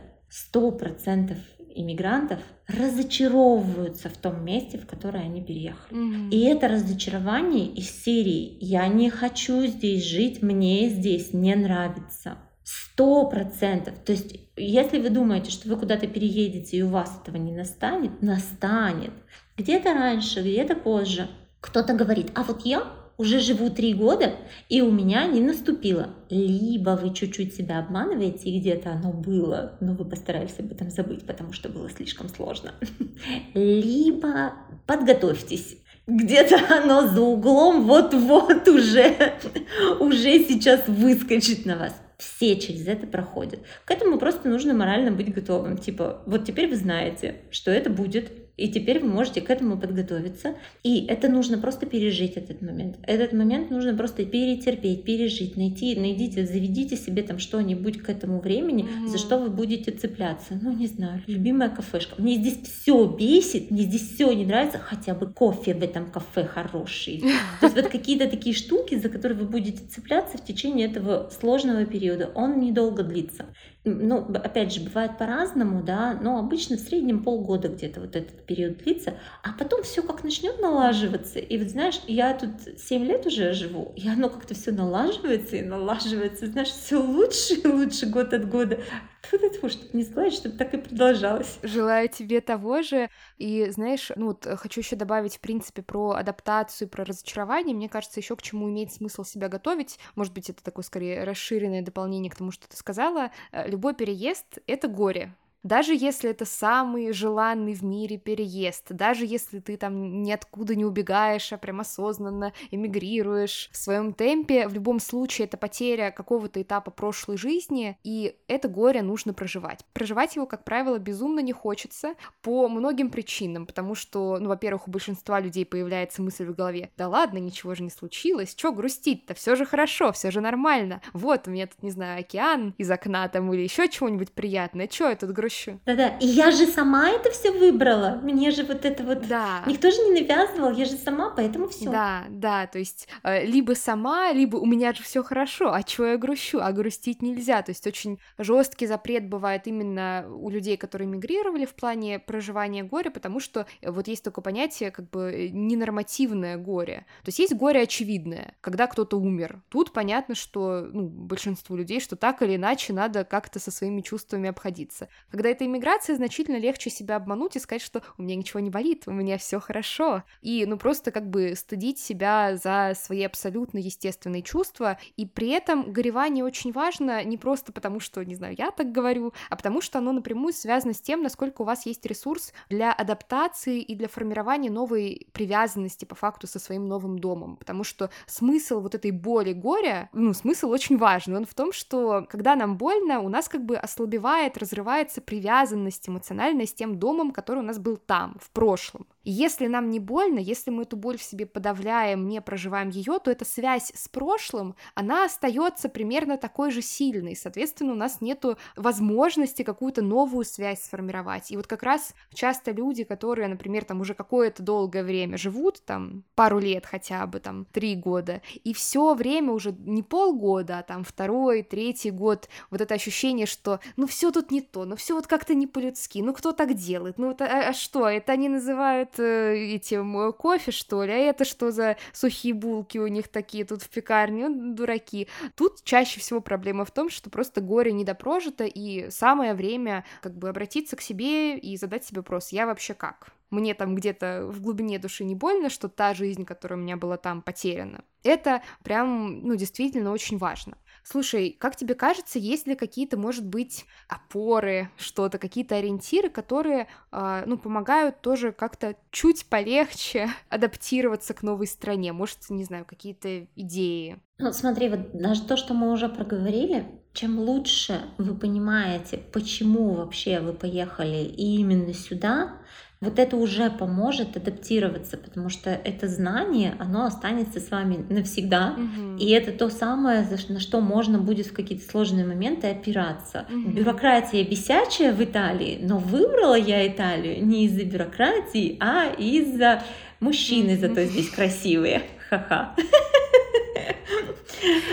100% 0.55 1.37
иммигрантов 1.75 2.40
разочаровываются 2.66 4.09
в 4.09 4.16
том 4.16 4.44
месте, 4.44 4.79
в 4.79 4.87
которое 4.87 5.25
они 5.25 5.42
переехали. 5.42 5.99
Mm-hmm. 5.99 6.31
И 6.31 6.40
это 6.44 6.68
разочарование 6.68 7.66
из 7.66 7.90
серии 8.03 8.59
«Я 8.61 8.87
не 8.88 9.11
хочу 9.11 9.64
здесь 9.66 10.05
жить, 10.05 10.42
мне 10.42 10.88
здесь 10.88 11.33
не 11.33 11.55
нравится». 11.55 12.38
Сто 12.64 13.27
процентов. 13.27 13.94
То 14.05 14.12
есть, 14.12 14.37
если 14.57 15.01
вы 15.01 15.09
думаете, 15.09 15.51
что 15.51 15.68
вы 15.71 15.77
куда-то 15.77 16.07
переедете 16.07 16.77
и 16.77 16.83
у 16.83 16.88
вас 16.88 17.18
этого 17.23 17.37
не 17.37 17.53
настанет, 17.53 18.21
настанет. 18.21 19.12
Где-то 19.57 19.94
раньше, 19.94 20.40
где-то 20.40 20.75
позже. 20.75 21.29
Кто-то 21.61 21.94
говорит, 21.94 22.31
а 22.35 22.42
вот 22.42 22.66
я 22.66 22.87
уже 23.18 23.40
живу 23.40 23.68
три 23.68 23.94
года, 23.94 24.37
и 24.68 24.81
у 24.81 24.90
меня 24.90 25.26
не 25.26 25.40
наступило. 25.40 26.11
Либо 26.31 26.90
вы 26.90 27.12
чуть-чуть 27.12 27.54
себя 27.54 27.81
обманываете, 27.81 28.48
и 28.48 28.61
где-то 28.61 28.92
оно 28.92 29.12
было, 29.12 29.76
но 29.81 29.92
вы 29.92 30.04
постарались 30.04 30.54
об 30.59 30.70
этом 30.70 30.90
забыть, 30.90 31.26
потому 31.26 31.52
что 31.52 31.68
было 31.68 31.90
слишком 31.90 32.28
сложно. 32.28 32.72
Либо 33.54 34.52
подготовьтесь. 34.87 35.78
Где-то 36.07 36.59
оно 36.70 37.09
за 37.09 37.20
углом 37.20 37.85
вот-вот 37.85 38.66
уже, 38.68 39.35
уже 40.00 40.38
сейчас 40.44 40.87
выскочит 40.87 41.66
на 41.66 41.76
вас. 41.76 41.94
Все 42.18 42.59
через 42.59 42.87
это 42.87 43.07
проходят. 43.07 43.61
К 43.85 43.90
этому 43.90 44.18
просто 44.18 44.48
нужно 44.48 44.74
морально 44.74 45.11
быть 45.11 45.33
готовым. 45.33 45.76
Типа, 45.76 46.22
вот 46.24 46.44
теперь 46.44 46.68
вы 46.68 46.76
знаете, 46.76 47.42
что 47.50 47.70
это 47.70 47.90
будет, 47.90 48.31
и 48.59 48.68
теперь 48.68 48.99
вы 48.99 49.07
можете 49.07 49.40
к 49.40 49.51
этому 49.51 49.79
подготовиться. 49.79 50.57
И 50.83 51.07
это 51.07 51.29
нужно 51.29 51.59
просто 51.59 51.87
пережить 51.87 52.37
этот 52.37 52.61
момент. 52.61 52.97
Этот 53.05 53.33
момент 53.33 53.71
нужно 53.71 53.94
просто 53.94 54.25
перетерпеть, 54.25 55.05
пережить, 55.05 55.57
найти, 55.57 55.94
найдите, 55.94 56.44
заведите 56.44 56.97
себе 56.97 57.23
там 57.23 57.38
что-нибудь 57.38 58.03
к 58.03 58.11
этому 58.11 58.40
времени, 58.40 58.85
mm-hmm. 58.85 59.09
за 59.09 59.18
что 59.18 59.38
вы 59.38 59.49
будете 59.49 59.92
цепляться. 59.92 60.59
Ну, 60.61 60.73
не 60.73 60.88
знаю, 60.88 61.23
любимая 61.29 61.71
кафешка. 61.71 62.21
Мне 62.21 62.35
здесь 62.35 62.59
все 62.62 63.07
бесит, 63.07 63.71
мне 63.71 63.83
здесь 63.83 64.12
все 64.12 64.33
не 64.33 64.44
нравится, 64.44 64.79
хотя 64.79 65.14
бы 65.14 65.33
кофе 65.33 65.75
в 65.75 65.83
этом 65.83 66.11
кафе 66.11 66.44
хороший. 66.44 67.21
То 67.61 67.66
есть 67.66 67.77
вот 67.77 67.87
какие-то 67.87 68.29
такие 68.29 68.57
штуки, 68.57 68.97
за 68.97 69.09
которые 69.09 69.38
вы 69.38 69.47
будете 69.47 69.85
цепляться 69.87 70.37
в 70.37 70.44
течение 70.44 70.88
этого 70.88 71.31
сложного 71.38 71.85
периода. 71.85 72.33
Он 72.35 72.59
недолго 72.59 73.05
длится 73.05 73.47
ну, 73.88 74.18
опять 74.35 74.72
же, 74.72 74.81
бывает 74.81 75.18
по-разному, 75.18 75.83
да, 75.83 76.18
но 76.20 76.38
обычно 76.38 76.77
в 76.77 76.81
среднем 76.81 77.22
полгода 77.22 77.68
где-то 77.68 78.01
вот 78.01 78.16
этот 78.16 78.44
период 78.46 78.79
длится, 78.79 79.14
а 79.42 79.53
потом 79.59 79.83
все 79.83 80.03
как 80.03 80.24
начнет 80.24 80.61
налаживаться. 80.61 81.38
И 81.38 81.59
вот 81.59 81.68
знаешь, 81.68 82.01
я 82.07 82.35
тут 82.35 82.51
7 82.79 83.05
лет 83.05 83.27
уже 83.27 83.53
живу, 83.53 83.92
и 83.96 84.09
оно 84.09 84.29
как-то 84.29 84.55
все 84.55 84.72
налаживается 84.72 85.57
и 85.57 85.62
налаживается, 85.62 86.46
знаешь, 86.46 86.68
все 86.68 86.96
лучше 86.96 87.55
и 87.55 87.66
лучше 87.66 88.07
год 88.07 88.33
от 88.33 88.48
года. 88.48 88.79
Чтобы 89.22 89.48
не 89.92 90.04
сказать, 90.04 90.33
чтобы 90.33 90.57
так 90.57 90.74
и 90.74 90.78
продолжалось. 90.78 91.59
Желаю 91.62 92.09
тебе 92.09 92.40
того 92.40 92.83
же. 92.83 93.11
И 93.37 93.68
знаешь, 93.70 94.11
ну 94.16 94.26
вот 94.26 94.46
хочу 94.57 94.81
еще 94.81 94.96
добавить, 94.96 95.37
в 95.37 95.40
принципе, 95.40 95.83
про 95.83 96.12
адаптацию, 96.12 96.88
про 96.88 97.04
разочарование. 97.04 97.74
Мне 97.74 97.88
кажется, 97.88 98.20
еще 98.20 98.37
к 98.37 98.42
чему 98.42 98.68
имеет 98.70 98.92
смысл 98.92 99.24
себя 99.24 99.48
готовить. 99.48 99.98
Может 100.14 100.33
быть, 100.33 100.50
это 100.50 100.62
такое 100.62 100.85
скорее 100.85 101.24
расширенное 101.24 101.83
дополнение 101.83 102.31
к 102.31 102.37
тому, 102.37 102.50
что 102.50 102.68
ты 102.68 102.76
сказала. 102.76 103.31
Э, 103.52 103.68
любой 103.68 103.94
переезд— 103.94 104.59
это 104.66 104.88
горе. 104.88 105.35
Даже 105.64 105.92
если 105.94 106.31
это 106.31 106.44
самый 106.44 107.12
желанный 107.12 107.75
в 107.75 107.83
мире 107.83 108.16
переезд, 108.16 108.87
даже 108.90 109.27
если 109.27 109.59
ты 109.59 109.77
там 109.77 110.23
ниоткуда 110.23 110.77
не 110.77 110.85
убегаешь, 110.85 111.53
а 111.53 111.59
прям 111.59 111.81
осознанно 111.81 112.53
эмигрируешь 112.71 113.68
в 113.73 113.77
своем 113.77 114.12
темпе, 114.14 114.68
в 114.68 114.73
любом 114.73 115.01
случае 115.01 115.47
это 115.47 115.57
потеря 115.57 116.11
какого-то 116.11 116.62
этапа 116.62 116.90
прошлой 116.90 117.37
жизни, 117.37 117.99
и 118.05 118.37
это 118.47 118.68
горе 118.68 119.03
нужно 119.03 119.35
проживать. 119.35 119.85
Проживать 119.92 120.37
его, 120.37 120.47
как 120.47 120.64
правило, 120.64 120.99
безумно 120.99 121.40
не 121.40 121.53
хочется 121.53 122.14
по 122.40 122.68
многим 122.68 123.11
причинам, 123.11 123.66
потому 123.66 123.97
что, 123.97 124.38
ну, 124.38 124.49
во-первых, 124.49 124.87
у 124.87 124.90
большинства 124.92 125.40
людей 125.40 125.66
появляется 125.66 126.23
мысль 126.23 126.47
в 126.47 126.55
голове, 126.55 126.90
да 126.97 127.09
ладно, 127.09 127.38
ничего 127.38 127.75
же 127.75 127.83
не 127.83 127.90
случилось, 127.90 128.55
чё 128.55 128.73
грустить-то, 128.73 129.35
все 129.35 129.57
же 129.57 129.66
хорошо, 129.66 130.12
все 130.12 130.31
же 130.31 130.40
нормально, 130.40 131.03
вот 131.12 131.49
у 131.49 131.51
меня 131.51 131.66
тут, 131.66 131.83
не 131.83 131.90
знаю, 131.90 132.21
океан 132.21 132.75
из 132.79 132.90
окна 132.90 133.29
там 133.29 133.53
или 133.53 133.62
еще 133.62 133.88
чего-нибудь 133.88 134.33
приятное, 134.33 134.87
чё 134.87 135.09
я 135.09 135.16
тут 135.16 135.31
грущу, 135.33 135.47
проще. 135.48 135.78
Да-да, 135.87 136.08
и 136.20 136.26
я 136.26 136.50
же 136.50 136.66
сама 136.66 137.08
это 137.11 137.30
все 137.30 137.50
выбрала. 137.50 138.20
Мне 138.22 138.50
же 138.50 138.64
вот 138.64 138.84
это 138.84 139.02
вот... 139.02 139.26
Да. 139.26 139.62
Никто 139.66 139.90
же 139.90 139.96
не 140.02 140.20
навязывал, 140.20 140.72
я 140.72 140.84
же 140.84 140.92
сама, 140.92 141.30
поэтому 141.30 141.68
все. 141.68 141.90
Да, 141.90 142.24
да, 142.28 142.66
то 142.66 142.78
есть 142.78 143.08
э, 143.22 143.44
либо 143.46 143.74
сама, 143.74 144.32
либо 144.32 144.56
у 144.56 144.66
меня 144.66 144.92
же 144.92 145.02
все 145.02 145.22
хорошо, 145.22 145.72
а 145.72 145.82
чего 145.82 146.08
я 146.08 146.16
грущу? 146.18 146.58
А 146.61 146.72
грустить 146.72 147.22
нельзя. 147.22 147.62
То 147.62 147.70
есть 147.70 147.87
очень 147.87 148.18
жесткий 148.38 148.87
запрет 148.87 149.28
бывает 149.28 149.66
именно 149.66 150.26
у 150.28 150.50
людей, 150.50 150.76
которые 150.76 151.08
мигрировали 151.08 151.64
в 151.64 151.74
плане 151.74 152.18
проживания 152.18 152.84
горя, 152.84 153.11
потому 153.11 153.40
что 153.40 153.66
вот 153.82 154.08
есть 154.08 154.24
такое 154.24 154.42
понятие 154.42 154.90
как 154.90 155.08
бы 155.11 155.50
ненормативное 155.52 156.56
горе. 156.56 157.06
То 157.24 157.28
есть 157.28 157.38
есть 157.38 157.54
горе 157.54 157.82
очевидное, 157.82 158.54
когда 158.61 158.87
кто-то 158.87 159.18
умер. 159.18 159.62
Тут 159.68 159.92
понятно, 159.92 160.34
что 160.34 160.88
ну, 160.92 161.06
большинству 161.08 161.76
людей, 161.76 162.00
что 162.00 162.16
так 162.16 162.42
или 162.42 162.56
иначе 162.56 162.92
надо 162.92 163.24
как-то 163.24 163.58
со 163.58 163.70
своими 163.70 164.00
чувствами 164.00 164.48
обходиться. 164.48 165.08
Когда 165.38 165.51
это 165.51 165.64
иммиграция, 165.64 166.16
значительно 166.16 166.57
легче 166.57 166.90
себя 166.90 167.14
обмануть 167.14 167.55
и 167.55 167.61
сказать, 167.61 167.81
что 167.81 168.03
у 168.18 168.22
меня 168.22 168.35
ничего 168.35 168.59
не 168.59 168.70
болит, 168.70 169.05
у 169.07 169.12
меня 169.12 169.38
все 169.38 169.61
хорошо. 169.61 170.24
И, 170.42 170.66
ну, 170.66 170.77
просто 170.77 171.12
как 171.12 171.31
бы 171.31 171.55
стыдить 171.55 172.01
себя 172.01 172.57
за 172.57 172.94
свои 172.96 173.22
абсолютно 173.22 173.79
естественные 173.79 174.42
чувства. 174.42 174.98
И 175.16 175.27
при 175.27 175.51
этом 175.51 175.92
горевание 175.92 176.44
очень 176.44 176.72
важно 176.72 177.22
не 177.22 177.38
просто 177.38 177.70
потому, 177.72 178.01
что, 178.01 178.24
не 178.24 178.35
знаю, 178.35 178.57
я 178.59 178.72
так 178.72 178.90
говорю, 178.90 179.33
а 179.48 179.55
потому 179.55 179.81
что 179.81 179.98
оно 179.98 180.11
напрямую 180.11 180.53
связано 180.53 180.92
с 180.92 181.01
тем, 181.01 181.22
насколько 181.22 181.62
у 181.62 181.64
вас 181.64 181.87
есть 181.87 182.05
ресурс 182.05 182.53
для 182.68 182.92
адаптации 182.92 183.81
и 183.81 183.94
для 183.94 184.09
формирования 184.09 184.72
новой 184.72 185.29
привязанности 185.31 186.05
по 186.05 186.16
факту 186.16 186.48
со 186.48 186.59
своим 186.59 186.88
новым 186.88 187.20
домом. 187.20 187.59
Потому 187.59 187.85
что 187.85 188.11
смысл 188.27 188.81
вот 188.81 188.96
этой 188.96 189.12
боли, 189.12 189.53
горя, 189.53 190.11
ну, 190.12 190.33
смысл 190.33 190.70
очень 190.70 190.96
важный. 190.96 191.37
Он 191.37 191.44
в 191.44 191.55
том, 191.55 191.72
что 191.72 192.27
когда 192.29 192.57
нам 192.57 192.77
больно, 192.77 193.20
у 193.20 193.29
нас 193.29 193.48
как 193.48 193.64
бы 193.64 193.77
ослабевает, 193.77 194.59
разрывается 194.59 195.28
привязанность 195.29 196.09
эмоциональная 196.09 196.64
с 196.64 196.73
тем 196.73 196.99
домом, 196.99 197.33
который 197.33 197.59
у 197.59 197.67
нас 197.67 197.79
был 197.79 197.99
там, 197.99 198.38
в 198.41 198.51
прошлом. 198.51 199.07
Если 199.31 199.67
нам 199.67 199.91
не 199.91 200.01
больно, 200.01 200.38
если 200.38 200.71
мы 200.71 200.85
эту 200.85 200.97
боль 200.97 201.19
в 201.19 201.23
себе 201.23 201.45
подавляем, 201.45 202.29
не 202.29 202.41
проживаем 202.41 202.88
ее, 202.88 203.19
то 203.19 203.31
эта 203.31 203.45
связь 203.45 203.93
с 203.95 204.09
прошлым, 204.09 204.75
она 204.95 205.27
остается 205.27 205.91
примерно 205.91 206.38
такой 206.38 206.71
же 206.71 206.81
сильной. 206.81 207.37
Соответственно, 207.37 207.93
у 207.93 207.97
нас 207.97 208.23
нет 208.23 208.43
возможности 208.75 209.64
какую-то 209.64 210.01
новую 210.01 210.47
связь 210.47 210.83
сформировать. 210.83 211.51
И 211.51 211.59
вот 211.59 211.67
как 211.67 211.83
раз 211.83 212.14
часто 212.33 212.71
люди, 212.71 213.05
которые, 213.05 213.49
например, 213.49 213.85
там 213.85 214.01
уже 214.01 214.14
какое-то 214.14 214.62
долгое 214.62 215.05
время 215.05 215.37
живут, 215.37 215.83
там 215.85 216.25
пару 216.35 216.59
лет 216.59 216.87
хотя 216.87 217.27
бы, 217.27 217.38
там 217.41 217.67
три 217.67 217.97
года, 217.97 218.41
и 218.64 218.73
все 218.73 219.12
время 219.12 219.53
уже 219.53 219.73
не 219.79 220.03
полгода, 220.03 220.79
а 220.79 220.83
там 220.83 221.05
второй, 221.05 221.62
третий 221.62 222.11
год, 222.11 222.49
вот 222.71 222.81
это 222.81 222.95
ощущение, 222.95 223.45
что 223.45 223.81
ну 223.97 224.07
все 224.07 224.31
тут 224.31 224.51
не 224.51 224.62
то, 224.62 224.87
ну 224.87 224.97
все 224.97 225.14
вот 225.14 225.27
как-то 225.27 225.55
не 225.55 225.67
по-людски, 225.67 226.23
ну 226.23 226.33
кто 226.33 226.53
так 226.53 226.73
делает, 226.73 227.19
ну 227.19 227.29
вот, 227.29 227.43
а, 227.43 227.69
а 227.69 227.73
что, 227.75 228.09
это 228.09 228.33
они 228.33 228.49
называют 228.49 229.17
этим 229.22 230.33
кофе, 230.33 230.70
что 230.70 231.04
ли, 231.04 231.12
а 231.12 231.16
это 231.16 231.44
что 231.44 231.70
за 231.70 231.96
сухие 232.12 232.54
булки 232.54 232.98
у 232.98 233.07
них 233.07 233.28
такие 233.28 233.64
тут 233.64 233.83
в 233.83 233.88
пекарне, 233.88 234.48
ну, 234.48 234.74
дураки. 234.74 235.28
Тут 235.54 235.83
чаще 235.85 236.20
всего 236.20 236.40
проблема 236.40 236.85
в 236.85 236.90
том, 236.90 237.11
что 237.11 237.31
просто 237.31 237.61
горе 237.61 237.92
недопрожито, 237.92 238.64
и 238.64 239.11
самое 239.11 239.54
время 239.54 240.04
как 240.22 240.37
бы 240.37 240.48
обратиться 240.48 240.96
к 240.96 241.00
себе 241.00 241.59
и 241.59 241.76
задать 241.76 242.04
себе 242.04 242.20
вопрос, 242.20 242.50
я 242.52 242.66
вообще 242.66 242.94
как? 242.94 243.33
мне 243.50 243.74
там 243.74 243.94
где-то 243.94 244.46
в 244.46 244.61
глубине 244.61 244.98
души 244.98 245.24
не 245.24 245.35
больно, 245.35 245.70
что 245.70 245.88
та 245.88 246.14
жизнь, 246.14 246.44
которая 246.44 246.78
у 246.78 246.83
меня 246.83 246.96
была 246.96 247.16
там, 247.16 247.42
потеряна. 247.42 248.04
Это 248.22 248.62
прям, 248.83 249.40
ну, 249.40 249.54
действительно 249.57 250.12
очень 250.12 250.38
важно. 250.38 250.76
Слушай, 251.11 251.57
как 251.59 251.75
тебе 251.75 251.94
кажется, 251.94 252.38
есть 252.38 252.66
ли 252.66 252.75
какие-то, 252.75 253.16
может 253.16 253.47
быть, 253.47 253.87
опоры, 254.09 254.90
что-то, 254.99 255.38
какие-то 255.38 255.77
ориентиры, 255.77 256.29
которые, 256.29 256.87
э, 257.12 257.44
ну, 257.47 257.57
помогают 257.57 258.21
тоже 258.21 258.53
как-то 258.53 258.94
чуть 259.11 259.47
полегче 259.47 260.29
адаптироваться 260.51 261.33
к 261.33 261.42
новой 261.42 261.66
стране? 261.66 262.12
Может, 262.12 262.51
не 262.51 262.62
знаю, 262.62 262.85
какие-то 262.85 263.47
идеи? 263.57 264.21
Ну, 264.37 264.53
смотри, 264.53 264.90
вот 264.90 265.12
даже 265.14 265.47
то, 265.47 265.57
что 265.57 265.73
мы 265.73 265.92
уже 265.92 266.11
проговорили, 266.11 266.87
чем 267.14 267.38
лучше 267.38 268.03
вы 268.18 268.35
понимаете, 268.35 269.16
почему 269.16 269.94
вообще 269.94 270.40
вы 270.40 270.53
поехали 270.53 271.25
именно 271.25 271.94
сюда, 271.94 272.61
вот 273.00 273.20
это 273.20 273.37
уже 273.37 273.70
поможет 273.70 274.37
адаптироваться, 274.37 275.16
потому 275.16 275.50
что 275.50 275.70
это 275.70 276.08
знание, 276.08 276.74
оно 276.80 277.04
останется 277.04 277.61
с 277.61 277.70
вами 277.70 278.04
навсегда, 278.08 278.74
угу. 278.76 279.16
и 279.18 279.30
это 279.30 279.52
то 279.52 279.70
самое, 279.70 280.26
на 280.48 280.58
что 280.58 280.80
можно 280.80 281.18
будет 281.18 281.46
в 281.46 281.52
какие-то 281.52 281.88
сложные 281.88 282.26
моменты 282.26 282.66
опираться. 282.66 283.46
Угу. 283.50 283.70
Бюрократия 283.70 284.42
бесячая 284.42 285.12
в 285.12 285.22
Италии, 285.22 285.78
но 285.80 285.98
выбрала 285.98 286.58
я 286.58 286.87
Италию 286.88 287.44
не 287.46 287.66
из-за 287.66 287.84
бюрократии, 287.84 288.76
а 288.80 289.12
из-за 289.16 289.84
мужчины, 290.18 290.76
зато 290.76 291.04
здесь 291.04 291.30
красивые. 291.30 292.02
Ха-ха. 292.29 292.75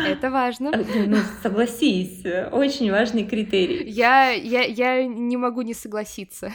Это 0.08 0.30
важно. 0.30 0.72
А, 0.74 0.78
ну, 0.78 1.18
согласись, 1.42 2.24
очень 2.52 2.92
важный 2.92 3.26
критерий. 3.26 3.90
Я, 3.90 4.30
я, 4.30 4.62
я 4.64 5.06
не 5.06 5.38
могу 5.38 5.62
не 5.62 5.74
согласиться. 5.74 6.52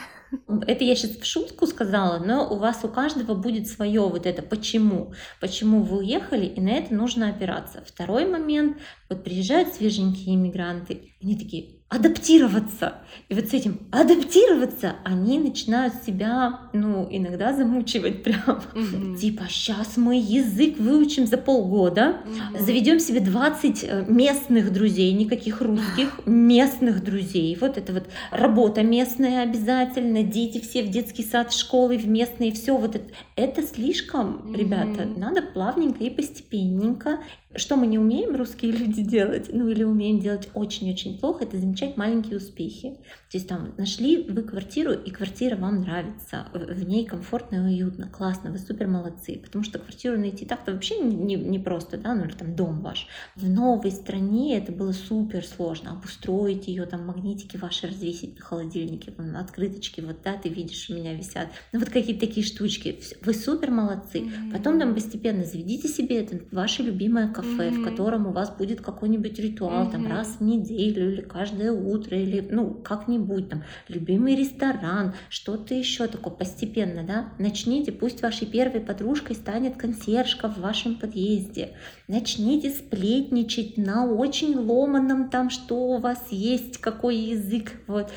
Это 0.65 0.83
я 0.83 0.95
сейчас 0.95 1.11
в 1.11 1.25
шутку 1.25 1.67
сказала, 1.67 2.23
но 2.23 2.47
у 2.49 2.57
вас 2.57 2.83
у 2.83 2.87
каждого 2.87 3.35
будет 3.35 3.67
свое 3.67 4.01
вот 4.01 4.25
это 4.25 4.41
почему. 4.41 5.13
Почему 5.39 5.83
вы 5.83 5.99
уехали, 5.99 6.45
и 6.45 6.61
на 6.61 6.69
это 6.69 6.93
нужно 6.93 7.29
опираться. 7.29 7.83
Второй 7.85 8.25
момент, 8.25 8.77
вот 9.09 9.23
приезжают 9.23 9.73
свеженькие 9.73 10.35
иммигранты, 10.35 11.13
они 11.21 11.37
такие, 11.37 11.80
адаптироваться. 11.91 12.95
И 13.27 13.33
вот 13.33 13.49
с 13.49 13.53
этим 13.53 13.79
адаптироваться 13.91 14.95
они 15.03 15.39
начинают 15.39 15.93
себя, 16.05 16.61
ну, 16.71 17.05
иногда 17.11 17.53
замучивать 17.53 18.23
прям. 18.23 18.61
Угу. 18.73 19.17
Типа, 19.17 19.43
сейчас 19.49 19.97
мы 19.97 20.15
язык 20.15 20.77
выучим 20.79 21.27
за 21.27 21.37
полгода, 21.37 22.21
угу. 22.23 22.63
заведем 22.63 22.99
себе 22.99 23.19
20 23.19 23.83
э, 23.83 24.05
местных 24.07 24.71
друзей, 24.71 25.11
никаких 25.11 25.59
русских, 25.59 26.21
местных 26.25 27.03
друзей. 27.03 27.57
Вот 27.59 27.77
это 27.77 27.91
вот 27.91 28.05
работа 28.31 28.83
местная 28.83 29.43
обязательно, 29.43 30.23
дети 30.23 30.61
все 30.61 30.83
в 30.83 30.89
детский 30.89 31.23
сад, 31.23 31.53
школы 31.53 31.97
в 31.97 32.07
местные, 32.07 32.53
все 32.53 32.77
вот 32.77 32.95
это. 32.95 33.11
Это 33.35 33.63
слишком, 33.63 34.35
угу. 34.35 34.53
ребята, 34.53 35.05
надо 35.17 35.41
плавненько 35.41 36.01
и 36.05 36.09
постепенненько. 36.09 37.19
Что 37.55 37.75
мы 37.75 37.87
не 37.87 37.99
умеем, 37.99 38.35
русские 38.35 38.71
люди, 38.77 39.03
делать, 39.03 39.49
ну 39.51 39.67
или 39.67 39.83
умеем 39.83 40.19
делать 40.19 40.49
очень-очень 40.53 41.19
плохо, 41.19 41.43
это 41.43 41.57
замечать 41.57 41.97
маленькие 41.97 42.37
успехи. 42.37 42.97
То 43.31 43.37
есть 43.37 43.47
там 43.47 43.73
нашли 43.77 44.23
вы 44.23 44.43
квартиру, 44.43 44.91
и 44.91 45.09
квартира 45.09 45.55
вам 45.55 45.81
нравится, 45.81 46.47
в 46.53 46.83
ней 46.83 47.05
комфортно 47.05 47.55
и 47.55 47.81
уютно, 47.81 48.07
классно, 48.07 48.51
вы 48.51 48.57
супер 48.57 48.87
молодцы, 48.87 49.39
потому 49.43 49.63
что 49.63 49.79
квартиру 49.79 50.17
найти 50.19 50.45
так-то 50.45 50.73
вообще 50.73 50.99
не, 50.99 51.35
не 51.35 51.59
просто, 51.59 51.97
да, 51.97 52.13
ну 52.13 52.25
или 52.25 52.33
там 52.33 52.55
дом 52.55 52.81
ваш. 52.81 53.07
В 53.35 53.49
новой 53.49 53.91
стране 53.91 54.57
это 54.57 54.71
было 54.71 54.91
супер 54.91 55.45
сложно, 55.45 55.91
обустроить 55.91 56.67
ее, 56.67 56.85
там 56.85 57.05
магнитики 57.05 57.57
ваши 57.57 57.87
развесить 57.87 58.37
на 58.37 58.45
холодильнике, 58.45 59.11
там, 59.11 59.35
открыточки, 59.37 60.01
вот 60.01 60.17
да, 60.23 60.33
ты 60.33 60.49
видишь, 60.49 60.89
у 60.89 60.93
меня 60.93 61.13
висят. 61.13 61.47
Ну 61.71 61.79
вот 61.79 61.89
какие-то 61.89 62.25
такие 62.25 62.45
штучки, 62.45 62.99
вы 63.23 63.33
супер 63.33 63.71
молодцы. 63.71 64.19
Mm-hmm. 64.19 64.51
Потом 64.51 64.79
там 64.79 64.93
постепенно 64.93 65.43
заведите 65.43 65.87
себе 65.87 66.21
это 66.21 66.39
ваше 66.51 66.83
любимое 66.83 67.27
кафе, 67.41 67.69
mm-hmm. 67.69 67.81
в 67.81 67.83
котором 67.83 68.27
у 68.27 68.31
вас 68.31 68.49
будет 68.55 68.81
какой-нибудь 68.81 69.39
ритуал, 69.39 69.87
mm-hmm. 69.87 69.91
там 69.91 70.07
раз 70.07 70.37
в 70.39 70.43
неделю 70.43 71.11
или 71.11 71.21
каждое 71.21 71.71
утро, 71.71 72.17
или 72.17 72.47
ну 72.49 72.73
как-нибудь 72.73 73.49
там, 73.49 73.63
любимый 73.87 74.35
ресторан, 74.35 75.13
что-то 75.29 75.73
еще 75.73 76.07
такое 76.07 76.33
постепенно, 76.33 77.03
да. 77.03 77.29
Начните, 77.39 77.91
пусть 77.91 78.21
вашей 78.21 78.47
первой 78.47 78.81
подружкой 78.81 79.35
станет 79.35 79.77
консьержка 79.77 80.47
в 80.47 80.59
вашем 80.59 80.95
подъезде. 80.95 81.71
Начните 82.07 82.69
сплетничать 82.69 83.77
на 83.77 84.05
очень 84.05 84.55
ломаном 84.55 85.29
там, 85.29 85.49
что 85.49 85.75
у 85.75 85.97
вас 85.97 86.19
есть, 86.29 86.77
какой 86.77 87.15
язык, 87.17 87.71
вот 87.87 88.11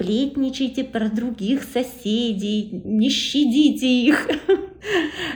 сплетничайте 0.00 0.84
про 0.84 1.08
других 1.08 1.62
соседей, 1.62 2.80
не 2.84 3.10
щадите 3.10 3.86
их. 3.86 4.28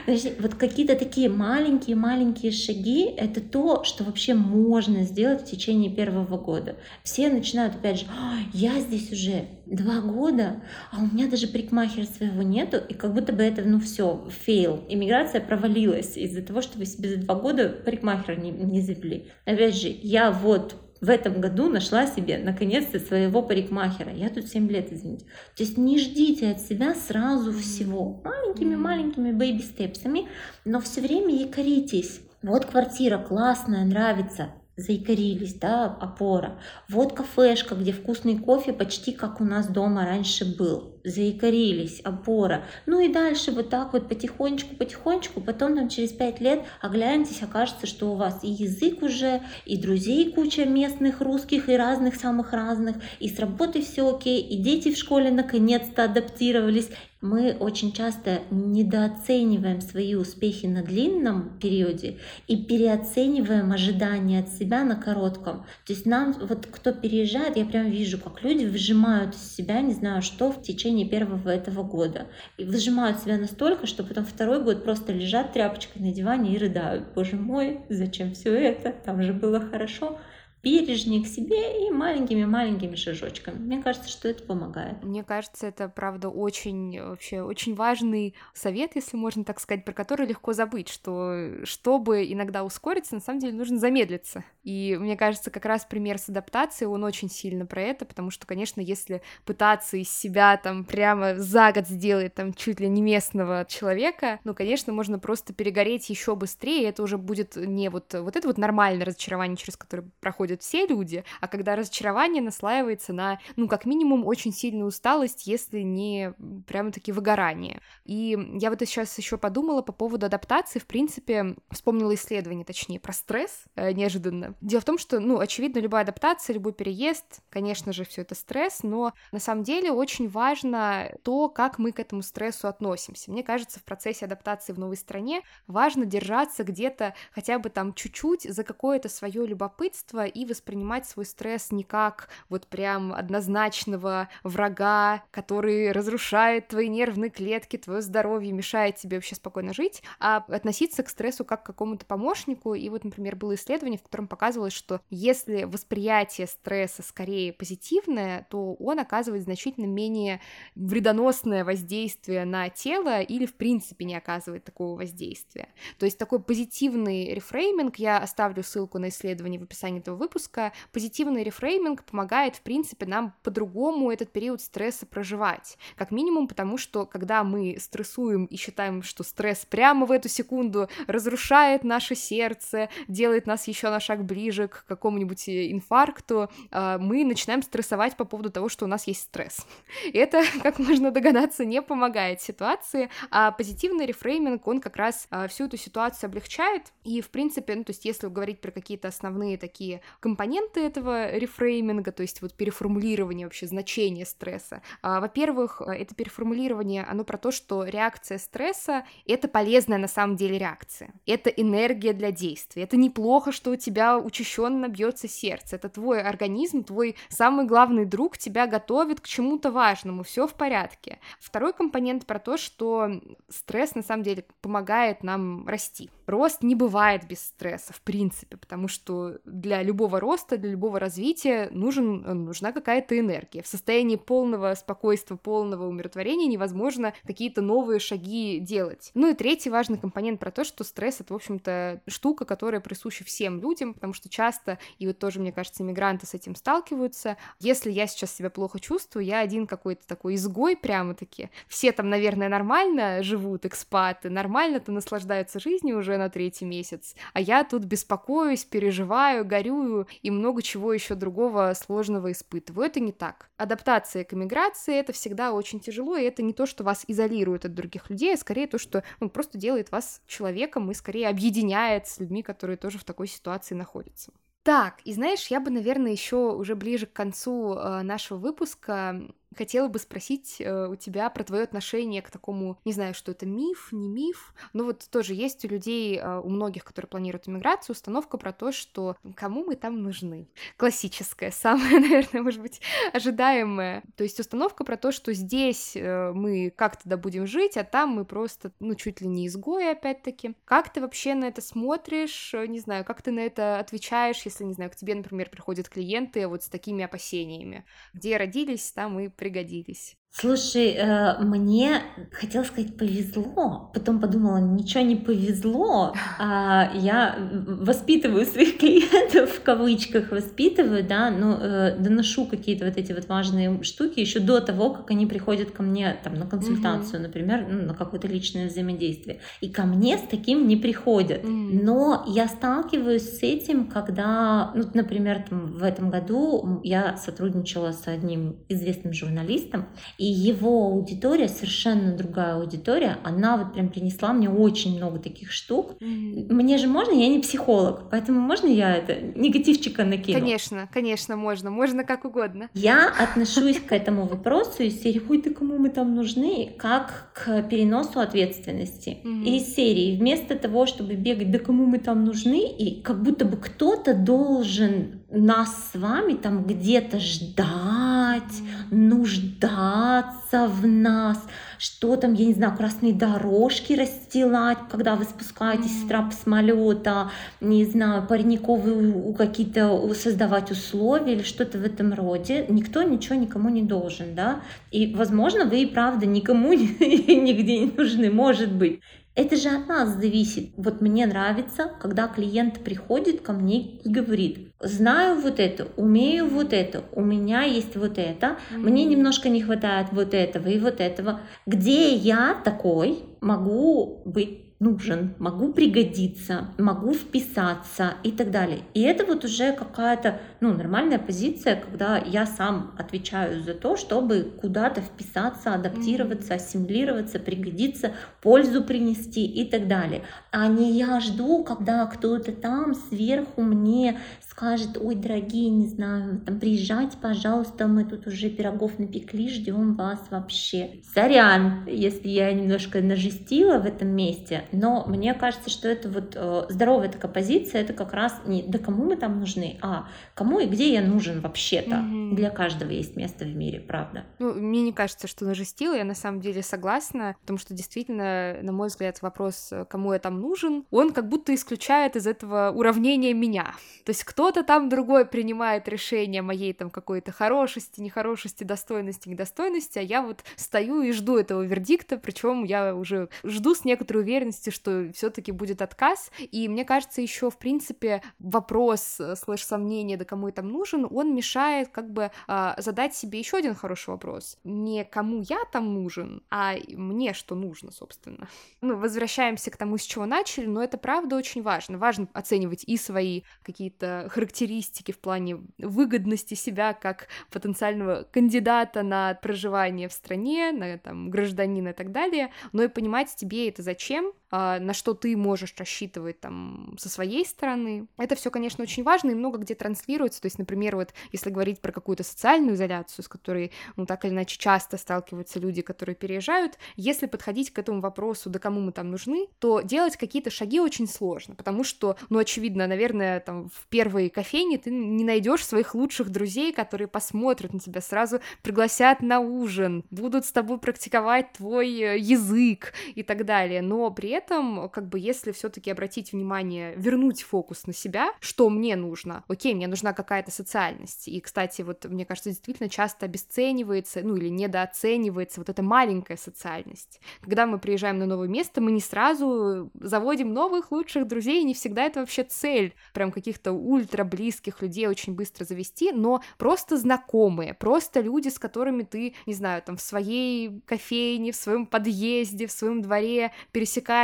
Значит, 0.07 0.37
вот 0.39 0.55
какие-то 0.55 0.95
такие 0.95 1.29
маленькие-маленькие 1.29 2.51
шаги— 2.51 3.05
это 3.17 3.41
то, 3.41 3.83
что 3.83 4.03
вообще 4.03 4.33
можно 4.33 5.03
сделать 5.03 5.41
в 5.41 5.45
течение 5.45 5.91
первого 5.91 6.37
года. 6.37 6.75
Все 7.03 7.29
начинают 7.29 7.75
опять 7.75 7.99
же, 7.99 8.05
«А, 8.09 8.37
я 8.53 8.79
здесь 8.79 9.11
уже 9.11 9.45
два 9.65 10.01
года, 10.01 10.63
а 10.91 11.01
у 11.01 11.13
меня 11.13 11.27
даже 11.27 11.47
парикмахера 11.47 12.05
своего 12.05 12.41
нету, 12.41 12.77
и 12.77 12.93
как 12.93 13.13
будто 13.13 13.33
бы 13.33 13.43
это, 13.43 13.61
ну 13.63 13.79
все, 13.79 14.27
fail. 14.45 14.83
Иммиграция 14.89 15.41
провалилась 15.41 16.17
из-за 16.17 16.41
того, 16.41 16.61
что 16.61 16.77
вы 16.77 16.85
себе 16.85 17.09
за 17.09 17.17
два 17.17 17.35
года 17.35 17.69
парикмахера 17.69 18.35
не, 18.35 18.51
не 18.51 18.81
завели. 18.81 19.27
Опять 19.45 19.75
же, 19.75 19.95
я 20.01 20.31
вот 20.31 20.75
в 21.01 21.09
этом 21.09 21.41
году 21.41 21.69
нашла 21.69 22.07
себе 22.07 22.37
наконец-то 22.37 22.99
своего 22.99 23.41
парикмахера. 23.41 24.11
Я 24.13 24.29
тут 24.29 24.47
7 24.47 24.69
лет, 24.69 24.91
извините. 24.91 25.25
То 25.55 25.63
есть 25.63 25.77
не 25.77 25.99
ждите 25.99 26.51
от 26.51 26.61
себя 26.61 26.95
сразу 26.95 27.51
всего. 27.53 28.21
Маленькими-маленькими 28.23 29.31
бэйби-степсами, 29.31 30.27
но 30.63 30.79
все 30.79 31.01
время 31.01 31.35
якоритесь. 31.35 32.21
Вот 32.41 32.65
квартира 32.65 33.17
классная, 33.17 33.85
нравится 33.85 34.49
заикарились, 34.77 35.53
да, 35.53 35.85
опора. 35.85 36.59
Вот 36.89 37.13
кафешка, 37.13 37.75
где 37.75 37.93
вкусный 37.93 38.37
кофе 38.37 38.73
почти 38.73 39.13
как 39.13 39.39
у 39.39 39.45
нас 39.45 39.67
дома 39.67 40.05
раньше 40.05 40.45
был. 40.45 40.95
Заикарились, 41.03 42.01
опора. 42.01 42.65
Ну 42.85 42.99
и 42.99 43.11
дальше 43.11 43.51
вот 43.51 43.69
так 43.69 43.93
вот 43.93 44.09
потихонечку, 44.09 44.75
потихонечку, 44.75 45.39
потом 45.39 45.75
там 45.75 45.87
через 45.87 46.11
пять 46.11 46.41
лет 46.41 46.63
оглянетесь, 46.81 47.41
окажется, 47.41 47.87
что 47.87 48.11
у 48.11 48.15
вас 48.15 48.39
и 48.43 48.49
язык 48.49 49.01
уже, 49.01 49.41
и 49.65 49.77
друзей 49.77 50.31
куча 50.33 50.65
местных, 50.65 51.21
русских, 51.21 51.69
и 51.69 51.77
разных, 51.77 52.15
самых 52.15 52.51
разных, 52.51 52.97
и 53.19 53.29
с 53.29 53.39
работой 53.39 53.81
все 53.81 54.09
окей, 54.09 54.41
и 54.41 54.57
дети 54.57 54.93
в 54.93 54.97
школе 54.97 55.31
наконец-то 55.31 56.03
адаптировались, 56.03 56.89
мы 57.25 57.53
очень 57.59 57.91
часто 57.91 58.41
недооцениваем 58.51 59.81
свои 59.81 60.15
успехи 60.15 60.67
на 60.67 60.83
длинном 60.83 61.57
периоде 61.59 62.19
и 62.47 62.55
переоцениваем 62.55 63.71
ожидания 63.71 64.39
от 64.39 64.49
себя 64.49 64.83
на 64.83 64.95
коротком. 64.95 65.65
То 65.85 65.93
есть 65.93 66.05
нам, 66.05 66.33
вот 66.33 66.67
кто 66.67 66.91
переезжает, 66.93 67.57
я 67.57 67.65
прям 67.65 67.89
вижу, 67.89 68.17
как 68.19 68.43
люди 68.43 68.65
выжимают 68.65 69.35
из 69.35 69.55
себя, 69.55 69.81
не 69.81 69.93
знаю 69.93 70.21
что, 70.21 70.51
в 70.51 70.61
течение 70.61 71.07
первого 71.07 71.49
этого 71.49 71.83
года. 71.83 72.27
И 72.57 72.63
выжимают 72.63 73.19
себя 73.19 73.37
настолько, 73.37 73.87
что 73.87 74.03
потом 74.03 74.25
второй 74.25 74.63
год 74.63 74.83
просто 74.83 75.11
лежат 75.11 75.53
тряпочкой 75.53 76.01
на 76.01 76.13
диване 76.13 76.53
и 76.53 76.57
рыдают. 76.57 77.13
Боже 77.15 77.35
мой, 77.35 77.81
зачем 77.89 78.33
все 78.33 78.53
это? 78.53 78.91
Там 78.91 79.21
же 79.23 79.33
было 79.33 79.59
хорошо 79.59 80.19
бережнее 80.65 81.23
к 81.23 81.27
себе 81.27 81.87
и 81.87 81.91
маленькими-маленькими 81.91 82.95
шажочками. 82.95 83.57
Мне 83.57 83.83
кажется, 83.83 84.09
что 84.09 84.27
это 84.27 84.43
помогает. 84.43 85.03
Мне 85.03 85.23
кажется, 85.23 85.67
это, 85.67 85.87
правда, 85.87 86.29
очень 86.29 86.99
вообще 86.99 87.43
очень 87.43 87.75
важный 87.75 88.33
совет, 88.53 88.95
если 88.95 89.15
можно 89.15 89.45
так 89.45 89.59
сказать, 89.59 89.85
про 89.85 89.93
который 89.93 90.25
легко 90.25 90.53
забыть, 90.53 90.89
что 90.89 91.63
чтобы 91.63 92.25
иногда 92.25 92.63
ускориться, 92.63 93.13
на 93.13 93.21
самом 93.21 93.39
деле 93.39 93.53
нужно 93.53 93.77
замедлиться. 93.77 94.43
И 94.63 94.97
мне 94.99 95.15
кажется, 95.15 95.51
как 95.51 95.65
раз 95.65 95.85
пример 95.85 96.17
с 96.17 96.29
адаптацией, 96.29 96.89
он 96.89 97.03
очень 97.03 97.29
сильно 97.29 97.67
про 97.67 97.83
это, 97.83 98.03
потому 98.05 98.31
что, 98.31 98.47
конечно, 98.47 98.81
если 98.81 99.21
пытаться 99.45 99.97
из 99.97 100.09
себя 100.09 100.57
там 100.57 100.83
прямо 100.83 101.35
за 101.35 101.71
год 101.71 101.87
сделать 101.87 102.33
там 102.33 102.53
чуть 102.53 102.79
ли 102.79 102.87
не 102.87 103.03
местного 103.03 103.65
человека, 103.69 104.39
ну, 104.43 104.55
конечно, 104.55 104.91
можно 104.91 105.19
просто 105.19 105.53
перегореть 105.53 106.09
еще 106.09 106.35
быстрее, 106.35 106.81
и 106.81 106.85
это 106.85 107.03
уже 107.03 107.19
будет 107.19 107.55
не 107.55 107.89
вот, 107.89 108.15
вот 108.15 108.35
это 108.35 108.47
вот 108.47 108.57
нормальное 108.57 109.05
разочарование, 109.05 109.57
через 109.57 109.77
которое 109.77 110.09
проходит 110.19 110.54
приходят 110.55 110.61
все 110.61 110.85
люди, 110.85 111.23
а 111.41 111.47
когда 111.47 111.75
разочарование 111.75 112.41
наслаивается 112.41 113.13
на, 113.13 113.39
ну, 113.55 113.67
как 113.67 113.85
минимум, 113.85 114.25
очень 114.25 114.51
сильную 114.51 114.87
усталость, 114.87 115.47
если 115.47 115.81
не 115.81 116.33
прямо-таки 116.67 117.11
выгорание. 117.11 117.81
И 118.05 118.37
я 118.59 118.69
вот 118.69 118.79
сейчас 118.79 119.17
еще 119.17 119.37
подумала 119.37 119.81
по 119.81 119.93
поводу 119.93 120.25
адаптации, 120.25 120.79
в 120.79 120.85
принципе, 120.85 121.55
вспомнила 121.71 122.13
исследование, 122.13 122.65
точнее, 122.65 122.99
про 122.99 123.13
стресс 123.13 123.65
э, 123.75 123.91
неожиданно. 123.91 124.55
Дело 124.61 124.81
в 124.81 124.85
том, 124.85 124.97
что, 124.97 125.19
ну, 125.19 125.39
очевидно, 125.39 125.79
любая 125.79 126.03
адаптация, 126.03 126.53
любой 126.53 126.73
переезд, 126.73 127.41
конечно 127.49 127.93
же, 127.93 128.03
все 128.03 128.21
это 128.21 128.35
стресс, 128.35 128.83
но 128.83 129.13
на 129.31 129.39
самом 129.39 129.63
деле 129.63 129.91
очень 129.91 130.29
важно 130.29 131.11
то, 131.23 131.49
как 131.49 131.79
мы 131.79 131.91
к 131.91 131.99
этому 131.99 132.21
стрессу 132.21 132.67
относимся. 132.67 133.31
Мне 133.31 133.43
кажется, 133.43 133.79
в 133.79 133.83
процессе 133.83 134.25
адаптации 134.25 134.73
в 134.73 134.79
новой 134.79 134.97
стране 134.97 135.41
важно 135.67 136.05
держаться 136.05 136.63
где-то 136.63 137.13
хотя 137.31 137.59
бы 137.59 137.69
там 137.69 137.93
чуть-чуть 137.93 138.43
за 138.43 138.63
какое-то 138.63 139.09
свое 139.09 139.45
любопытство 139.45 140.25
и 140.35 140.45
воспринимать 140.45 141.07
свой 141.07 141.25
стресс 141.25 141.71
не 141.71 141.83
как 141.83 142.29
вот 142.49 142.67
прям 142.67 143.13
однозначного 143.13 144.29
врага, 144.43 145.23
который 145.31 145.91
разрушает 145.91 146.67
твои 146.67 146.89
нервные 146.89 147.29
клетки, 147.29 147.77
твое 147.77 148.01
здоровье, 148.01 148.51
мешает 148.51 148.97
тебе 148.97 149.17
вообще 149.17 149.35
спокойно 149.35 149.73
жить, 149.73 150.03
а 150.19 150.43
относиться 150.49 151.03
к 151.03 151.09
стрессу 151.09 151.45
как 151.45 151.63
к 151.63 151.65
какому-то 151.65 152.05
помощнику. 152.05 152.73
И 152.73 152.89
вот, 152.89 153.05
например, 153.05 153.35
было 153.35 153.55
исследование, 153.55 153.97
в 153.97 154.03
котором 154.03 154.27
показывалось, 154.27 154.73
что 154.73 155.01
если 155.09 155.63
восприятие 155.63 156.47
стресса 156.47 157.01
скорее 157.01 157.53
позитивное, 157.53 158.45
то 158.49 158.75
он 158.75 158.99
оказывает 158.99 159.43
значительно 159.43 159.85
менее 159.85 160.41
вредоносное 160.75 161.63
воздействие 161.63 162.43
на 162.45 162.69
тело 162.69 163.21
или, 163.21 163.45
в 163.45 163.55
принципе, 163.55 164.03
не 164.05 164.15
оказывает 164.15 164.65
такого 164.65 164.97
воздействия. 164.97 165.69
То 165.97 166.05
есть 166.05 166.17
такой 166.17 166.41
позитивный 166.41 167.33
рефрейминг, 167.33 167.95
я 167.97 168.17
оставлю 168.17 168.63
ссылку 168.63 168.99
на 168.99 169.09
исследование 169.09 169.59
в 169.59 169.63
описании 169.63 170.01
этого 170.01 170.17
выпуска, 170.25 170.73
позитивный 170.91 171.43
рефрейминг 171.43 172.03
помогает, 172.03 172.55
в 172.55 172.61
принципе, 172.61 173.05
нам 173.05 173.33
по-другому 173.43 174.11
этот 174.11 174.31
период 174.31 174.59
стресса 174.59 175.05
проживать. 175.05 175.77
Как 175.95 176.09
минимум 176.09 176.47
потому, 176.47 176.77
что 176.77 177.05
когда 177.05 177.43
мы 177.43 177.77
стрессуем 177.79 178.45
и 178.45 178.57
считаем, 178.57 179.03
что 179.03 179.23
стресс 179.23 179.65
прямо 179.65 180.07
в 180.07 180.11
эту 180.11 180.27
секунду 180.27 180.89
разрушает 181.05 181.83
наше 181.83 182.15
сердце, 182.15 182.89
делает 183.07 183.45
нас 183.45 183.67
еще 183.67 183.89
на 183.91 183.99
шаг 183.99 184.25
ближе 184.25 184.67
к 184.67 184.85
какому-нибудь 184.87 185.47
инфаркту, 185.47 186.49
а, 186.71 186.97
мы 186.97 187.23
начинаем 187.23 187.61
стрессовать 187.61 188.17
по 188.17 188.25
поводу 188.25 188.49
того, 188.49 188.67
что 188.67 188.85
у 188.85 188.87
нас 188.87 189.05
есть 189.05 189.21
стресс. 189.21 189.67
И 190.05 190.17
это, 190.17 190.43
как 190.63 190.79
можно 190.79 191.11
догадаться, 191.11 191.65
не 191.65 191.83
помогает 191.83 192.41
ситуации, 192.41 193.09
а 193.29 193.51
позитивный 193.51 194.07
рефрейминг, 194.07 194.65
он 194.67 194.81
как 194.81 194.95
раз 194.95 195.27
а, 195.29 195.47
всю 195.47 195.65
эту 195.65 195.77
ситуацию 195.77 196.29
облегчает, 196.29 196.93
и, 197.03 197.21
в 197.21 197.29
принципе, 197.29 197.75
ну, 197.75 197.83
то 197.83 197.91
есть 197.91 198.05
если 198.05 198.27
говорить 198.27 198.59
про 198.59 198.71
какие-то 198.71 199.07
основные 199.07 199.57
такие 199.57 200.01
компоненты 200.19 200.81
этого 200.81 201.35
рефрейминга, 201.35 202.11
то 202.11 202.21
есть 202.21 202.41
вот 202.41 202.53
переформулирование 202.53 203.47
вообще 203.47 203.67
значения 203.67 204.25
стресса, 204.25 204.81
а, 205.01 205.19
во-первых, 205.19 205.81
это 205.81 206.15
переформулирование, 206.15 207.03
оно 207.03 207.23
про 207.23 207.37
то, 207.37 207.51
что 207.51 207.83
реакция 207.83 208.37
стресса— 208.37 209.05
это 209.25 209.47
полезная 209.47 209.97
на 209.97 210.07
самом 210.07 210.35
деле 210.35 210.57
реакция, 210.57 211.13
это 211.25 211.49
энергия 211.49 212.13
для 212.13 212.31
действия, 212.31 212.83
это 212.83 212.97
неплохо, 212.97 213.51
что 213.51 213.71
у 213.71 213.75
тебя 213.75 214.17
учащенно 214.17 214.87
бьется 214.87 215.27
сердце, 215.27 215.75
это 215.75 215.89
твой 215.89 216.21
организм, 216.21 216.83
твой 216.83 217.15
самый 217.29 217.65
главный 217.65 218.05
друг 218.05 218.37
тебя 218.37 218.67
готовит 218.67 219.21
к 219.21 219.27
чему-то 219.27 219.71
важному, 219.71 220.23
все 220.23 220.47
в 220.47 220.53
порядке. 220.53 221.19
Второй 221.39 221.73
компонент 221.73 222.25
про 222.25 222.39
то, 222.39 222.57
что 222.57 223.09
стресс 223.49 223.95
на 223.95 224.03
самом 224.03 224.23
деле 224.23 224.45
помогает 224.61 225.23
нам 225.23 225.67
расти. 225.67 226.09
Рост 226.27 226.63
не 226.63 226.75
бывает 226.75 227.27
без 227.27 227.41
стресса, 227.41 227.93
в 227.93 228.01
принципе, 228.01 228.57
потому 228.57 228.87
что 228.87 229.37
для 229.45 229.83
любого 229.83 230.04
роста, 230.13 230.57
для 230.57 230.71
любого 230.71 230.99
развития 230.99 231.69
нужен, 231.71 232.45
нужна 232.45 232.71
какая-то 232.71 233.17
энергия. 233.17 233.61
В 233.61 233.67
состоянии 233.67 234.15
полного 234.15 234.73
спокойствия, 234.75 235.37
полного 235.37 235.87
умиротворения 235.87 236.47
невозможно 236.47 237.13
какие-то 237.25 237.61
новые 237.61 237.99
шаги 237.99 238.59
делать. 238.59 239.11
Ну 239.13 239.29
и 239.29 239.33
третий 239.33 239.69
важный 239.69 239.97
компонент 239.97 240.39
про 240.39 240.51
то, 240.51 240.63
что 240.63 240.83
стресс— 240.83 241.17
это, 241.21 241.33
в 241.33 241.35
общем-то, 241.35 242.01
штука, 242.07 242.45
которая 242.45 242.81
присуща 242.81 243.23
всем 243.23 243.61
людям, 243.61 243.93
потому 243.93 244.13
что 244.13 244.29
часто, 244.29 244.77
и 244.99 245.07
вот 245.07 245.19
тоже, 245.19 245.39
мне 245.39 245.51
кажется, 245.51 245.83
иммигранты 245.83 246.25
с 246.27 246.33
этим 246.33 246.55
сталкиваются, 246.55 247.37
если 247.59 247.91
я 247.91 248.07
сейчас 248.07 248.35
себя 248.35 248.49
плохо 248.49 248.79
чувствую, 248.79 249.25
я 249.25 249.39
один 249.39 249.67
какой-то 249.67 250.05
такой 250.07 250.35
изгой 250.35 250.75
прямо-таки. 250.75 251.49
Все 251.67 251.91
там, 251.91 252.09
наверное, 252.09 252.49
нормально 252.49 253.23
живут, 253.23 253.65
экспаты, 253.65 254.29
нормально-то 254.29 254.91
наслаждаются 254.91 255.59
жизнью 255.59 255.97
уже 255.97 256.17
на 256.17 256.29
третий 256.29 256.65
месяц, 256.65 257.15
а 257.33 257.39
я 257.39 257.63
тут 257.63 257.83
беспокоюсь, 257.83 258.65
переживаю, 258.65 259.45
горюю 259.45 259.94
и 260.21 260.31
много 260.31 260.61
чего 260.61 260.93
еще 260.93 261.15
другого 261.15 261.73
сложного 261.75 262.31
испытываю. 262.31 262.87
Это 262.87 262.99
не 262.99 263.11
так. 263.11 263.49
Адаптация 263.57 264.23
к 264.23 264.33
эмиграции— 264.33 264.95
это 264.99 265.13
всегда 265.13 265.53
очень 265.53 265.79
тяжело, 265.79 266.17
и 266.17 266.23
это 266.23 266.41
не 266.41 266.53
то, 266.53 266.65
что 266.65 266.83
вас 266.83 267.03
изолирует 267.07 267.65
от 267.65 267.73
других 267.73 268.09
людей, 268.09 268.33
а 268.33 268.37
скорее 268.37 268.67
то, 268.67 268.77
что 268.77 269.03
ну, 269.19 269.29
просто 269.29 269.57
делает 269.57 269.91
вас 269.91 270.21
человеком 270.27 270.91
и 270.91 270.93
скорее 270.93 271.29
объединяет 271.29 272.07
с 272.07 272.19
людьми, 272.19 272.43
которые 272.43 272.77
тоже 272.77 272.97
в 272.97 273.03
такой 273.03 273.27
ситуации 273.27 273.75
находятся. 273.75 274.31
Так, 274.65 274.99
и 275.03 275.13
знаешь, 275.13 275.45
я 275.47 275.59
бы, 275.59 275.69
наверное, 275.69 276.11
еще 276.11 276.51
уже 276.55 276.73
ближе 276.75 277.05
к 277.05 277.13
концу 277.13 277.75
э, 277.75 278.01
нашего 278.01 278.39
выпуска 278.39 279.21
хотела 279.55 279.87
бы 279.87 279.99
спросить 279.99 280.57
э, 280.59 280.87
у 280.87 280.95
тебя 280.95 281.29
про 281.29 281.43
твое 281.43 281.63
отношение 281.63 282.21
к 282.21 282.29
такому, 282.29 282.77
не 282.85 282.93
знаю, 282.93 283.13
что 283.13 283.31
это 283.31 283.45
миф, 283.45 283.89
не 283.91 284.07
миф, 284.07 284.53
но 284.73 284.85
вот 284.85 285.07
тоже 285.09 285.33
есть 285.33 285.65
у 285.65 285.67
людей, 285.67 286.17
э, 286.17 286.39
у 286.39 286.49
многих, 286.49 286.83
которые 286.83 287.09
планируют 287.09 287.47
иммиграцию, 287.47 287.93
установка 287.93 288.37
про 288.37 288.51
то, 288.51 288.71
что 288.71 289.15
кому 289.35 289.63
мы 289.63 289.75
там 289.75 290.01
нужны. 290.01 290.47
Классическая, 290.77 291.51
самая, 291.51 291.99
наверное, 291.99 292.41
может 292.41 292.61
быть, 292.61 292.81
ожидаемая. 293.13 294.03
То 294.15 294.23
есть 294.23 294.39
установка 294.39 294.83
про 294.83 294.97
то, 294.97 295.11
что 295.11 295.33
здесь 295.33 295.95
э, 295.95 296.31
мы 296.33 296.71
как-то 296.75 297.09
да 297.09 297.17
будем 297.17 297.47
жить, 297.47 297.77
а 297.77 297.83
там 297.83 298.09
мы 298.09 298.25
просто, 298.25 298.71
ну, 298.79 298.95
чуть 298.95 299.21
ли 299.21 299.27
не 299.27 299.47
изгои, 299.47 299.91
опять-таки. 299.91 300.55
Как 300.65 300.91
ты 300.91 301.01
вообще 301.01 301.35
на 301.35 301.45
это 301.45 301.61
смотришь? 301.61 302.53
Не 302.53 302.79
знаю, 302.79 303.05
как 303.05 303.21
ты 303.21 303.31
на 303.31 303.39
это 303.39 303.79
отвечаешь, 303.79 304.41
если, 304.43 304.63
не 304.63 304.73
знаю, 304.73 304.91
к 304.91 304.95
тебе, 304.95 305.15
например, 305.15 305.49
приходят 305.49 305.89
клиенты 305.89 306.47
вот 306.47 306.63
с 306.63 306.69
такими 306.69 307.03
опасениями. 307.03 307.85
Где 308.13 308.37
родились, 308.37 308.91
там 308.91 309.19
и 309.19 309.29
пригодились. 309.45 310.17
Слушай, 310.37 310.97
э, 310.97 311.41
мне 311.45 312.01
хотела 312.33 312.63
сказать 312.65 312.97
повезло, 312.97 313.89
потом 313.93 314.19
подумала, 314.19 314.57
ничего 314.57 315.01
не 315.03 315.15
повезло. 315.15 316.13
А 316.37 316.91
я 316.93 317.37
воспитываю 317.65 318.45
своих 318.45 318.77
клиентов 318.79 319.49
в 319.49 319.61
кавычках 319.63 320.31
воспитываю, 320.31 321.03
да, 321.03 321.31
но 321.31 321.57
э, 321.59 321.95
доношу 321.97 322.45
какие-то 322.45 322.85
вот 322.85 322.97
эти 322.97 323.13
вот 323.13 323.29
важные 323.29 323.81
штуки 323.83 324.19
еще 324.19 324.39
до 324.39 324.59
того, 324.59 324.89
как 324.89 325.11
они 325.11 325.25
приходят 325.25 325.71
ко 325.71 325.81
мне 325.81 326.17
там 326.23 326.33
на 326.33 326.45
консультацию, 326.45 327.19
угу. 327.19 327.27
например, 327.27 327.65
ну, 327.69 327.83
на 327.83 327.93
какое-то 327.93 328.27
личное 328.27 328.67
взаимодействие. 328.67 329.39
И 329.61 329.69
ко 329.69 329.83
мне 329.83 330.17
с 330.17 330.21
таким 330.29 330.67
не 330.67 330.75
приходят. 330.75 331.45
Угу. 331.45 331.51
Но 331.51 332.25
я 332.27 332.49
сталкиваюсь 332.49 333.39
с 333.39 333.41
этим, 333.41 333.87
когда, 333.87 334.73
ну, 334.75 334.83
например, 334.93 335.45
там, 335.49 335.67
в 335.67 335.83
этом 335.83 336.09
году 336.09 336.81
я 336.83 337.15
сотрудничала 337.15 337.93
с 337.93 338.07
одним 338.07 338.57
известным 338.67 339.13
журналистом, 339.13 339.85
и 340.17 340.24
его 340.27 340.85
аудитория 340.85 341.47
совершенно 341.47 342.15
другая 342.15 342.55
аудитория. 342.55 343.17
Она 343.23 343.57
вот 343.57 343.73
прям 343.73 343.89
принесла 343.89 344.33
мне 344.33 344.49
очень 344.49 344.97
много 344.97 345.19
таких 345.19 345.51
штук. 345.51 345.93
Mm-hmm. 345.99 346.53
Мне 346.53 346.77
же 346.77 346.87
можно, 346.87 347.11
я 347.13 347.27
не 347.27 347.39
психолог, 347.39 348.09
поэтому 348.09 348.39
можно 348.39 348.67
я 348.67 348.95
это 348.95 349.15
негативчика 349.35 350.03
накину? 350.03 350.39
Конечно, 350.39 350.89
конечно, 350.91 351.35
можно, 351.35 351.69
можно 351.69 352.03
как 352.03 352.25
угодно. 352.25 352.69
Я 352.73 353.09
отношусь 353.09 353.79
к 353.79 353.91
этому 353.91 354.25
вопросу 354.25 354.83
из 354.83 355.01
серии 355.01 355.21
«Ой, 355.27 355.41
да 355.41 355.51
кому 355.51 355.77
мы 355.77 355.89
там 355.89 356.15
нужны?» 356.15 356.73
как 356.77 357.31
к 357.33 357.63
переносу 357.63 358.19
ответственности. 358.19 359.17
Mm-hmm. 359.23 359.43
Из 359.45 359.75
серии 359.75 360.17
вместо 360.17 360.55
того, 360.55 360.85
чтобы 360.85 361.15
бегать 361.15 361.51
«Да 361.51 361.59
кому 361.59 361.85
мы 361.85 361.99
там 361.99 362.25
нужны?» 362.25 362.67
и 362.67 363.01
как 363.01 363.21
будто 363.21 363.45
бы 363.45 363.57
кто-то 363.57 364.13
должен 364.13 365.24
нас 365.35 365.91
с 365.91 365.97
вами 365.97 366.33
там 366.33 366.63
где-то 366.63 367.19
ждать, 367.19 368.43
нуждаться 368.91 370.67
в 370.67 370.85
нас, 370.87 371.43
что 371.77 372.15
там, 372.15 372.33
я 372.33 372.45
не 372.45 372.53
знаю, 372.53 372.75
красные 372.75 373.13
дорожки 373.13 373.93
расстилать, 373.93 374.77
когда 374.89 375.15
вы 375.15 375.25
спускаетесь 375.25 375.85
mm-hmm. 375.85 376.05
с 376.05 376.07
трап 376.07 376.33
самолета, 376.33 377.31
не 377.61 377.85
знаю, 377.85 378.25
парниковые 378.27 379.33
какие-то 379.33 380.13
создавать 380.13 380.71
условия 380.71 381.33
или 381.33 381.43
что-то 381.43 381.77
в 381.77 381.83
этом 381.83 382.13
роде. 382.13 382.65
Никто 382.69 383.03
ничего 383.03 383.35
никому 383.35 383.69
не 383.69 383.83
должен, 383.83 384.35
да. 384.35 384.61
И, 384.91 385.13
возможно, 385.13 385.65
вы 385.65 385.81
и 385.81 385.85
правда 385.85 386.25
никому 386.25 386.73
нигде 386.73 387.79
не 387.79 387.91
нужны, 387.91 388.31
может 388.31 388.71
быть. 388.71 389.01
Это 389.35 389.57
же 389.57 389.69
от 389.69 389.87
нас 389.87 390.15
зависит. 390.15 390.69
Вот 390.77 391.01
мне 391.01 391.25
нравится, 391.25 391.91
когда 391.99 392.27
клиент 392.27 392.79
приходит 392.79 393.41
ко 393.41 393.51
мне 393.51 393.97
и 393.97 394.09
говорит, 394.09 394.69
знаю 394.79 395.41
вот 395.41 395.59
это, 395.59 395.87
умею 395.97 396.47
вот 396.47 396.71
это, 396.71 397.03
у 397.11 397.21
меня 397.21 397.63
есть 397.63 397.97
вот 397.97 398.17
это, 398.17 398.57
mm-hmm. 398.71 398.77
мне 398.77 399.03
немножко 399.03 399.49
не 399.49 399.61
хватает 399.61 400.07
вот 400.11 400.33
этого 400.33 400.69
и 400.69 400.79
вот 400.79 401.01
этого. 401.01 401.41
Где 401.65 402.15
я 402.15 402.61
такой 402.63 403.19
могу 403.41 404.21
быть 404.25 404.64
нужен, 404.79 405.33
могу 405.39 405.71
пригодиться, 405.71 406.67
могу 406.77 407.13
вписаться 407.13 408.15
и 408.23 408.31
так 408.31 408.51
далее. 408.51 408.79
И 408.93 409.01
это 409.01 409.25
вот 409.25 409.45
уже 409.45 409.71
какая-то 409.71 410.39
ну, 410.59 410.73
нормальная 410.73 411.19
позиция, 411.19 411.77
когда 411.77 412.17
я 412.17 412.45
сам 412.45 412.93
отвечаю 412.97 413.63
за 413.63 413.73
то, 413.73 413.95
чтобы 413.95 414.51
куда-то 414.61 415.01
вписаться, 415.01 415.73
адаптироваться, 415.73 416.55
ассимилироваться, 416.55 417.39
пригодиться, 417.39 418.11
пользу 418.41 418.83
принести 418.83 419.45
и 419.45 419.69
так 419.69 419.87
далее. 419.87 420.23
А 420.51 420.67
не 420.67 420.97
я 420.97 421.19
жду, 421.21 421.63
когда 421.63 422.05
кто-то 422.05 422.51
там 422.51 422.95
сверху 422.95 423.61
мне 423.61 424.19
скажет, 424.41 424.97
ой, 424.99 425.15
дорогие, 425.15 425.69
не 425.69 425.87
знаю, 425.87 426.41
там, 426.45 426.59
приезжайте, 426.59 427.17
пожалуйста, 427.21 427.87
мы 427.87 428.05
тут 428.05 428.25
уже 428.27 428.49
пирогов 428.49 428.99
напекли, 428.99 429.49
ждем 429.49 429.95
вас 429.95 430.19
вообще. 430.31 431.01
Сорян, 431.13 431.85
если 431.87 432.29
я 432.29 432.53
немножко 432.53 433.01
нажестила 433.01 433.79
в 433.79 433.85
этом 433.85 434.09
месте, 434.09 434.63
но 434.79 435.05
мне 435.05 435.33
кажется, 435.33 435.69
что 435.69 435.87
это 435.87 436.09
вот 436.09 436.33
э, 436.35 436.65
здоровая 436.69 437.09
такая 437.09 437.31
позиция, 437.31 437.81
это 437.81 437.93
как 437.93 438.13
раз 438.13 438.39
не 438.45 438.63
да 438.63 438.79
кому 438.79 439.05
мы 439.05 439.17
там 439.17 439.39
нужны, 439.39 439.77
а 439.81 440.07
кому 440.33 440.59
и 440.59 440.65
где 440.65 440.93
я 440.93 441.01
нужен 441.01 441.41
вообще-то. 441.41 441.95
Mm-hmm. 441.95 442.35
Для 442.35 442.49
каждого 442.49 442.91
есть 442.91 443.15
место 443.15 443.45
в 443.45 443.55
мире, 443.55 443.79
правда. 443.79 444.23
Ну, 444.39 444.53
мне 444.53 444.81
не 444.81 444.93
кажется, 444.93 445.27
что 445.27 445.45
нажестила, 445.45 445.95
я 445.95 446.03
на 446.03 446.15
самом 446.15 446.39
деле 446.39 446.63
согласна, 446.63 447.35
потому 447.41 447.59
что 447.59 447.73
действительно, 447.73 448.57
на 448.61 448.71
мой 448.71 448.87
взгляд, 448.87 449.21
вопрос, 449.21 449.73
кому 449.89 450.13
я 450.13 450.19
там 450.19 450.39
нужен, 450.39 450.85
он 450.91 451.11
как 451.11 451.27
будто 451.27 451.53
исключает 451.53 452.15
из 452.15 452.25
этого 452.25 452.71
уравнения 452.71 453.33
меня. 453.33 453.73
То 454.05 454.11
есть 454.11 454.23
кто 454.23 454.45
кто-то 454.45 454.63
там 454.63 454.89
другой 454.89 455.25
принимает 455.25 455.87
решение 455.87 456.43
моей 456.43 456.71
там 456.71 456.91
какой-то 456.91 457.31
хорошести, 457.31 457.99
нехорошести, 457.99 458.63
достойности, 458.63 459.27
недостойности, 459.27 459.97
а 459.97 460.03
я 460.03 460.21
вот 460.21 460.43
стою 460.55 461.01
и 461.01 461.11
жду 461.13 461.37
этого 461.37 461.63
вердикта, 461.63 462.17
причем 462.17 462.63
я 462.63 462.95
уже 462.95 463.29
жду 463.43 463.73
с 463.73 463.85
некоторой 463.85 464.21
уверенностью, 464.21 464.54
что 464.71 465.11
все-таки 465.13 465.51
будет 465.51 465.81
отказ. 465.81 466.31
И 466.39 466.67
мне 466.67 466.85
кажется, 466.85 467.21
еще 467.21 467.49
в 467.49 467.57
принципе 467.57 468.21
вопрос 468.39 469.19
э, 469.19 469.35
слэш 469.35 469.63
сомнение, 469.63 470.17
да 470.17 470.25
кому 470.25 470.47
я 470.47 470.53
там 470.53 470.69
нужен, 470.69 471.07
он 471.09 471.35
мешает 471.35 471.89
как 471.89 472.11
бы 472.11 472.31
э, 472.47 472.73
задать 472.77 473.15
себе 473.15 473.39
еще 473.39 473.57
один 473.57 473.75
хороший 473.75 474.09
вопрос. 474.09 474.57
Не 474.63 475.03
кому 475.05 475.41
я 475.41 475.59
там 475.71 475.93
нужен, 475.93 476.43
а 476.49 476.75
мне 476.89 477.33
что 477.33 477.55
нужно, 477.55 477.91
собственно. 477.91 478.47
Ну, 478.81 478.97
возвращаемся 478.97 479.71
к 479.71 479.77
тому, 479.77 479.97
с 479.97 480.03
чего 480.03 480.27
начали, 480.27 480.67
но 480.67 480.83
это 480.83 480.97
правда 480.97 481.35
очень 481.35 481.63
важно. 481.63 481.97
Важно 481.97 482.27
оценивать 482.33 482.83
и 482.83 482.97
свои 482.97 483.41
какие-то 483.63 484.27
характеристики 484.31 485.11
в 485.11 485.17
плане 485.17 485.59
выгодности 485.79 486.53
себя 486.53 486.93
как 486.93 487.27
потенциального 487.49 488.27
кандидата 488.31 489.01
на 489.01 489.33
проживание 489.35 490.07
в 490.07 490.13
стране, 490.13 490.71
на 490.71 490.97
там, 490.99 491.29
гражданина 491.29 491.89
и 491.89 491.93
так 491.93 492.11
далее, 492.11 492.51
но 492.73 492.83
и 492.83 492.87
понимать 492.87 493.33
тебе 493.35 493.69
это 493.69 493.81
зачем, 493.81 494.33
а, 494.44 494.44
на 494.51 494.93
что 494.93 495.13
ты 495.13 495.35
можешь 495.35 495.73
рассчитывать 495.77 496.39
там 496.39 496.95
со 496.99 497.09
своей 497.09 497.45
стороны. 497.45 498.07
Это 498.17 498.35
все, 498.35 498.51
конечно, 498.51 498.83
очень 498.83 499.03
важно 499.03 499.31
и 499.31 499.35
много 499.35 499.57
где 499.57 499.75
транслируется. 499.75 500.41
То 500.41 500.47
есть, 500.47 500.59
например, 500.59 500.95
вот 500.95 501.13
если 501.31 501.49
говорить 501.49 501.81
про 501.81 501.91
какую-то 501.91 502.23
социальную 502.23 502.75
изоляцию, 502.75 503.23
с 503.25 503.27
которой, 503.27 503.71
ну, 503.95 504.05
так 504.05 504.25
или 504.25 504.31
иначе, 504.31 504.57
часто 504.57 504.97
сталкиваются 504.97 505.59
люди, 505.59 505.81
которые 505.81 506.15
переезжают, 506.15 506.77
если 506.95 507.25
подходить 507.25 507.71
к 507.71 507.79
этому 507.79 508.01
вопросу, 508.01 508.49
да 508.49 508.59
кому 508.59 508.81
мы 508.81 508.91
там 508.91 509.11
нужны, 509.11 509.47
то 509.59 509.81
делать 509.81 510.17
какие-то 510.17 510.49
шаги 510.49 510.79
очень 510.79 511.07
сложно, 511.07 511.55
потому 511.55 511.83
что, 511.83 512.17
ну, 512.29 512.39
очевидно, 512.39 512.87
наверное, 512.87 513.39
там 513.39 513.69
в 513.69 513.87
первой 513.87 514.29
кофейне 514.29 514.77
ты 514.77 514.91
не 514.91 515.23
найдешь 515.23 515.65
своих 515.65 515.95
лучших 515.95 516.29
друзей, 516.29 516.73
которые 516.73 517.07
посмотрят 517.07 517.73
на 517.73 517.79
тебя, 517.79 518.01
сразу 518.01 518.39
пригласят 518.61 519.21
на 519.21 519.39
ужин, 519.39 520.03
будут 520.11 520.45
с 520.45 520.51
тобой 520.51 520.77
практиковать 520.77 521.53
твой 521.53 521.93
э, 521.99 522.17
язык 522.17 522.93
и 523.15 523.23
так 523.23 523.45
далее. 523.45 523.81
Но 523.81 524.11
при 524.11 524.29
этом, 524.35 524.89
как 524.89 525.07
бы, 525.09 525.19
если 525.19 525.51
все-таки 525.51 525.91
обратить 525.91 526.31
внимание, 526.31 526.93
вернуть 526.95 527.43
фокус 527.43 527.87
на 527.87 527.93
себя, 527.93 528.31
что 528.39 528.69
мне 528.69 528.95
нужно? 528.95 529.43
Окей, 529.47 529.73
мне 529.73 529.87
нужна 529.87 530.13
какая-то 530.13 530.51
социальность. 530.51 531.27
И, 531.27 531.39
кстати, 531.39 531.81
вот 531.81 532.05
мне 532.05 532.25
кажется, 532.25 532.49
действительно 532.49 532.89
часто 532.89 533.25
обесценивается, 533.25 534.21
ну 534.23 534.35
или 534.35 534.49
недооценивается 534.49 535.59
вот 535.59 535.69
эта 535.69 535.81
маленькая 535.81 536.37
социальность. 536.37 537.19
Когда 537.41 537.65
мы 537.65 537.79
приезжаем 537.79 538.19
на 538.19 538.25
новое 538.25 538.47
место, 538.47 538.81
мы 538.81 538.91
не 538.91 539.01
сразу 539.01 539.89
заводим 539.99 540.53
новых 540.53 540.91
лучших 540.91 541.27
друзей, 541.27 541.63
не 541.63 541.73
всегда 541.73 542.03
это 542.03 542.19
вообще 542.19 542.43
цель, 542.43 542.93
прям 543.13 543.31
каких-то 543.31 543.71
ультра 543.71 544.23
близких 544.23 544.81
людей 544.81 545.07
очень 545.07 545.33
быстро 545.33 545.65
завести, 545.65 546.11
но 546.11 546.41
просто 546.57 546.97
знакомые, 546.97 547.73
просто 547.73 548.21
люди, 548.21 548.49
с 548.49 548.59
которыми 548.59 549.03
ты, 549.03 549.35
не 549.45 549.53
знаю, 549.53 549.81
там 549.81 549.97
в 549.97 550.01
своей 550.01 550.81
кофейне, 550.85 551.51
в 551.51 551.55
своем 551.55 551.85
подъезде, 551.85 552.67
в 552.67 552.71
своем 552.71 553.01
дворе 553.01 553.51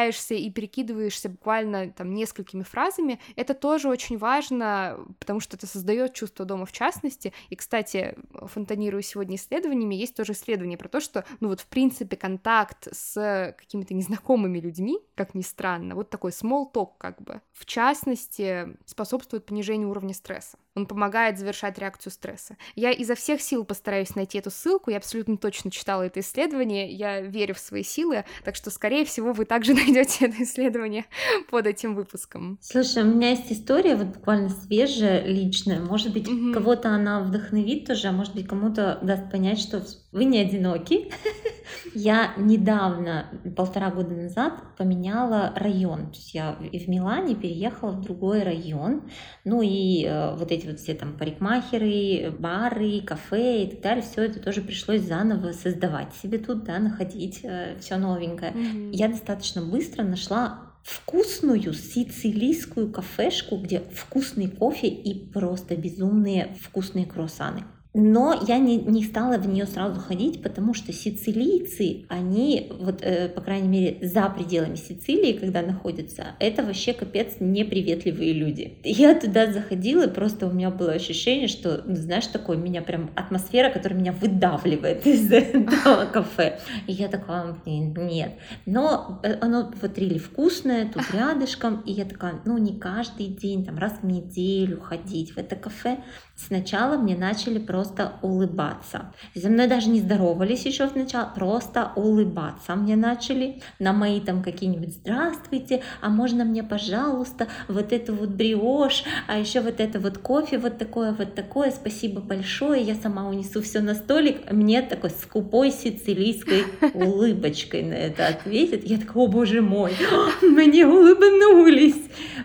пересекаешься 0.02 0.34
и 0.34 0.50
перекидываешься 0.50 1.30
буквально 1.30 1.92
там 1.92 2.14
несколькими 2.14 2.64
фразами, 2.64 3.20
это 3.36 3.54
тоже 3.54 3.90
очень 3.90 4.18
важно, 4.18 5.00
потому 5.20 5.40
что 5.40 5.58
это 5.58 5.68
создает 5.68 6.14
чувство 6.14 6.46
дома 6.46 6.66
в 6.66 6.72
частности. 6.72 7.34
И, 7.50 7.56
кстати, 7.56 8.16
фонтанирую 8.34 9.04
сегодня 9.04 9.36
исследованиями, 9.36 9.96
есть 9.96 10.16
тоже 10.16 10.34
исследование 10.34 10.78
про 10.78 10.90
то, 10.90 11.00
что, 11.00 11.26
ну 11.40 11.50
вот, 11.50 11.62
в 11.62 11.68
принципе, 11.68 12.18
контакт 12.18 12.88
с 12.92 13.56
какими-то 13.58 13.94
незнакомыми 13.94 14.60
людьми, 14.60 15.00
как 15.16 15.36
ни 15.36 15.42
странно, 15.42 15.96
вот 15.96 16.10
такой 16.10 16.32
small 16.32 16.72
talk 16.74 16.92
как 16.98 17.22
бы, 17.22 17.42
в 17.54 17.66
частности, 17.66 18.76
способствует 18.86 19.46
понижению 19.46 19.90
уровня 19.90 20.14
стресса. 20.14 20.58
Он 20.76 20.86
помогает 20.86 21.38
завершать 21.38 21.78
реакцию 21.78 22.14
стресса. 22.14 22.56
Я 22.76 22.92
изо 22.92 23.16
всех 23.16 23.42
сил 23.42 23.66
постараюсь 23.66 24.16
найти 24.16 24.38
эту 24.38 24.52
ссылку, 24.52 24.90
я 24.90 24.98
абсолютно 24.98 25.38
точно 25.38 25.70
читала 25.70 26.04
это 26.04 26.22
исследование, 26.22 26.90
я 26.92 27.20
верю 27.22 27.56
в 27.56 27.60
свои 27.60 27.84
силы, 27.84 28.24
так 28.46 28.56
что, 28.56 28.70
скорее 28.70 29.04
всего, 29.04 29.34
вы 29.34 29.46
также 29.46 29.74
найдете 29.76 30.28
это 30.28 30.44
исследование 30.44 31.06
под 31.50 31.68
этим 31.68 31.96
выпуском. 31.96 32.58
Слушай, 32.62 33.04
у 33.04 33.08
меня 33.08 33.32
есть 33.32 33.52
история 33.52 33.96
вот 33.96 34.08
буквально 34.08 34.50
свежая, 34.50 35.26
личная. 35.26 35.80
Может 35.80 36.14
быть, 36.14 36.28
mm-hmm. 36.28 36.54
кого-то 36.54 36.90
она 36.90 37.22
вдохновит 37.22 37.88
тоже, 37.88 38.08
а 38.08 38.12
может 38.12 38.34
быть, 38.34 38.48
кому-то 38.48 39.00
даст 39.02 39.30
понять, 39.30 39.60
что 39.60 39.84
вы 40.12 40.26
не 40.26 40.40
одиноки. 40.40 41.12
Я 41.96 42.34
недавно, 42.38 43.28
полтора 43.56 43.92
года 43.92 44.14
назад, 44.14 44.54
поменяла 44.78 45.54
район. 45.56 46.12
То 46.12 46.18
есть 46.18 46.34
я 46.34 46.54
в 46.54 46.88
Милане 46.88 47.36
переехала 47.36 47.92
в 47.92 48.02
другой 48.02 48.44
район. 48.44 49.10
Ну 49.46 49.62
и 49.62 50.06
э, 50.06 50.36
вот 50.36 50.52
эти 50.52 50.68
вот 50.68 50.80
все 50.80 50.94
там 50.94 51.18
парикмахеры, 51.18 52.32
бары, 52.38 53.02
кафе 53.02 53.64
и 53.64 53.70
так 53.72 53.82
далее, 53.82 54.04
все 54.04 54.24
это 54.24 54.40
тоже 54.40 54.62
пришлось 54.62 55.02
заново 55.02 55.54
создавать 55.54 56.14
себе 56.16 56.38
тут, 56.38 56.64
да, 56.66 56.80
находить 56.80 57.40
э, 57.44 57.78
все 57.80 57.98
новенькое. 57.98 58.52
Mm-hmm. 58.52 58.90
Я 58.94 59.08
достаточно 59.08 59.62
быстро 59.62 60.04
нашла 60.04 60.72
вкусную 60.84 61.74
сицилийскую 61.74 62.92
кафешку, 62.92 63.58
где 63.58 63.82
вкусный 63.94 64.50
кофе 64.50 64.88
и 64.88 65.32
просто 65.32 65.76
безумные 65.76 66.56
вкусные 66.60 67.06
круассаны. 67.06 67.64
Но 67.94 68.42
я 68.48 68.58
не, 68.58 68.78
не 68.78 69.04
стала 69.04 69.38
в 69.38 69.48
нее 69.48 69.66
сразу 69.66 70.00
ходить, 70.00 70.42
потому 70.42 70.74
что 70.74 70.94
сицилийцы, 70.94 72.06
они, 72.08 72.72
вот, 72.80 73.02
э, 73.02 73.28
по 73.28 73.42
крайней 73.42 73.68
мере, 73.68 74.08
за 74.08 74.30
пределами 74.30 74.76
Сицилии, 74.76 75.34
когда 75.34 75.62
находятся, 75.62 76.28
это 76.40 76.64
вообще 76.64 76.94
капец 76.94 77.36
неприветливые 77.42 78.32
люди. 78.32 78.78
Я 78.86 79.14
туда 79.20 79.52
заходила, 79.52 80.04
и 80.08 80.10
просто 80.10 80.48
у 80.48 80.52
меня 80.52 80.70
было 80.70 80.94
ощущение, 80.94 81.50
что, 81.50 81.84
ну, 81.86 81.96
знаешь, 81.96 82.28
такое, 82.28 82.56
меня 82.56 82.82
прям 82.82 83.12
атмосфера, 83.16 83.70
которая 83.70 84.00
меня 84.00 84.14
выдавливает 84.14 85.06
из 85.06 85.30
этого 85.30 86.06
кафе. 86.06 86.60
И 86.88 86.94
я 86.94 87.10
такая, 87.10 87.58
блин, 87.66 87.94
нет. 87.98 88.32
Но 88.66 89.20
э, 89.24 89.34
оно 89.42 89.70
вот 89.82 89.98
рили 89.98 90.18
вкусное, 90.18 90.90
тут 90.90 91.04
рядышком, 91.14 91.82
и 91.82 91.92
я 91.92 92.06
такая, 92.06 92.40
ну, 92.46 92.58
не 92.58 92.80
каждый 92.80 93.28
день, 93.28 93.66
там, 93.66 93.78
раз 93.78 93.96
в 94.02 94.06
неделю 94.06 94.80
ходить 94.80 95.32
в 95.32 95.38
это 95.38 95.58
кафе. 95.58 95.98
Сначала 96.38 96.98
мне 96.98 97.16
начали 97.16 97.60
просто 97.60 97.81
улыбаться. 98.22 99.14
За 99.36 99.50
мной 99.50 99.68
даже 99.68 99.90
не 99.90 100.00
здоровались 100.00 100.66
еще 100.66 100.88
сначала, 100.88 101.32
просто 101.34 101.92
улыбаться 101.96 102.76
мне 102.76 102.96
начали 102.96 103.62
на 103.80 103.94
мои 103.94 104.20
там 104.20 104.44
какие-нибудь 104.44 104.94
«Здравствуйте, 104.94 105.82
а 106.02 106.10
можно 106.10 106.44
мне, 106.44 106.64
пожалуйста, 106.64 107.48
вот 107.68 107.94
эту 107.94 108.16
вот 108.16 108.30
бриошь, 108.30 109.04
а 109.28 109.38
еще 109.38 109.62
вот 109.62 109.80
это 109.80 110.00
вот 110.00 110.18
кофе, 110.18 110.58
вот 110.58 110.78
такое, 110.78 111.14
вот 111.14 111.36
такое, 111.36 111.72
спасибо 111.72 112.22
большое, 112.22 112.82
я 112.82 112.96
сама 112.96 113.28
унесу 113.28 113.62
все 113.62 113.82
на 113.82 113.96
столик». 113.96 114.52
Мне 114.52 114.82
такой 114.82 115.10
скупой 115.10 115.72
сицилийской 115.72 116.66
улыбочкой 116.94 117.84
на 117.84 117.94
это 117.94 118.28
ответит. 118.28 118.84
Я 118.84 118.98
такая, 118.98 119.24
о 119.24 119.28
боже 119.28 119.62
мой, 119.62 119.94
мне 120.42 120.86
улыбнулись. 120.86 122.02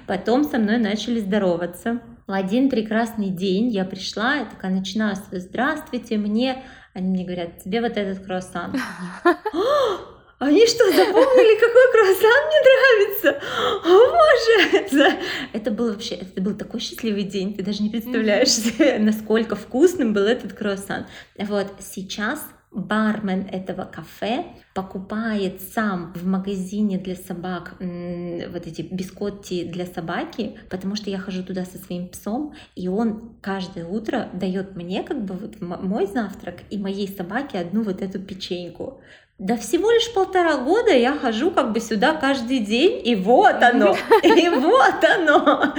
Потом 0.07 0.45
со 0.45 0.59
мной 0.59 0.79
начали 0.79 1.21
здороваться 1.21 2.01
в 2.27 2.33
один 2.33 2.71
прекрасный 2.71 3.31
день 3.31 3.69
я 3.69 3.85
пришла, 3.85 4.37
я 4.37 4.45
такая 4.45 4.73
начинаю 4.73 5.17
«Здравствуйте, 5.33 6.19
мне...» 6.19 6.63
Они 6.97 7.09
мне 7.11 7.25
говорят, 7.25 7.63
тебе 7.63 7.83
вот 7.83 7.99
этот 7.99 8.25
круассан. 8.25 8.73
Они 10.39 10.67
что, 10.67 10.85
запомнили, 10.87 11.61
какой 11.61 11.93
круассан 11.93 12.47
мне 12.47 12.61
нравится? 12.63 13.43
О, 13.85 14.93
боже! 14.93 15.19
Это 15.53 15.71
был 15.71 15.93
вообще, 15.93 16.15
это 16.15 16.41
был 16.41 16.55
такой 16.55 16.81
счастливый 16.81 17.25
день, 17.25 17.55
ты 17.55 17.63
даже 17.63 17.83
не 17.83 17.91
представляешь, 17.91 18.49
насколько 18.99 19.57
вкусным 19.57 20.15
был 20.15 20.23
этот 20.25 20.55
круассан. 20.55 21.07
Вот 21.39 21.69
сейчас 21.81 22.43
бармен 22.71 23.47
этого 23.51 23.85
кафе 23.85 24.45
покупает 24.75 25.61
сам 25.61 26.13
в 26.15 26.27
магазине 26.27 26.99
для 26.99 27.17
собак 27.17 27.77
вот 27.79 28.67
эти 28.67 28.83
бискотти 28.83 29.65
для 29.65 29.87
собаки, 29.87 30.59
потому 30.69 30.95
что 30.97 31.09
я 31.09 31.19
хожу 31.19 31.43
туда 31.43 31.65
со 31.65 31.79
своим 31.79 32.09
псом, 32.09 32.55
и 32.75 32.89
он 32.89 33.37
каждое 33.41 33.87
утро 33.87 34.29
дает 34.33 34.77
мне 34.77 35.03
как 35.03 35.25
бы 35.25 35.35
вот 35.35 35.61
мой 35.61 36.07
завтрак 36.07 36.61
и 36.71 36.77
моей 36.79 37.09
собаке 37.09 37.59
одну 37.59 37.83
вот 37.83 38.03
эту 38.03 38.19
печеньку. 38.21 39.01
Да 39.39 39.57
всего 39.57 39.91
лишь 39.91 40.13
полтора 40.15 40.57
года 40.57 40.93
я 40.93 41.13
хожу 41.13 41.51
как 41.51 41.73
бы 41.73 41.81
сюда 41.81 42.15
каждый 42.15 42.61
день, 42.61 43.07
и 43.07 43.15
вот 43.15 43.63
оно, 43.63 43.95
и 44.23 44.49
вот 44.49 45.05
оно. 45.05 45.75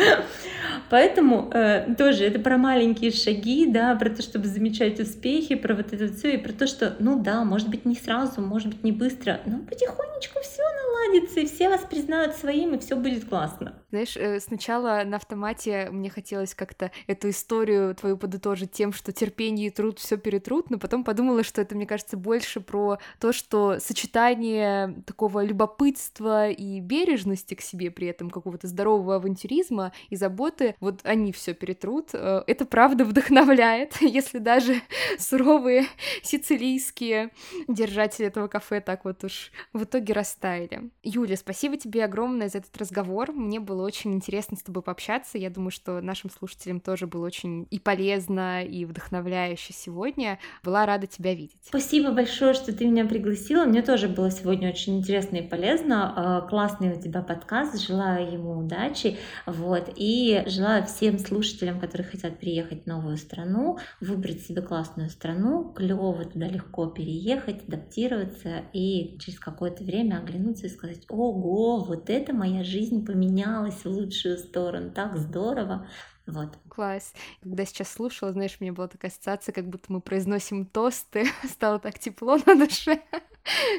Поэтому 0.90 1.50
э, 1.54 1.96
тоже 1.96 2.26
это 2.26 2.40
про 2.40 2.58
маленькие 2.58 3.12
шаги, 3.12 3.66
да, 3.68 3.96
про 3.96 4.10
то, 4.10 4.22
чтобы 4.22 4.48
замечать 4.48 5.00
успехи, 5.00 5.56
про 5.56 5.76
вот 5.76 5.94
это 5.94 6.14
все, 6.14 6.36
и 6.36 6.38
про 6.38 6.54
то, 6.54 6.68
что, 6.68 6.96
ну 7.00 7.22
да, 7.22 7.44
может 7.44 7.70
быть, 7.70 7.86
не 7.86 7.96
сразу, 7.96 8.42
может 8.42 8.70
быть, 8.70 8.84
не 8.84 8.92
быстро, 8.92 9.42
но 9.46 9.60
потихонечку 9.60 10.40
все 10.42 10.64
наладится, 10.64 11.40
и 11.42 11.46
все 11.46 11.70
вас 11.70 11.82
признают 11.82 12.36
своим, 12.36 12.76
и 12.76 12.80
все 12.80 12.96
будет 12.96 13.26
классно. 13.26 13.76
Знаешь, 13.90 14.16
э, 14.18 14.40
сначала 14.40 15.04
на 15.06 15.18
автомате 15.18 15.90
мне 15.92 16.10
хотелось 16.10 16.54
как-то 16.54 16.92
эту 17.08 17.30
историю 17.30 17.96
твою 17.96 18.18
подытожить 18.18 18.72
тем, 18.72 18.94
что 18.94 19.12
терпение 19.12 19.68
и 19.68 19.72
труд 19.72 20.00
все 20.00 20.18
перетрут, 20.18 20.70
но 20.70 20.78
потом 20.78 21.04
подумала, 21.04 21.44
что 21.44 21.62
это, 21.62 21.76
мне 21.76 21.86
кажется, 21.86 22.18
больше 22.18 22.62
про 22.62 23.00
то, 23.20 23.34
что 23.34 23.80
сочетание 23.80 25.04
такого 25.06 25.44
любопытства 25.44 26.50
и 26.50 26.80
бережности 26.80 27.54
к 27.54 27.62
себе 27.62 27.92
при 27.92 28.08
этом 28.08 28.30
какого-то 28.30 28.68
здорового 28.68 29.16
авантюризма 29.16 29.92
и 30.10 30.16
заботы 30.16 30.76
вот 30.80 31.00
они 31.04 31.32
все 31.32 31.54
перетрут. 31.54 32.10
Э, 32.14 32.44
это 32.48 32.66
правда 32.66 33.06
вдохновляет, 33.06 33.96
если 34.02 34.38
даже 34.38 34.82
суровые 35.18 35.86
сицилийские 36.24 37.32
держатели 37.68 38.28
этого 38.28 38.48
кафе 38.48 38.82
так 38.82 39.06
вот 39.06 39.24
уж 39.24 39.52
в 39.74 39.84
итоге 39.84 40.14
растаяли. 40.14 40.90
Юля, 41.04 41.38
спасибо 41.38 41.78
тебе 41.78 42.06
огромное 42.06 42.50
за 42.50 42.60
этот 42.60 42.76
разговор. 42.78 43.32
Мне 43.32 43.60
было 43.60 43.86
очень 43.86 44.14
интересно 44.14 44.58
с 44.58 44.64
тобой 44.64 44.84
пообщаться. 44.84 45.38
Я 45.38 45.50
думаю, 45.50 45.72
что 45.72 46.02
нашим 46.02 46.30
слушателям 46.30 46.80
тоже 46.80 47.08
было 47.08 47.26
очень 47.26 47.68
и 47.72 47.80
полезно, 47.80 48.64
и 48.64 48.86
вдохновляюще 48.86 49.74
сегодня. 49.74 50.40
Была 50.64 50.86
рада 50.86 51.08
тебя 51.08 51.34
видеть. 51.34 51.62
Спасибо 51.64 52.12
большое, 52.12 52.54
что 52.54 52.74
ты 52.74 52.86
меня 52.86 53.06
пригласила. 53.06 53.66
Мне 53.66 53.82
тоже 53.82 54.08
было 54.08 54.30
сегодня 54.32 54.70
очень 54.70 55.00
интересно 55.00 55.38
и 55.38 55.42
полезно. 55.42 56.42
Э, 56.46 56.50
классный 56.50 56.94
у 56.94 57.02
тебя 57.02 57.22
подкаст. 57.22 57.80
Желаю 57.82 58.32
ему 58.32 58.60
удачи. 58.60 59.18
Вот. 59.46 59.92
И 59.96 60.44
желаю 60.46 60.67
желаю 60.68 60.86
всем 60.86 61.18
слушателям, 61.18 61.80
которые 61.80 62.06
хотят 62.06 62.40
приехать 62.40 62.84
в 62.84 62.88
новую 62.88 63.16
страну, 63.16 63.78
выбрать 64.02 64.42
себе 64.42 64.62
классную 64.62 65.10
страну, 65.10 65.72
клево 65.74 66.26
туда 66.26 66.48
легко 66.48 66.88
переехать, 66.88 67.66
адаптироваться 67.66 68.64
и 68.74 69.18
через 69.20 69.40
какое-то 69.40 69.86
время 69.86 70.18
оглянуться 70.18 70.68
и 70.68 70.70
сказать, 70.70 71.06
ого, 71.08 71.86
вот 71.86 72.10
это 72.10 72.34
моя 72.34 72.66
жизнь 72.66 73.06
поменялась 73.06 73.86
в 73.86 73.86
лучшую 73.86 74.38
сторону, 74.38 74.92
так 74.92 75.18
здорово. 75.18 75.88
Вот. 76.28 76.58
Класс. 76.70 77.14
Когда 77.42 77.66
сейчас 77.66 77.90
слушала, 77.90 78.34
знаешь, 78.34 78.58
у 78.60 78.64
меня 78.64 78.74
была 78.74 78.88
такая 78.88 79.10
ассоциация, 79.10 79.54
как 79.54 79.68
будто 79.68 79.92
мы 79.92 80.02
произносим 80.02 80.66
тосты, 80.66 81.26
стало 81.50 81.80
так 81.80 81.98
тепло 81.98 82.38
на 82.46 82.56
душе. 82.56 83.02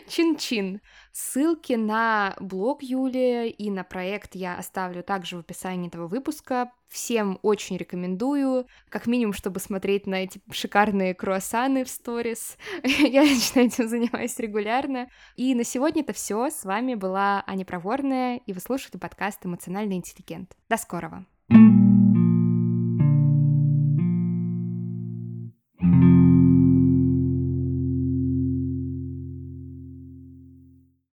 Чин-чин. 0.08 0.80
Ссылки 1.12 1.74
на 1.74 2.34
блог 2.40 2.82
Юли 2.82 3.50
и 3.50 3.70
на 3.70 3.84
проект 3.84 4.34
я 4.34 4.56
оставлю 4.56 5.02
также 5.02 5.36
в 5.36 5.40
описании 5.40 5.88
этого 5.88 6.08
выпуска. 6.08 6.72
Всем 6.88 7.38
очень 7.42 7.76
рекомендую, 7.76 8.66
как 8.88 9.06
минимум, 9.06 9.34
чтобы 9.34 9.60
смотреть 9.60 10.06
на 10.06 10.24
эти 10.24 10.40
шикарные 10.50 11.14
круассаны 11.14 11.84
в 11.84 11.90
сторис. 11.90 12.56
я 12.82 13.22
лично 13.22 13.60
этим 13.60 13.88
занимаюсь 13.88 14.38
регулярно. 14.38 15.10
И 15.36 15.54
на 15.54 15.64
сегодня 15.64 16.00
это 16.00 16.14
все. 16.14 16.48
С 16.48 16.64
вами 16.64 16.94
была 16.94 17.44
Аня 17.46 17.66
Проворная, 17.66 18.38
и 18.38 18.54
вы 18.54 18.60
слушали 18.60 18.96
подкаст 18.96 19.44
«Эмоциональный 19.44 19.96
интеллигент». 19.96 20.56
До 20.70 20.78
скорого! 20.78 21.26